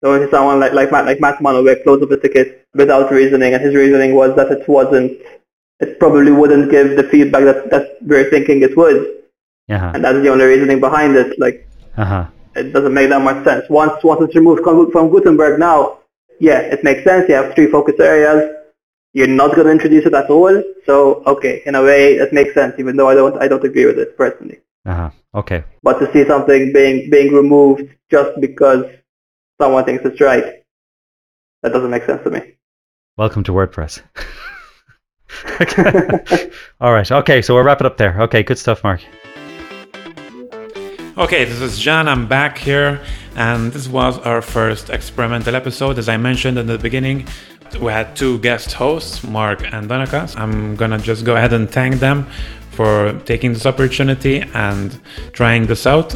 So 0.03 0.15
if 0.15 0.31
someone 0.31 0.61
like 0.61 0.73
like 0.73 0.91
Matt 0.93 1.07
like 1.07 1.21
Matt 1.21 1.39
Mullenweg 1.39 1.83
closed 1.83 2.03
up 2.03 2.11
the 2.11 2.19
ticket 2.19 2.67
without 2.75 3.11
reasoning, 3.11 3.55
and 3.55 3.63
his 3.63 3.75
reasoning 3.75 4.15
was 4.15 4.35
that 4.37 4.51
it 4.53 4.69
wasn't, 4.69 5.13
it 5.81 5.99
probably 5.99 6.33
wouldn't 6.33 6.71
give 6.71 6.97
the 6.97 7.05
feedback 7.05 7.45
that 7.45 7.71
that 7.71 7.97
we're 8.03 8.29
thinking 8.31 8.63
it 8.63 8.77
would, 8.77 8.99
Uh-huh. 9.71 9.93
and 9.95 10.05
that's 10.05 10.21
the 10.23 10.29
only 10.29 10.45
reasoning 10.45 10.81
behind 10.81 11.17
it. 11.17 11.39
Like 11.39 11.67
Uh-huh. 11.97 12.25
it 12.57 12.73
doesn't 12.73 12.93
make 12.95 13.09
that 13.11 13.23
much 13.23 13.45
sense. 13.45 13.65
Once 13.71 14.03
once 14.05 14.21
it's 14.23 14.35
removed 14.35 14.63
from 14.65 14.91
from 14.91 15.09
Gutenberg 15.11 15.59
now, 15.59 15.99
yeah, 16.41 16.61
it 16.75 16.85
makes 16.85 17.03
sense. 17.05 17.29
You 17.29 17.37
have 17.37 17.55
three 17.55 17.69
focus 17.77 17.99
areas. 18.01 18.51
You're 19.15 19.29
not 19.29 19.55
going 19.55 19.67
to 19.69 19.73
introduce 19.73 20.05
it 20.07 20.15
at 20.15 20.29
all. 20.29 20.63
So 20.87 21.23
okay, 21.33 21.63
in 21.67 21.77
a 21.77 21.83
way, 21.83 22.15
it 22.17 22.33
makes 22.33 22.53
sense, 22.53 22.75
even 22.79 22.97
though 22.97 23.09
I 23.09 23.15
don't 23.15 23.37
I 23.41 23.47
don't 23.49 23.65
agree 23.71 23.87
with 23.87 23.99
it 24.05 24.17
personally. 24.19 24.59
Uh-huh. 24.87 25.11
Okay. 25.35 25.65
But 25.83 25.99
to 25.99 26.13
see 26.13 26.27
something 26.27 26.73
being 26.73 27.11
being 27.11 27.33
removed 27.33 27.89
just 28.11 28.41
because 28.41 28.85
someone 29.61 29.85
thinks 29.85 30.05
it's 30.05 30.21
right, 30.21 30.63
that 31.63 31.73
doesn't 31.73 31.91
make 31.91 32.05
sense 32.05 32.23
to 32.25 32.31
me. 32.31 32.57
Welcome 33.17 33.45
to 33.45 33.53
WordPress. 33.53 34.03
All 36.81 36.93
right. 36.93 37.11
Okay. 37.11 37.43
So 37.43 37.55
we'll 37.55 37.65
wrap 37.65 37.81
it 37.81 37.87
up 37.87 37.97
there. 37.97 38.21
Okay. 38.23 38.43
Good 38.43 38.59
stuff, 38.59 38.85
Mark. 38.85 39.01
Okay, 41.17 41.45
this 41.45 41.61
is 41.61 41.79
John. 41.79 42.09
I'm 42.09 42.27
back 42.27 42.59
here, 42.59 43.01
and 43.37 43.73
this 43.73 43.87
was 43.87 44.19
our 44.19 44.43
first 44.43 44.91
experimental 44.91 45.55
episode. 45.55 45.97
As 45.97 46.09
I 46.09 46.17
mentioned 46.17 46.59
in 46.59 46.67
the 46.67 46.77
beginning, 46.77 47.29
we 47.81 47.93
had 47.93 48.17
two 48.17 48.41
guest 48.41 48.73
hosts, 48.73 49.23
Mark 49.23 49.63
and 49.73 49.89
Donakas. 49.89 50.37
I'm 50.37 50.75
gonna 50.75 50.99
just 50.99 51.25
go 51.25 51.37
ahead 51.37 51.53
and 51.53 51.71
thank 51.71 52.01
them 52.01 52.27
for 52.75 53.13
taking 53.25 53.53
this 53.53 53.67
opportunity 53.67 54.43
and 54.55 54.99
trying 55.33 55.67
this 55.67 55.87
out. 55.87 56.15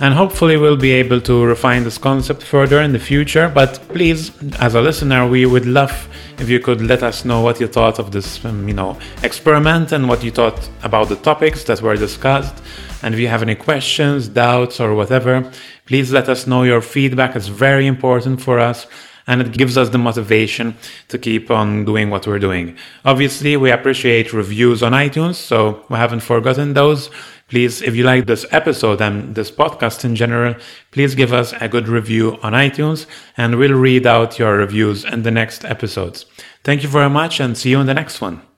And 0.00 0.12
hopefully, 0.12 0.56
we'll 0.56 0.76
be 0.76 0.92
able 0.92 1.20
to 1.20 1.44
refine 1.44 1.84
this 1.84 1.98
concept 1.98 2.42
further 2.42 2.80
in 2.80 2.92
the 2.92 2.98
future. 2.98 3.48
But 3.48 3.80
please, 3.88 4.32
as 4.58 4.74
a 4.74 4.80
listener, 4.80 5.26
we 5.28 5.46
would 5.46 5.66
love 5.66 6.08
if 6.38 6.48
you 6.48 6.58
could 6.58 6.80
let 6.80 7.02
us 7.02 7.24
know 7.24 7.40
what 7.42 7.60
you 7.60 7.68
thought 7.68 8.00
of 8.00 8.10
this, 8.10 8.44
um, 8.44 8.66
you 8.66 8.74
know, 8.74 8.98
experiment 9.22 9.92
and 9.92 10.08
what 10.08 10.24
you 10.24 10.32
thought 10.32 10.68
about 10.82 11.08
the 11.08 11.16
topics 11.16 11.62
that 11.64 11.80
were 11.80 11.96
discussed. 11.96 12.56
And 13.02 13.14
if 13.14 13.20
you 13.20 13.28
have 13.28 13.42
any 13.42 13.54
questions, 13.54 14.28
doubts, 14.28 14.80
or 14.80 14.94
whatever, 14.94 15.48
please 15.86 16.10
let 16.10 16.28
us 16.28 16.46
know. 16.46 16.64
Your 16.64 16.80
feedback 16.80 17.36
is 17.36 17.46
very 17.48 17.86
important 17.86 18.40
for 18.40 18.58
us 18.58 18.86
and 19.26 19.40
it 19.40 19.52
gives 19.52 19.76
us 19.76 19.88
the 19.90 19.98
motivation 19.98 20.76
to 21.08 21.18
keep 21.18 21.50
on 21.50 21.84
doing 21.84 22.10
what 22.10 22.26
we're 22.26 22.38
doing. 22.38 22.76
Obviously, 23.04 23.56
we 23.56 23.70
appreciate 23.70 24.32
reviews 24.32 24.82
on 24.82 24.92
iTunes, 24.92 25.36
so 25.36 25.84
we 25.88 25.96
haven't 25.96 26.20
forgotten 26.20 26.74
those. 26.74 27.10
Please, 27.48 27.82
if 27.82 27.94
you 27.94 28.04
like 28.04 28.26
this 28.26 28.46
episode 28.50 29.00
and 29.00 29.34
this 29.34 29.50
podcast 29.50 30.04
in 30.04 30.16
general, 30.16 30.54
please 30.92 31.14
give 31.14 31.32
us 31.32 31.52
a 31.60 31.68
good 31.68 31.88
review 31.88 32.38
on 32.42 32.52
iTunes 32.52 33.06
and 33.36 33.58
we'll 33.58 33.74
read 33.78 34.06
out 34.06 34.38
your 34.38 34.56
reviews 34.56 35.04
in 35.04 35.22
the 35.22 35.30
next 35.30 35.64
episodes. 35.64 36.24
Thank 36.64 36.82
you 36.82 36.88
very 36.88 37.10
much 37.10 37.40
and 37.40 37.56
see 37.56 37.70
you 37.70 37.80
in 37.80 37.86
the 37.86 37.94
next 37.94 38.20
one. 38.20 38.44